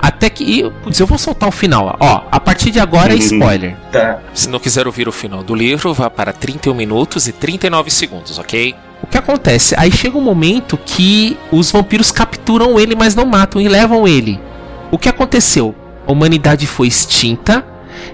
Até 0.00 0.30
que. 0.30 0.44
e, 0.44 0.70
Putz, 0.82 0.98
eu 1.00 1.06
vou 1.06 1.18
soltar 1.18 1.48
o 1.48 1.52
final. 1.52 1.96
Ó, 2.00 2.22
a 2.30 2.40
partir 2.40 2.70
de 2.70 2.78
agora 2.80 3.12
é 3.12 3.16
Uhum. 3.16 3.20
spoiler. 3.20 3.76
Tá. 3.92 4.20
Se 4.32 4.48
não 4.48 4.58
quiser 4.61 4.87
ouvir 4.87 5.08
o 5.08 5.12
final 5.12 5.42
do 5.42 5.54
livro, 5.54 5.92
vá 5.92 6.08
para 6.08 6.32
31 6.32 6.72
minutos 6.74 7.26
e 7.26 7.32
39 7.32 7.90
segundos, 7.90 8.38
ok? 8.38 8.74
O 9.09 9.11
que 9.11 9.16
acontece? 9.18 9.75
Aí 9.79 9.90
chega 9.90 10.18
um 10.18 10.23
momento 10.23 10.79
que 10.85 11.37
os 11.51 11.73
vampiros 11.73 12.12
capturam 12.12 12.79
ele, 12.79 12.94
mas 12.94 13.14
não 13.14 13.25
matam 13.25 13.59
e 13.59 13.66
levam 13.66 14.07
ele. 14.07 14.38
O 14.90 14.99
que 14.99 15.09
aconteceu? 15.09 15.75
A 16.07 16.12
humanidade 16.12 16.66
foi 16.66 16.88
extinta 16.88 17.64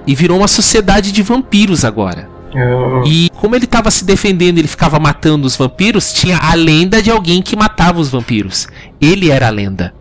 e 0.07 0.14
virou 0.14 0.38
uma 0.38 0.46
sociedade 0.48 1.11
de 1.11 1.20
vampiros 1.20 1.85
agora. 1.85 2.28
E 3.04 3.28
como 3.35 3.57
ele 3.57 3.64
estava 3.64 3.90
se 3.90 4.04
defendendo, 4.04 4.59
ele 4.59 4.68
ficava 4.68 5.00
matando 5.00 5.46
os 5.46 5.57
vampiros, 5.57 6.12
tinha 6.12 6.38
a 6.38 6.54
lenda 6.54 7.02
de 7.02 7.11
alguém 7.11 7.42
que 7.42 7.57
matava 7.57 8.00
os 8.00 8.09
vampiros. 8.09 8.68
Ele 9.00 9.30
era 9.30 9.48
a 9.48 9.50
lenda. 9.50 9.92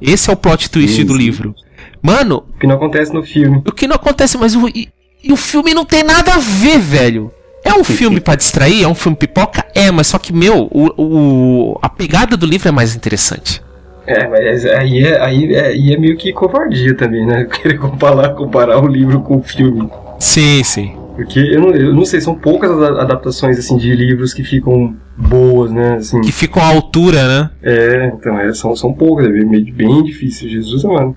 Esse 0.00 0.28
é 0.28 0.32
o 0.32 0.36
plot 0.36 0.68
twist 0.68 1.02
do 1.04 1.16
livro. 1.16 1.54
Mano, 2.02 2.44
o 2.54 2.58
que 2.58 2.66
não 2.66 2.74
acontece 2.74 3.14
no 3.14 3.22
filme. 3.22 3.62
o 3.66 3.72
que 3.72 3.86
não 3.86 3.96
acontece, 3.96 4.36
mas 4.36 4.54
o, 4.54 4.68
e, 4.68 4.90
e 5.24 5.32
o 5.32 5.36
filme 5.36 5.72
não 5.72 5.86
tem 5.86 6.02
nada 6.02 6.34
a 6.34 6.38
ver, 6.38 6.78
velho. 6.78 7.32
É 7.64 7.72
um 7.74 7.84
filme 7.84 8.20
pra 8.20 8.34
distrair? 8.34 8.82
É 8.84 8.88
um 8.88 8.94
filme 8.94 9.16
pipoca? 9.16 9.64
É, 9.74 9.90
mas 9.90 10.08
só 10.08 10.18
que, 10.18 10.32
meu, 10.32 10.68
o, 10.70 10.90
o- 10.96 11.78
a 11.80 11.88
pegada 11.88 12.36
do 12.36 12.44
livro 12.46 12.68
é 12.68 12.72
mais 12.72 12.94
interessante. 12.96 13.62
É, 14.06 14.26
mas 14.26 14.64
aí 14.66 14.98
é, 15.04 15.20
aí 15.24 15.54
é, 15.54 15.66
aí 15.68 15.92
é 15.94 15.96
meio 15.98 16.16
que 16.16 16.32
covardia 16.32 16.94
também, 16.96 17.24
né? 17.24 17.44
Querer 17.62 17.78
comparar, 17.78 18.30
comparar 18.30 18.82
o 18.82 18.86
livro 18.88 19.20
com 19.20 19.36
o 19.36 19.42
filme. 19.42 19.88
Sim, 20.18 20.62
sim. 20.64 20.92
Porque 21.14 21.38
eu 21.38 21.60
não, 21.60 21.70
eu 21.70 21.94
não 21.94 22.04
sei, 22.04 22.20
são 22.20 22.34
poucas 22.34 22.70
adaptações 22.70 23.58
assim 23.58 23.76
de 23.76 23.94
livros 23.94 24.32
que 24.34 24.42
ficam 24.42 24.96
boas, 25.16 25.70
né? 25.70 25.96
Assim, 25.96 26.20
Que 26.22 26.32
ficam 26.32 26.62
à 26.62 26.66
altura, 26.66 27.28
né? 27.28 27.50
é, 27.62 28.06
então 28.18 28.38
é, 28.40 28.52
são, 28.54 28.74
são 28.74 28.92
poucas, 28.92 29.26
é 29.26 29.30
bem, 29.30 29.72
bem 29.72 30.02
difícil. 30.02 30.48
Jesus 30.48 30.84
amado. 30.84 31.14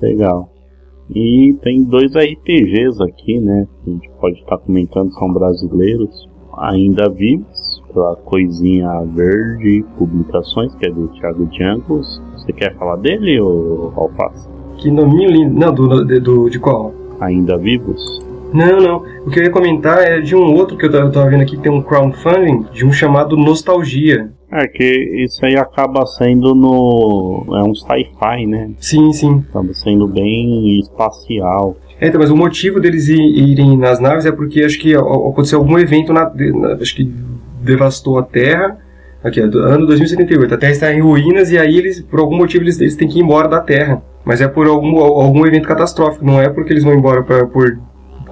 Legal. 0.00 0.50
E 1.14 1.56
tem 1.62 1.84
dois 1.84 2.12
RPGs 2.16 3.02
aqui, 3.02 3.38
né? 3.40 3.66
Que 3.84 3.90
a 3.90 3.92
gente 3.94 4.10
pode 4.20 4.36
estar 4.40 4.58
comentando, 4.58 5.12
são 5.12 5.32
brasileiros. 5.32 6.28
Ainda 6.58 7.08
vivos, 7.10 7.82
pela 7.92 8.16
Coisinha 8.16 8.88
Verde 9.14 9.84
Publicações, 9.98 10.74
que 10.76 10.86
é 10.86 10.90
do 10.90 11.08
Thiago 11.08 11.48
Jancos. 11.52 12.20
Você 12.34 12.52
quer 12.52 12.74
falar 12.76 12.96
dele, 12.96 13.38
ou 13.40 13.92
Alface? 13.96 14.48
Que 14.78 14.90
nominho 14.90 15.30
lindo. 15.30 15.58
Não, 15.58 15.72
do, 15.72 16.04
do, 16.04 16.20
do- 16.20 16.50
de 16.50 16.58
qual? 16.58 16.92
Ainda 17.20 17.56
vivos? 17.58 18.00
Não, 18.52 18.80
não. 18.80 18.96
O 19.26 19.30
que 19.30 19.38
eu 19.40 19.44
ia 19.44 19.50
comentar 19.50 19.98
é 20.02 20.20
de 20.20 20.34
um 20.34 20.54
outro 20.54 20.76
que 20.76 20.86
eu 20.86 20.90
tava, 20.90 21.06
eu 21.06 21.12
tava 21.12 21.28
vendo 21.30 21.42
aqui 21.42 21.56
que 21.56 21.62
tem 21.62 21.72
um 21.72 21.82
crowdfunding, 21.82 22.64
de 22.72 22.86
um 22.86 22.92
chamado 22.92 23.36
Nostalgia. 23.36 24.32
É 24.58 24.66
que 24.66 24.84
isso 25.24 25.44
aí 25.44 25.56
acaba 25.56 26.06
sendo 26.06 26.54
no. 26.54 27.44
É 27.56 27.62
um 27.62 27.74
sci-fi, 27.74 28.46
né? 28.46 28.70
Sim, 28.78 29.12
sim. 29.12 29.44
Acaba 29.50 29.74
sendo 29.74 30.06
bem 30.08 30.78
espacial. 30.80 31.76
É, 32.00 32.08
então, 32.08 32.20
mas 32.20 32.30
o 32.30 32.36
motivo 32.36 32.80
deles 32.80 33.08
irem 33.08 33.76
nas 33.76 33.98
naves 34.00 34.24
é 34.26 34.32
porque 34.32 34.62
acho 34.62 34.78
que 34.78 34.94
aconteceu 34.94 35.58
algum 35.58 35.78
evento 35.78 36.12
na, 36.12 36.30
na- 36.34 36.74
acho 36.74 36.94
que 36.96 37.04
devastou 37.62 38.18
a 38.18 38.22
Terra. 38.22 38.78
Aqui, 39.24 39.40
ano 39.40 39.86
2078. 39.86 40.54
A 40.54 40.58
Terra 40.58 40.72
está 40.72 40.92
em 40.94 41.00
ruínas 41.00 41.50
e 41.50 41.58
aí 41.58 41.76
eles, 41.76 42.00
por 42.00 42.20
algum 42.20 42.36
motivo, 42.36 42.64
eles, 42.64 42.80
eles 42.80 42.96
têm 42.96 43.08
que 43.08 43.18
ir 43.18 43.22
embora 43.22 43.48
da 43.48 43.60
Terra. 43.60 44.02
Mas 44.24 44.40
é 44.40 44.48
por 44.48 44.66
algum, 44.66 44.98
algum 45.00 45.44
evento 45.46 45.66
catastrófico, 45.68 46.24
não 46.24 46.40
é 46.40 46.48
porque 46.48 46.72
eles 46.72 46.84
vão 46.84 46.94
embora 46.94 47.22
pra, 47.22 47.46
por, 47.46 47.78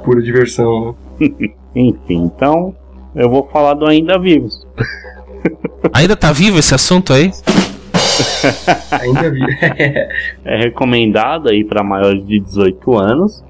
por 0.04 0.22
diversão. 0.22 0.94
né? 1.20 1.28
Enfim, 1.74 2.30
então 2.34 2.74
eu 3.14 3.28
vou 3.28 3.46
falar 3.52 3.74
do 3.74 3.86
Ainda 3.86 4.18
Vivos. 4.18 4.64
Ainda 5.92 6.16
tá 6.16 6.32
vivo 6.32 6.58
esse 6.58 6.74
assunto 6.74 7.12
aí? 7.12 7.30
Ainda 9.00 9.30
vi. 9.30 9.40
É 10.44 10.56
recomendado 10.58 11.48
aí 11.48 11.64
para 11.64 11.82
maiores 11.82 12.26
de 12.26 12.40
18 12.40 12.98
anos. 12.98 13.44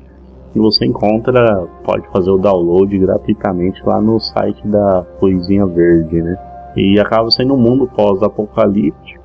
E 0.54 0.58
você 0.58 0.86
encontra, 0.86 1.66
pode 1.84 2.06
fazer 2.12 2.30
o 2.30 2.38
download 2.38 2.96
gratuitamente 2.96 3.82
lá 3.84 4.00
no 4.00 4.20
site 4.20 4.64
da 4.66 5.04
Coisinha 5.18 5.66
Verde, 5.66 6.22
né? 6.22 6.38
E 6.76 7.00
acaba 7.00 7.28
sendo 7.30 7.54
um 7.54 7.56
mundo 7.56 7.88
pós-apocalíptico. 7.88 9.22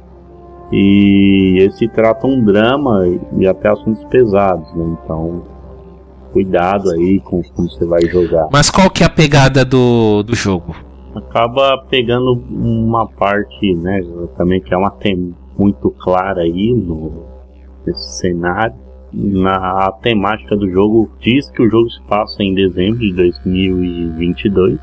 E 0.72 1.58
esse 1.60 1.88
trata 1.88 2.26
um 2.26 2.44
drama 2.44 3.04
e 3.38 3.48
até 3.48 3.70
assuntos 3.70 4.04
pesados, 4.06 4.74
né? 4.74 4.98
Então, 5.04 5.44
cuidado 6.34 6.90
aí 6.92 7.20
com 7.20 7.44
como 7.44 7.70
você 7.70 7.86
vai 7.86 8.02
jogar. 8.02 8.48
Mas 8.52 8.72
qual 8.72 8.90
que 8.90 9.04
é 9.04 9.06
a 9.06 9.10
pegada 9.10 9.64
do, 9.64 10.24
do 10.24 10.36
jogo? 10.36 10.76
Acaba 11.16 11.78
pegando 11.90 12.34
uma 12.50 13.08
parte, 13.08 13.74
né, 13.76 14.02
também 14.38 14.62
que 14.62 14.74
é 14.74 14.78
uma 14.78 14.92
tem 14.92 15.34
muito 15.58 15.90
clara 15.92 16.42
aí 16.42 16.74
no 16.74 17.26
nesse 17.86 18.18
cenário. 18.20 18.76
Na 19.12 19.88
a 19.88 19.92
temática 19.92 20.56
do 20.56 20.70
jogo 20.70 21.10
diz 21.20 21.50
que 21.50 21.64
o 21.64 21.70
jogo 21.70 21.90
se 21.90 22.00
passa 22.04 22.44
em 22.44 22.54
dezembro 22.54 23.00
de 23.00 23.14
2022. 23.14 24.80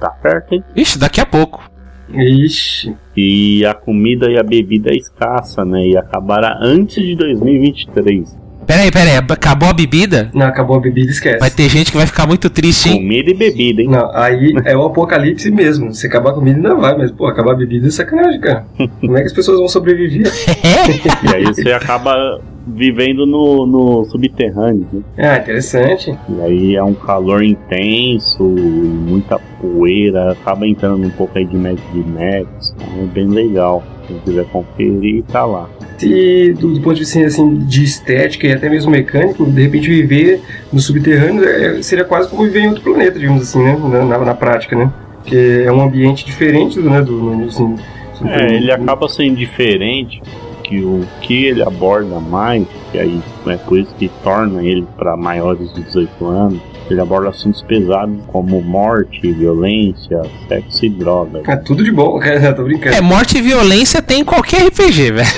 Tá 0.00 0.10
perto, 0.10 0.54
hein? 0.54 0.64
Ixi, 0.74 0.98
daqui 0.98 1.20
a 1.20 1.26
pouco. 1.26 1.70
Ixi. 2.12 2.96
E 3.16 3.64
a 3.64 3.72
comida 3.72 4.28
e 4.28 4.36
a 4.36 4.42
bebida 4.42 4.90
é 4.90 4.96
escassa, 4.96 5.64
né? 5.64 5.86
E 5.86 5.96
acabará 5.96 6.58
antes 6.60 7.04
de 7.04 7.14
2023. 7.14 8.36
Peraí, 8.72 8.90
peraí, 8.90 9.16
acabou 9.16 9.68
a 9.68 9.74
bebida? 9.74 10.30
Não, 10.32 10.46
acabou 10.46 10.78
a 10.78 10.80
bebida, 10.80 11.10
esquece. 11.10 11.38
Vai 11.38 11.50
ter 11.50 11.68
gente 11.68 11.90
que 11.90 11.96
vai 11.98 12.06
ficar 12.06 12.26
muito 12.26 12.48
triste, 12.48 12.88
hein? 12.88 13.02
Comida 13.02 13.30
e 13.30 13.34
bebida, 13.34 13.82
hein? 13.82 13.88
Não, 13.90 14.10
aí 14.14 14.54
é 14.64 14.74
o 14.74 14.84
apocalipse 14.84 15.50
mesmo. 15.50 15.92
Se 15.92 16.06
acabar 16.06 16.30
a 16.30 16.32
comida 16.32 16.56
ainda 16.56 16.74
vai, 16.74 16.96
mas 16.96 17.10
pô, 17.10 17.26
acabar 17.26 17.52
a 17.52 17.54
bebida 17.54 17.88
é 17.88 17.90
sacanagem, 17.90 18.40
cara. 18.40 18.64
Como 18.98 19.14
é 19.14 19.20
que 19.20 19.26
as 19.26 19.32
pessoas 19.34 19.58
vão 19.58 19.68
sobreviver? 19.68 20.32
E 21.22 21.34
aí 21.34 21.44
você 21.44 21.70
acaba 21.70 22.40
vivendo 22.66 23.26
no, 23.26 23.66
no 23.66 24.04
subterrâneo, 24.06 24.86
né? 24.90 25.02
Ah, 25.18 25.36
interessante. 25.36 26.18
E 26.30 26.40
aí 26.40 26.74
é 26.74 26.82
um 26.82 26.94
calor 26.94 27.44
intenso, 27.44 28.42
muita 28.42 29.38
poeira, 29.60 30.32
acaba 30.32 30.66
entrando 30.66 31.06
um 31.06 31.10
pouco 31.10 31.36
aí 31.36 31.44
de 31.44 31.56
Mad 31.56 31.78
Max, 31.94 32.74
então 32.74 33.02
é 33.02 33.06
bem 33.06 33.28
legal. 33.28 33.82
Quem 34.06 34.18
quiser 34.20 34.46
conferir, 34.46 35.24
tá 35.24 35.44
lá. 35.44 35.68
E 36.06 36.52
do, 36.52 36.74
do 36.74 36.80
ponto 36.80 36.94
de 36.94 37.00
vista 37.00 37.20
assim, 37.20 37.58
de 37.58 37.84
estética 37.84 38.46
e 38.46 38.52
até 38.52 38.68
mesmo 38.68 38.90
mecânico, 38.90 39.44
de 39.44 39.62
repente 39.62 39.88
viver 39.88 40.40
no 40.72 40.80
subterrâneo 40.80 41.44
é- 41.44 41.82
seria 41.82 42.04
quase 42.04 42.28
como 42.28 42.42
viver 42.44 42.60
em 42.60 42.68
outro 42.68 42.82
planeta, 42.82 43.18
digamos 43.18 43.42
assim, 43.42 43.62
né? 43.62 43.78
Na, 43.82 44.04
na- 44.04 44.18
na 44.18 44.34
prática, 44.34 44.76
né? 44.76 44.90
Porque 45.22 45.62
é 45.64 45.70
um 45.72 45.80
ambiente 45.80 46.24
diferente 46.26 46.80
do, 46.80 46.90
né, 46.90 47.00
do, 47.00 47.44
assim, 47.48 47.76
é, 48.24 48.54
ele 48.56 48.70
acaba 48.72 49.08
sendo 49.08 49.36
diferente 49.36 50.20
que 50.64 50.78
o 50.80 51.06
que 51.20 51.44
ele 51.46 51.62
aborda 51.62 52.18
mais, 52.18 52.64
e 52.94 52.98
aí 52.98 53.20
é 53.46 53.56
por 53.56 53.78
isso 53.78 53.94
que 53.98 54.08
torna 54.24 54.64
ele 54.64 54.84
para 54.96 55.16
maiores 55.16 55.72
de 55.74 55.82
18 55.82 56.26
anos, 56.26 56.60
ele 56.90 57.00
aborda 57.00 57.28
assuntos 57.28 57.62
pesados 57.62 58.16
como 58.26 58.60
morte, 58.60 59.30
violência, 59.32 60.22
sexo 60.48 60.84
e 60.84 60.88
droga. 60.90 61.42
É 61.46 61.56
tudo 61.56 61.84
de 61.84 61.92
bom, 61.92 62.18
cara, 62.18 62.52
tô 62.54 62.64
brincando. 62.64 62.96
É, 62.96 63.00
morte 63.00 63.38
e 63.38 63.42
violência 63.42 64.02
tem 64.02 64.20
em 64.20 64.24
qualquer 64.24 64.66
RPG, 64.66 65.12
velho. 65.12 65.28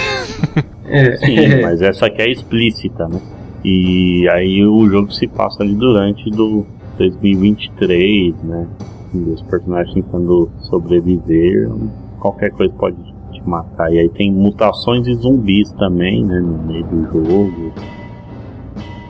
É. 0.86 1.16
Sim, 1.16 1.36
mas 1.62 1.80
essa 1.82 2.06
aqui 2.06 2.22
é 2.22 2.30
explícita, 2.30 3.08
né? 3.08 3.20
E 3.64 4.28
aí 4.30 4.64
o 4.66 4.88
jogo 4.88 5.10
se 5.10 5.26
passa 5.26 5.62
ali 5.62 5.74
durante 5.74 6.30
do 6.30 6.66
2023, 6.98 8.34
né? 8.42 8.66
Os 9.14 9.42
personagens 9.42 9.94
tentando 9.94 10.50
sobreviver, 10.68 11.70
qualquer 12.18 12.50
coisa 12.50 12.72
pode 12.74 12.96
te 13.32 13.48
matar. 13.48 13.92
E 13.92 13.98
aí 13.98 14.08
tem 14.08 14.30
mutações 14.32 15.06
e 15.06 15.14
zumbis 15.14 15.72
também, 15.72 16.24
né? 16.24 16.40
No 16.40 16.58
meio 16.64 16.84
do 16.84 17.04
jogo. 17.04 17.72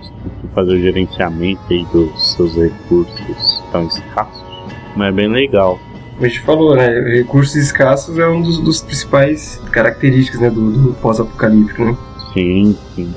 Você 0.01 0.13
tem 0.23 0.33
que 0.41 0.49
fazer 0.55 0.75
o 0.75 0.81
gerenciamento 0.81 1.61
aí 1.71 1.85
dos 1.93 2.35
seus 2.35 2.55
recursos 2.55 3.63
tão 3.73 3.87
escassos. 3.87 4.45
Mas 4.97 5.09
é 5.09 5.13
bem 5.13 5.29
legal. 5.29 5.79
A 6.21 6.27
gente 6.27 6.41
falou, 6.41 6.77
né? 6.77 6.89
Recursos 7.01 7.57
escassos 7.57 8.19
é 8.19 8.29
um 8.29 8.41
dos, 8.41 8.59
dos 8.61 8.81
principais 8.81 9.61
características 9.71 10.41
né, 10.41 10.51
do, 10.51 10.71
do 10.71 10.93
pós-apocalíptico, 10.95 11.85
né? 11.85 11.97
Sim, 12.33 12.77
sim. 12.95 13.13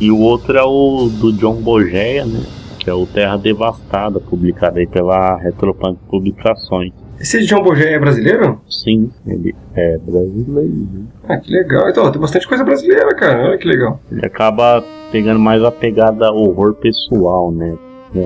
E 0.00 0.10
o 0.10 0.18
outro 0.18 0.56
é 0.58 0.62
o 0.62 1.08
do 1.08 1.32
John 1.32 1.54
Bogeia, 1.54 2.24
né? 2.24 2.40
Que 2.78 2.90
é 2.90 2.92
o 2.92 3.06
Terra 3.06 3.36
Devastada, 3.36 4.18
publicado 4.18 4.78
aí 4.78 4.86
pela 4.86 5.36
Retropunk 5.36 5.98
Publicações. 6.08 6.92
Esse 7.20 7.40
John 7.44 7.62
Bogeia 7.62 7.96
é 7.96 7.98
brasileiro? 8.00 8.60
Sim, 8.68 9.08
ele 9.24 9.54
é 9.76 9.96
brasileiro. 9.98 11.06
Ah, 11.28 11.36
que 11.36 11.52
legal. 11.52 11.88
Então, 11.88 12.10
tem 12.10 12.20
bastante 12.20 12.48
coisa 12.48 12.64
brasileira, 12.64 13.14
cara. 13.14 13.44
Olha 13.44 13.58
que 13.58 13.68
legal. 13.68 14.00
Ele 14.10 14.26
acaba 14.26 14.82
pegando 15.12 15.38
mais 15.38 15.62
a 15.62 15.70
pegada 15.70 16.32
horror 16.32 16.74
pessoal, 16.74 17.52
né? 17.52 17.76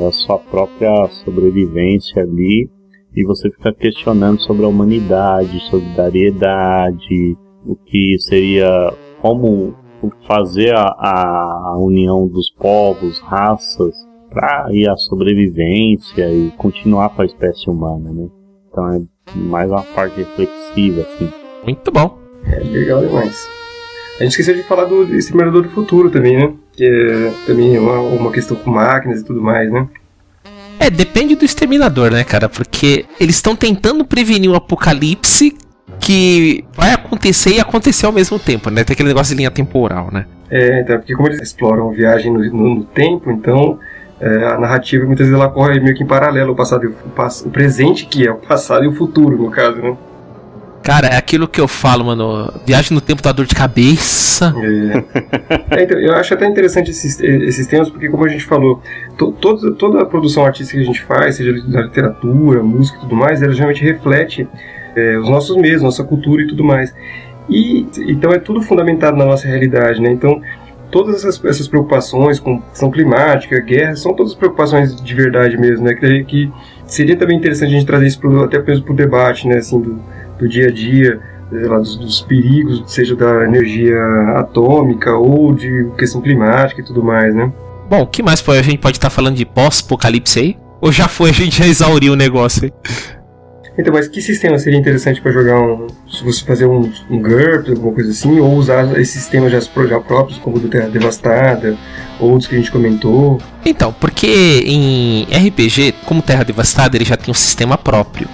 A 0.08 0.10
sua 0.12 0.38
própria 0.38 1.06
sobrevivência 1.24 2.22
ali. 2.22 2.70
E 3.16 3.24
você 3.24 3.50
fica 3.50 3.72
questionando 3.72 4.40
sobre 4.42 4.66
a 4.66 4.68
humanidade, 4.68 5.58
solidariedade, 5.70 7.36
o 7.64 7.74
que 7.74 8.16
seria. 8.20 8.92
como 9.22 9.74
fazer 10.28 10.74
a, 10.74 10.84
a 10.84 11.76
união 11.78 12.28
dos 12.28 12.50
povos, 12.50 13.18
raças, 13.20 13.94
para 14.28 14.68
ir 14.70 14.88
à 14.88 14.96
sobrevivência 14.96 16.30
e 16.30 16.50
continuar 16.58 17.08
com 17.08 17.22
a 17.22 17.24
espécie 17.24 17.70
humana, 17.70 18.12
né? 18.12 18.28
Então 18.70 18.92
é 18.92 19.00
mais 19.34 19.70
uma 19.70 19.82
parte 19.82 20.18
reflexiva, 20.18 21.00
assim. 21.00 21.32
Muito 21.64 21.90
bom. 21.90 22.18
É 22.44 22.60
legal 22.60 23.00
demais. 23.00 23.48
A 24.18 24.22
gente 24.22 24.32
esqueceu 24.32 24.54
de 24.54 24.62
falar 24.62 24.84
do 24.84 25.02
Exterminador 25.14 25.62
do 25.62 25.70
Futuro 25.70 26.10
também, 26.10 26.36
né? 26.36 26.54
Que 26.72 26.84
é 26.84 27.32
também 27.46 27.78
uma, 27.78 27.98
uma 28.00 28.30
questão 28.30 28.56
com 28.56 28.70
máquinas 28.70 29.20
e 29.20 29.24
tudo 29.24 29.42
mais, 29.42 29.70
né? 29.72 29.88
É, 30.78 30.90
depende 30.90 31.34
do 31.34 31.44
exterminador, 31.44 32.10
né, 32.10 32.24
cara? 32.24 32.48
Porque 32.48 33.06
eles 33.18 33.36
estão 33.36 33.56
tentando 33.56 34.04
prevenir 34.04 34.50
o 34.50 34.54
apocalipse 34.54 35.56
que 36.00 36.64
vai 36.74 36.92
acontecer 36.92 37.54
e 37.54 37.60
acontecer 37.60 38.06
ao 38.06 38.12
mesmo 38.12 38.38
tempo, 38.38 38.70
né? 38.70 38.84
Tem 38.84 38.94
aquele 38.94 39.08
negócio 39.08 39.34
de 39.34 39.38
linha 39.38 39.50
temporal, 39.50 40.08
né? 40.12 40.26
É, 40.50 40.80
então, 40.80 40.98
porque 40.98 41.14
como 41.14 41.28
eles 41.28 41.40
exploram 41.40 41.90
viagem 41.90 42.32
no, 42.32 42.38
no, 42.38 42.74
no 42.76 42.84
tempo, 42.84 43.30
então 43.30 43.78
é, 44.20 44.46
a 44.46 44.58
narrativa 44.58 45.04
muitas 45.04 45.26
vezes 45.26 45.40
ela 45.40 45.50
corre 45.50 45.80
meio 45.80 45.94
que 45.94 46.02
em 46.02 46.06
paralelo 46.06 46.52
o 46.52 46.56
passado 46.56 46.86
o, 46.86 47.46
o, 47.46 47.50
presente, 47.50 48.06
que 48.06 48.26
é 48.26 48.30
o 48.30 48.36
passado 48.36 48.84
e 48.84 48.88
o 48.88 48.92
futuro, 48.92 49.36
no 49.36 49.50
caso, 49.50 49.78
né? 49.78 49.96
Cara, 50.86 51.08
é 51.08 51.16
aquilo 51.16 51.48
que 51.48 51.60
eu 51.60 51.66
falo, 51.66 52.04
mano. 52.04 52.48
Viagem 52.64 52.94
no 52.94 53.00
tempo 53.00 53.20
dá 53.20 53.32
dor 53.32 53.44
de 53.44 53.56
cabeça. 53.56 54.54
É. 54.56 55.78
é 55.80 55.82
então, 55.82 55.98
eu 55.98 56.14
acho 56.14 56.32
até 56.32 56.46
interessante 56.46 56.92
esses, 56.92 57.18
esses 57.18 57.66
temas, 57.66 57.90
porque, 57.90 58.08
como 58.08 58.24
a 58.24 58.28
gente 58.28 58.44
falou, 58.44 58.80
to, 59.18 59.32
toda, 59.32 60.00
a 60.00 60.06
produção 60.06 60.46
artística 60.46 60.78
que 60.78 60.84
a 60.84 60.86
gente 60.86 61.02
faz, 61.02 61.34
seja 61.34 61.52
da 61.66 61.82
literatura, 61.82 62.62
música 62.62 62.98
e 62.98 63.00
tudo 63.00 63.16
mais, 63.16 63.42
ela 63.42 63.52
geralmente 63.52 63.82
reflete 63.82 64.46
é, 64.94 65.18
os 65.18 65.28
nossos 65.28 65.56
meios, 65.56 65.82
nossa 65.82 66.04
cultura 66.04 66.42
e 66.42 66.46
tudo 66.46 66.62
mais. 66.62 66.94
E 67.48 67.84
então 68.06 68.30
é 68.30 68.38
tudo 68.38 68.62
fundamentado 68.62 69.16
na 69.16 69.24
nossa 69.24 69.48
realidade, 69.48 70.00
né? 70.00 70.12
Então 70.12 70.40
todas 70.88 71.16
essas, 71.16 71.44
essas 71.44 71.66
preocupações 71.66 72.38
com 72.38 72.60
questão 72.60 72.92
climática, 72.92 73.58
guerra, 73.58 73.96
são 73.96 74.14
todas 74.14 74.34
preocupações 74.34 74.94
de 74.94 75.14
verdade 75.14 75.56
mesmo, 75.56 75.84
né? 75.84 75.94
Que, 75.94 76.24
que 76.24 76.52
seria 76.86 77.16
também 77.16 77.36
interessante 77.36 77.70
a 77.70 77.72
gente 77.72 77.86
trazer 77.86 78.06
isso 78.06 78.20
pro, 78.20 78.44
até 78.44 78.62
mesmo 78.62 78.84
para 78.84 78.92
o 78.92 78.96
debate, 78.96 79.48
né? 79.48 79.56
Assim, 79.56 79.80
do, 79.80 80.00
do 80.38 80.48
dia 80.48 80.68
a 80.68 80.70
dia, 80.70 81.20
lá, 81.50 81.78
dos, 81.78 81.96
dos, 81.96 82.20
perigos, 82.20 82.82
seja 82.86 83.14
da 83.14 83.44
energia 83.44 84.00
atômica 84.36 85.14
ou 85.14 85.54
de 85.54 85.90
questão 85.98 86.20
climática 86.20 86.80
e 86.80 86.84
tudo 86.84 87.02
mais, 87.02 87.34
né? 87.34 87.52
Bom, 87.88 88.02
o 88.02 88.06
que 88.06 88.22
mais 88.22 88.42
a 88.48 88.62
gente 88.62 88.78
pode 88.78 88.96
estar 88.96 89.08
tá 89.08 89.14
falando 89.14 89.36
de 89.36 89.44
pós-apocalipse 89.44 90.38
aí? 90.38 90.56
Ou 90.80 90.92
já 90.92 91.08
foi, 91.08 91.30
a 91.30 91.32
gente 91.32 91.58
já 91.58 91.66
exauriu 91.66 92.12
o 92.12 92.16
negócio 92.16 92.64
aí? 92.64 92.72
Então, 93.78 93.92
mas 93.92 94.08
que 94.08 94.22
sistema 94.22 94.58
seria 94.58 94.78
interessante 94.78 95.20
para 95.20 95.30
jogar 95.30 95.60
um. 95.60 95.86
Se 96.10 96.24
você 96.24 96.42
fazer 96.44 96.64
um, 96.64 96.90
um 97.10 97.20
GURPS, 97.20 97.70
alguma 97.70 97.92
coisa 97.92 98.10
assim, 98.10 98.40
ou 98.40 98.54
usar 98.54 98.98
esses 98.98 99.20
sistemas 99.20 99.52
já, 99.52 99.60
já 99.60 100.00
próprios, 100.00 100.38
como 100.38 100.56
o 100.56 100.60
do 100.60 100.68
Terra 100.68 100.88
Devastada, 100.88 101.76
ou 102.18 102.30
outros 102.30 102.48
que 102.48 102.54
a 102.54 102.58
gente 102.58 102.72
comentou? 102.72 103.38
Então, 103.64 103.92
porque 103.92 104.62
em 104.64 105.24
RPG, 105.24 105.94
como 106.06 106.22
Terra 106.22 106.42
Devastada, 106.42 106.96
ele 106.96 107.04
já 107.04 107.16
tem 107.18 107.30
um 107.30 107.34
sistema 107.34 107.76
próprio. 107.76 108.28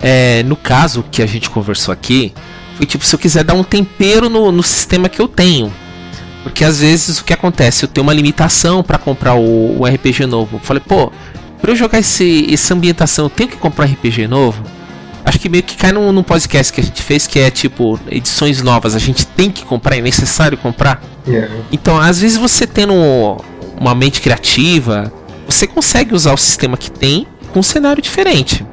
É, 0.00 0.42
no 0.42 0.56
caso 0.56 1.04
que 1.10 1.22
a 1.22 1.26
gente 1.26 1.48
conversou 1.48 1.92
aqui, 1.92 2.32
foi 2.76 2.86
tipo, 2.86 3.04
se 3.04 3.14
eu 3.14 3.18
quiser 3.18 3.44
dar 3.44 3.54
um 3.54 3.64
tempero 3.64 4.28
no, 4.28 4.52
no 4.52 4.62
sistema 4.62 5.08
que 5.08 5.20
eu 5.20 5.28
tenho. 5.28 5.72
Porque 6.42 6.64
às 6.64 6.80
vezes 6.80 7.18
o 7.18 7.24
que 7.24 7.32
acontece? 7.32 7.84
Eu 7.84 7.88
tenho 7.88 8.06
uma 8.06 8.14
limitação 8.14 8.82
para 8.82 8.98
comprar 8.98 9.34
o, 9.34 9.80
o 9.80 9.86
RPG 9.86 10.26
novo. 10.26 10.56
Eu 10.56 10.60
falei, 10.60 10.82
pô, 10.86 11.10
Pra 11.60 11.72
eu 11.72 11.76
jogar 11.76 11.98
esse, 11.98 12.46
essa 12.52 12.74
ambientação, 12.74 13.26
eu 13.26 13.30
tenho 13.30 13.48
que 13.48 13.56
comprar 13.56 13.88
um 13.88 13.92
RPG 13.92 14.28
novo? 14.28 14.62
Acho 15.24 15.38
que 15.40 15.48
meio 15.48 15.64
que 15.64 15.76
cai 15.76 15.90
num, 15.90 16.12
num 16.12 16.22
podcast 16.22 16.72
que 16.72 16.80
a 16.80 16.84
gente 16.84 17.02
fez 17.02 17.26
que 17.26 17.40
é 17.40 17.50
tipo 17.50 17.98
edições 18.08 18.62
novas. 18.62 18.94
A 18.94 18.98
gente 18.98 19.26
tem 19.26 19.50
que 19.50 19.64
comprar, 19.64 19.96
é 19.96 20.00
necessário 20.00 20.56
comprar. 20.56 21.02
Yeah. 21.26 21.52
Então, 21.72 21.98
às 21.98 22.20
vezes 22.20 22.36
você 22.36 22.66
tendo 22.66 22.94
uma 23.76 23.94
mente 23.94 24.20
criativa, 24.20 25.12
você 25.44 25.66
consegue 25.66 26.14
usar 26.14 26.32
o 26.32 26.36
sistema 26.36 26.76
que 26.76 26.90
tem 26.90 27.26
com 27.52 27.58
um 27.58 27.64
cenário 27.64 28.00
diferente. 28.00 28.64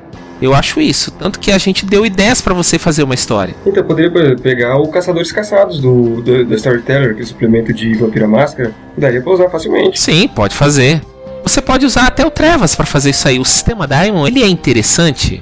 Eu 0.43 0.53
acho 0.53 0.81
isso. 0.81 1.09
Tanto 1.11 1.39
que 1.39 1.53
a 1.53 1.57
gente 1.57 1.85
deu 1.85 2.05
ideias 2.05 2.41
para 2.41 2.53
você 2.53 2.77
fazer 2.77 3.01
uma 3.01 3.13
história. 3.13 3.55
Então, 3.65 3.81
eu 3.81 3.87
poderia 3.87 4.35
pegar 4.35 4.77
o 4.77 4.89
Caçadores 4.89 5.31
Caçados 5.31 5.79
do, 5.79 6.21
do, 6.21 6.43
do 6.43 6.55
Storyteller, 6.55 7.15
que 7.15 7.21
é 7.21 7.23
o 7.23 7.27
suplemento 7.27 7.71
de 7.71 7.93
Vampira 7.93 8.27
Máscara. 8.27 8.73
Daria 8.97 9.21
pra 9.21 9.31
usar 9.31 9.49
facilmente. 9.49 10.01
Sim, 10.01 10.27
pode 10.27 10.53
fazer. 10.53 11.01
Você 11.43 11.61
pode 11.61 11.85
usar 11.85 12.07
até 12.07 12.25
o 12.25 12.29
Trevas 12.29 12.75
para 12.75 12.85
fazer 12.85 13.11
isso 13.11 13.25
aí. 13.25 13.39
O 13.39 13.45
sistema 13.45 13.87
Diamond 13.87 14.29
ele 14.29 14.43
é 14.43 14.47
interessante 14.49 15.41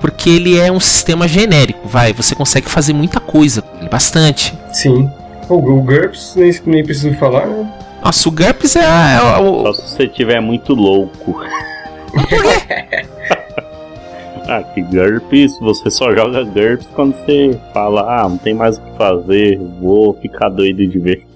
porque 0.00 0.30
ele 0.30 0.56
é 0.56 0.70
um 0.70 0.78
sistema 0.78 1.26
genérico, 1.26 1.88
vai. 1.88 2.12
Você 2.12 2.32
consegue 2.36 2.70
fazer 2.70 2.92
muita 2.92 3.18
coisa, 3.18 3.64
bastante. 3.90 4.54
Sim. 4.72 5.10
O, 5.48 5.54
o 5.54 5.82
GURPS 5.82 6.34
nem, 6.36 6.60
nem 6.66 6.84
preciso 6.84 7.16
falar, 7.16 7.46
né? 7.46 7.68
Nossa, 8.04 8.28
o 8.28 8.32
GURPS 8.32 8.76
é, 8.76 8.84
é 8.84 9.40
o. 9.40 9.64
Só 9.64 9.72
se 9.72 9.96
você 9.96 10.04
estiver 10.04 10.40
muito 10.40 10.72
louco. 10.72 11.40
Por 12.12 12.28
quê? 12.28 12.84
ah, 14.48 14.62
que 14.62 14.82
GURPS, 14.82 15.58
você 15.60 15.90
só 15.90 16.14
joga 16.14 16.44
GURPS 16.44 16.86
quando 16.94 17.14
você 17.14 17.58
fala, 17.72 18.20
ah, 18.20 18.28
não 18.28 18.38
tem 18.38 18.54
mais 18.54 18.78
o 18.78 18.80
que 18.80 18.96
fazer, 18.96 19.58
vou 19.80 20.14
ficar 20.14 20.48
doido 20.48 20.86
de 20.86 20.98
ver 20.98 21.26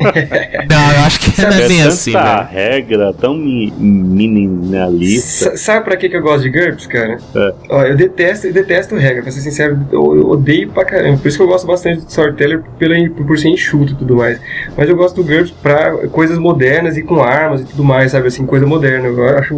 não, 0.00 0.92
eu 0.92 1.00
acho 1.04 1.20
que 1.20 1.42
não 1.42 1.50
é 1.50 1.68
bem 1.68 1.82
assim, 1.82 2.12
né? 2.12 2.48
regra 2.50 3.12
tão 3.12 3.34
mi 3.34 3.70
minimalista. 3.70 5.50
S 5.50 5.58
sabe 5.58 5.84
pra 5.84 5.96
que, 5.96 6.08
que 6.08 6.16
eu 6.16 6.22
gosto 6.22 6.42
de 6.42 6.50
GURPS, 6.50 6.86
cara? 6.86 7.18
É. 7.34 7.54
Ó, 7.68 7.82
eu 7.82 7.96
detesto, 7.96 8.46
eu 8.46 8.52
detesto 8.52 8.96
regra, 8.96 9.22
pra 9.22 9.30
ser 9.30 9.40
sincero, 9.40 9.78
eu, 9.92 10.16
eu, 10.16 10.30
odeio 10.30 10.70
pra 10.70 10.86
caramba. 10.86 11.18
Por 11.18 11.28
isso 11.28 11.36
que 11.36 11.42
eu 11.42 11.48
gosto 11.48 11.66
bastante 11.66 12.00
do 12.02 12.08
Storyteller 12.08 12.62
pela, 12.78 12.94
por 13.10 13.38
ser 13.38 13.48
enxuto 13.48 13.92
e 13.92 13.96
tudo 13.96 14.16
mais. 14.16 14.40
Mas 14.76 14.88
eu 14.88 14.96
gosto 14.96 15.16
do 15.16 15.24
GURPS 15.24 15.50
pra 15.50 16.08
coisas 16.08 16.38
modernas 16.38 16.96
e 16.96 17.02
com 17.02 17.22
armas 17.22 17.60
e 17.60 17.64
tudo 17.64 17.84
mais, 17.84 18.12
sabe? 18.12 18.28
Assim, 18.28 18.46
coisa 18.46 18.66
moderna. 18.66 19.08
Eu 19.08 19.38
acho 19.38 19.54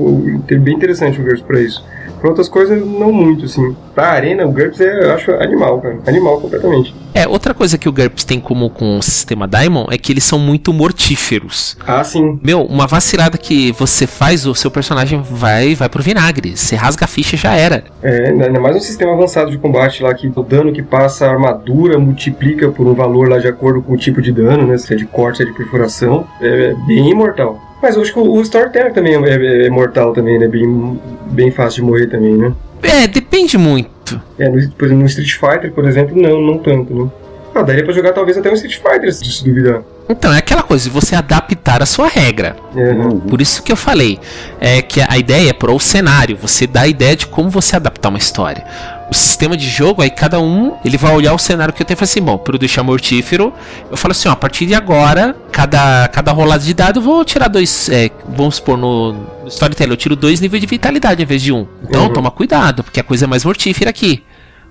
bem 0.59 0.75
interessante 0.75 1.21
o 1.21 1.25
GURPS 1.25 1.43
pra 1.43 1.61
isso. 1.61 1.85
Pra 2.23 2.31
outras 2.31 2.49
coisas, 2.49 2.87
não 2.87 3.13
muito, 3.13 3.47
assim. 3.47 3.75
Pra 3.97 4.13
arena, 4.13 4.47
o 4.47 4.53
GURPS 4.53 4.81
é, 4.81 5.07
eu 5.07 5.13
acho 5.13 5.33
animal, 5.33 5.81
cara. 5.81 5.99
Animal 6.07 6.41
completamente. 6.41 6.95
É, 7.13 7.27
outra 7.27 7.53
coisa 7.53 7.77
que 7.77 7.89
o 7.89 7.93
GURPS 7.93 8.23
tem 8.23 8.39
como 8.39 8.71
com 8.71 8.97
o 8.97 9.03
sistema 9.03 9.49
Diamond 9.49 9.93
é 9.93 9.99
que 9.99 10.13
eles 10.13 10.23
são 10.23 10.39
muito 10.39 10.73
mortíferos. 10.73 11.77
Ah, 11.85 12.05
sim. 12.05 12.39
Meu, 12.41 12.63
uma 12.63 12.87
vacilada 12.87 13.37
que 13.37 13.73
você 13.73 14.07
faz, 14.07 14.47
o 14.47 14.55
seu 14.55 14.71
personagem 14.71 15.21
vai 15.21 15.75
vai 15.75 15.89
pro 15.89 16.01
vinagre. 16.01 16.57
Você 16.57 16.77
rasga 16.77 17.07
a 17.07 17.09
ficha 17.09 17.37
já 17.37 17.57
era. 17.57 17.83
É, 18.01 18.29
ainda 18.29 18.61
mais 18.61 18.77
um 18.77 18.81
sistema 18.81 19.15
avançado 19.15 19.51
de 19.51 19.59
combate 19.59 20.01
lá 20.01 20.15
que 20.15 20.31
o 20.33 20.43
dano 20.45 20.73
que 20.73 20.81
passa 20.81 21.27
a 21.27 21.31
armadura 21.33 21.99
multiplica 21.99 22.71
por 22.71 22.87
um 22.87 22.95
valor 22.95 23.29
lá 23.29 23.39
de 23.41 23.49
acordo 23.49 23.83
com 23.83 23.95
o 23.95 23.97
tipo 23.97 24.23
de 24.23 24.31
dano, 24.31 24.65
né? 24.65 24.79
Se 24.79 24.95
é 24.95 24.97
de 24.97 25.07
corte, 25.07 25.39
se 25.39 25.43
é 25.43 25.47
de 25.47 25.53
perfuração. 25.53 26.25
É 26.41 26.73
bem 26.87 27.11
imortal. 27.11 27.72
Mas 27.83 27.97
eu 27.97 28.03
acho 28.03 28.13
que 28.13 28.19
o, 28.19 28.31
o 28.33 28.41
Storyteller 28.43 28.93
também 28.95 29.15
é, 29.17 29.29
é- 29.29 29.67
é 29.67 29.71
mortal 29.71 30.13
também, 30.13 30.39
né? 30.39 30.47
Bem, 30.47 31.01
bem 31.27 31.51
fácil 31.51 31.83
de 31.83 31.91
morrer 31.91 32.07
também, 32.07 32.35
né? 32.37 32.53
É, 32.83 33.07
depende 33.09 33.59
muito. 33.59 34.21
É, 34.39 34.49
no, 34.49 34.71
por 34.71 34.85
exemplo, 34.87 35.03
no 35.03 35.07
Street 35.07 35.33
Fighter, 35.33 35.73
por 35.73 35.85
exemplo, 35.87 36.21
não, 36.21 36.41
não 36.41 36.59
tanto, 36.59 36.95
né? 36.95 37.11
Ah, 37.55 37.63
daria 37.63 37.85
pra 37.85 37.93
jogar 37.93 38.13
talvez 38.13 38.39
até 38.39 38.49
um 38.51 38.55
Street 38.55 38.77
Fighter, 38.79 39.13
se 39.13 39.25
se 39.31 39.45
duvidar. 39.45 39.83
Então, 40.09 40.33
é 40.33 40.39
aquela 40.39 40.63
coisa 40.63 40.85
de 40.85 40.91
você 40.91 41.15
adaptar 41.15 41.83
a 41.83 41.87
sua 41.87 42.09
regra. 42.09 42.57
É, 42.75 42.93
Uhum. 42.93 43.21
Por 43.21 43.41
isso 43.43 43.63
que 43.63 43.71
eu 43.71 43.77
falei, 43.77 44.19
é 44.61 44.81
que 44.81 45.01
a 45.07 45.19
ideia 45.19 45.51
é 45.51 45.53
pro 45.53 45.79
cenário, 45.79 46.37
você 46.37 46.67
dá 46.67 46.83
a 46.83 46.89
ideia 46.89 47.15
de 47.15 47.27
como 47.27 47.51
você 47.51 47.77
adaptar 47.77 48.09
uma 48.09 48.19
história. 48.19 48.65
O 49.13 49.15
sistema 49.15 49.59
de 49.59 49.69
jogo, 49.69 50.01
aí 50.01 50.09
cada 50.09 50.41
um, 50.41 50.73
ele 50.83 50.97
vai 50.97 51.15
olhar 51.15 51.35
o 51.35 51.39
cenário 51.39 51.75
que 51.75 51.83
eu 51.83 51.87
tenho 51.87 51.97
e 51.97 51.99
falar 51.99 52.05
assim, 52.05 52.23
bom, 52.23 52.39
para 52.39 52.57
deixar 52.57 52.83
mortífero, 52.83 53.53
eu 53.91 53.97
falo 53.99 54.13
assim, 54.13 54.27
ó, 54.27 54.33
a 54.33 54.37
partir 54.37 54.65
de 54.65 54.75
agora, 54.75 55.37
cada, 55.53 56.09
cada 56.09 56.33
rolada 56.33 56.65
de 56.65 56.73
dado, 56.73 56.99
eu 56.99 57.03
vou 57.03 57.23
tirar 57.23 57.49
dois, 57.49 57.91
é, 57.91 58.09
vamos 58.27 58.57
supor, 58.57 58.79
no, 58.79 59.13
no 59.13 59.49
Storyteller, 59.49 59.93
eu 59.93 59.97
tiro 59.99 60.17
dois 60.17 60.41
níveis 60.41 60.63
de 60.63 60.67
vitalidade 60.67 61.23
em 61.23 61.27
vez 61.27 61.43
de 61.43 61.53
um. 61.53 61.67
Então, 61.83 62.05
Uhum. 62.07 62.13
toma 62.15 62.31
cuidado, 62.31 62.83
porque 62.83 63.01
a 63.01 63.05
coisa 63.05 63.27
é 63.27 63.29
mais 63.29 63.45
mortífera 63.45 63.91
aqui. 63.91 64.25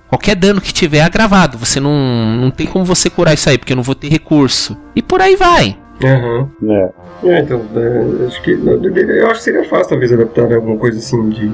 Qualquer 0.10 0.36
dano 0.36 0.60
que 0.60 0.74
tiver 0.74 0.98
é 0.98 1.04
agravado, 1.04 1.60
você 1.60 1.80
não, 1.80 2.36
não 2.36 2.50
tem 2.50 2.66
como 2.66 2.84
você 2.84 3.12
curar 3.12 3.36
isso 3.36 3.48
aí, 3.48 3.60
porque 3.60 3.74
eu 3.74 3.78
não 3.78 3.84
vou 3.84 3.94
ter 3.94 4.10
recurso. 4.10 4.76
E 4.96 5.04
por 5.04 5.22
aí 5.22 5.36
vai. 5.36 5.78
Aham. 6.04 6.50
É. 6.68 6.90
É, 7.30 7.40
então, 7.42 7.62
é, 7.76 8.26
acho 8.26 8.42
que. 8.42 8.52
Eu 8.52 9.28
acho 9.28 9.36
que 9.36 9.44
seria 9.44 9.70
fácil, 9.70 9.90
talvez, 9.90 10.12
adaptar 10.12 10.52
alguma 10.52 10.78
coisa 10.78 10.98
assim 10.98 11.30
de. 11.30 11.52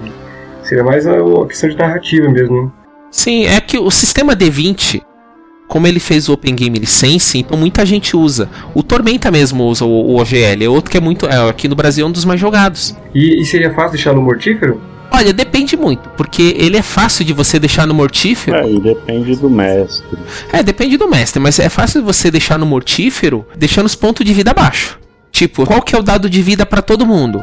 Seria 0.68 0.84
mais 0.84 1.08
a, 1.08 1.14
a 1.14 1.48
questão 1.48 1.70
de 1.70 1.78
narrativa 1.78 2.30
mesmo, 2.30 2.64
né? 2.64 2.72
Sim, 3.10 3.46
é 3.46 3.62
que 3.62 3.78
o 3.78 3.90
sistema 3.90 4.36
D20, 4.36 5.02
como 5.66 5.88
ele 5.88 6.00
fez 6.00 6.28
o 6.28 6.34
Open 6.34 6.54
Game 6.54 6.78
License, 6.78 7.38
então 7.38 7.58
muita 7.58 7.86
gente 7.86 8.18
usa. 8.18 8.50
O 8.74 8.84
Tormenta 8.84 9.32
mesmo 9.32 9.64
usa 9.64 9.86
o, 9.86 9.90
o 9.90 10.20
OGL, 10.20 10.66
é 10.66 10.68
outro 10.68 10.92
que 10.92 10.98
é 10.98 11.00
muito. 11.00 11.26
É, 11.26 11.50
aqui 11.50 11.70
no 11.70 11.76
Brasil 11.76 12.06
é 12.06 12.10
um 12.10 12.12
dos 12.12 12.26
mais 12.26 12.38
jogados. 12.38 12.94
E, 13.16 13.42
e 13.42 13.46
seria 13.46 13.74
fácil 13.74 13.92
deixar 13.92 14.14
no 14.14 14.22
mortífero? 14.22 14.82
Olha, 15.10 15.32
depende 15.32 15.78
muito, 15.78 16.10
porque 16.18 16.54
ele 16.58 16.76
é 16.76 16.82
fácil 16.82 17.24
de 17.24 17.32
você 17.32 17.58
deixar 17.58 17.88
no 17.88 17.94
mortífero. 17.94 18.58
É, 18.58 18.70
e 18.70 18.78
depende 18.78 19.38
do 19.38 19.50
mestre. 19.50 20.18
É, 20.52 20.62
depende 20.62 20.98
do 20.98 21.08
mestre, 21.08 21.42
mas 21.42 21.60
é 21.60 21.70
fácil 21.70 22.04
você 22.04 22.30
deixar 22.30 22.60
no 22.60 22.66
mortífero, 22.66 23.46
deixando 23.56 23.86
os 23.86 23.96
pontos 23.96 24.26
de 24.26 24.34
vida 24.34 24.52
abaixo. 24.52 25.00
Tipo, 25.32 25.66
qual 25.66 25.82
que 25.82 25.96
é 25.96 25.98
o 25.98 26.04
dado 26.04 26.30
de 26.30 26.42
vida 26.42 26.66
pra 26.66 26.82
todo 26.82 27.06
mundo? 27.06 27.42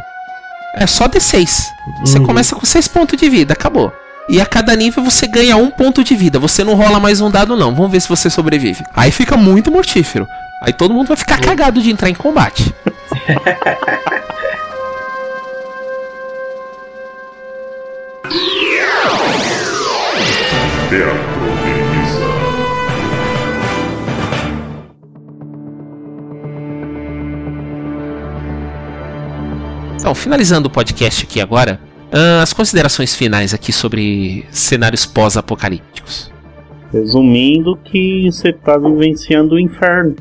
É 0.75 0.87
só 0.87 1.07
D6. 1.09 1.73
Você 2.01 2.19
Uhum. 2.19 2.27
começa 2.27 2.55
com 2.57 2.65
6 2.67 2.89
pontos 2.89 3.19
de 3.19 3.29
vida, 3.29 3.53
acabou. 3.53 3.93
E 4.29 4.41
a 4.41 4.47
cada 4.47 4.75
nível 4.75 5.03
você 5.05 5.27
ganha 5.27 5.57
um 5.57 5.71
ponto 5.71 6.03
de 6.03 6.17
vida. 6.17 6.39
Você 6.39 6.65
não 6.65 6.75
rola 6.75 6.99
mais 6.99 7.21
um 7.21 7.31
dado, 7.31 7.57
não. 7.57 7.75
Vamos 7.75 7.93
ver 7.93 8.01
se 8.01 8.09
você 8.09 8.31
sobrevive. 8.31 8.83
Aí 8.95 9.11
fica 9.11 9.37
muito 9.37 9.71
mortífero. 9.71 10.27
Aí 10.63 10.73
todo 10.73 10.95
mundo 10.95 11.09
vai 11.09 11.17
ficar 11.17 11.39
cagado 11.39 11.81
de 11.83 11.91
entrar 11.91 12.09
em 12.09 12.15
combate. 12.15 12.75
Teatro 20.89 21.64
Então, 30.05 30.15
finalizando 30.15 30.69
o 30.69 30.71
podcast 30.71 31.25
aqui 31.25 31.41
agora, 31.41 31.81
ah, 32.13 32.43
as 32.43 32.53
considerações 32.53 33.17
finais 33.17 33.55
aqui 33.55 33.73
sobre 33.73 34.45
cenários 34.51 35.07
pós-apocalípticos. 35.07 36.31
Resumindo 36.93 37.75
que 37.83 38.31
você 38.31 38.53
tá 38.53 38.77
vivenciando 38.77 39.55
o 39.55 39.59
inferno. 39.59 40.15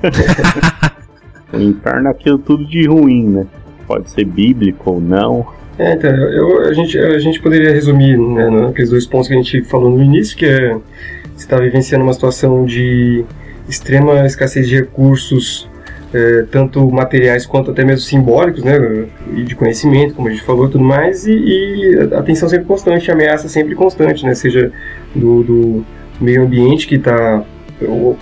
o 1.52 1.58
inferno 1.58 2.06
é 2.06 2.10
aquilo 2.12 2.38
tudo 2.38 2.64
de 2.64 2.86
ruim, 2.86 3.26
né? 3.26 3.46
Pode 3.84 4.10
ser 4.10 4.24
bíblico 4.24 4.92
ou 4.92 5.00
não. 5.00 5.44
É, 5.76 5.94
então, 5.94 6.10
eu, 6.10 6.68
a, 6.68 6.72
gente, 6.72 6.96
a 6.96 7.18
gente 7.18 7.42
poderia 7.42 7.72
resumir 7.72 8.16
né, 8.16 8.48
naqueles 8.48 8.90
dois 8.90 9.06
pontos 9.06 9.26
que 9.26 9.34
a 9.34 9.38
gente 9.38 9.64
falou 9.64 9.90
no 9.90 10.00
início, 10.00 10.36
que 10.36 10.46
é 10.46 10.74
você 11.34 11.46
está 11.46 11.58
vivenciando 11.58 12.04
uma 12.04 12.12
situação 12.12 12.64
de 12.64 13.24
extrema 13.68 14.24
escassez 14.24 14.68
de 14.68 14.76
recursos, 14.76 15.68
é, 16.12 16.44
tanto 16.50 16.90
materiais 16.90 17.44
quanto 17.46 17.70
até 17.70 17.84
mesmo 17.84 18.00
simbólicos, 18.00 18.64
né, 18.64 19.06
e 19.34 19.42
de 19.42 19.54
conhecimento, 19.54 20.14
como 20.14 20.28
a 20.28 20.30
gente 20.30 20.42
falou 20.42 20.68
tudo 20.68 20.84
mais, 20.84 21.26
e, 21.26 21.32
e 21.32 21.98
a 22.14 22.22
tensão 22.22 22.48
sempre 22.48 22.66
constante, 22.66 23.10
a 23.10 23.14
ameaça 23.14 23.48
sempre 23.48 23.74
constante, 23.74 24.24
né, 24.24 24.34
seja 24.34 24.72
do, 25.14 25.42
do 25.42 25.84
meio 26.20 26.42
ambiente 26.42 26.86
que 26.86 26.96
está 26.96 27.44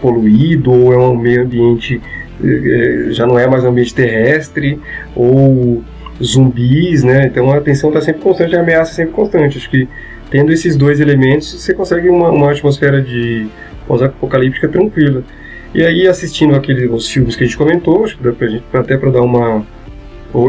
poluído, 0.00 0.72
ou 0.72 0.92
é 0.92 0.98
um 0.98 1.16
meio 1.16 1.42
ambiente, 1.42 2.00
é, 2.44 3.08
já 3.10 3.26
não 3.26 3.38
é 3.38 3.46
mais 3.46 3.64
um 3.64 3.68
ambiente 3.68 3.94
terrestre, 3.94 4.78
ou 5.14 5.82
zumbis, 6.22 7.02
né? 7.02 7.26
Então 7.26 7.50
a 7.50 7.60
tensão 7.60 7.90
está 7.90 8.00
sempre 8.00 8.22
constante, 8.22 8.56
a 8.56 8.60
ameaça 8.60 8.94
sempre 8.94 9.12
constante. 9.12 9.58
Acho 9.58 9.70
que 9.70 9.88
tendo 10.30 10.52
esses 10.52 10.76
dois 10.76 11.00
elementos, 11.00 11.52
você 11.52 11.74
consegue 11.74 12.08
uma, 12.08 12.30
uma 12.30 12.50
atmosfera 12.50 13.00
de 13.00 13.46
pós-apocalíptica 13.86 14.68
tranquila. 14.68 15.22
E 15.76 15.84
aí, 15.84 16.08
assistindo 16.08 16.54
aqueles 16.54 16.90
os 16.90 17.06
filmes 17.06 17.36
que 17.36 17.44
a 17.44 17.46
gente 17.46 17.58
comentou, 17.58 18.02
acho 18.06 18.16
que 18.16 18.22
dá 18.22 18.32
pra 18.32 18.48
gente, 18.48 18.64
até 18.72 18.96
para 18.96 19.10
dar 19.10 19.20
uma. 19.20 19.62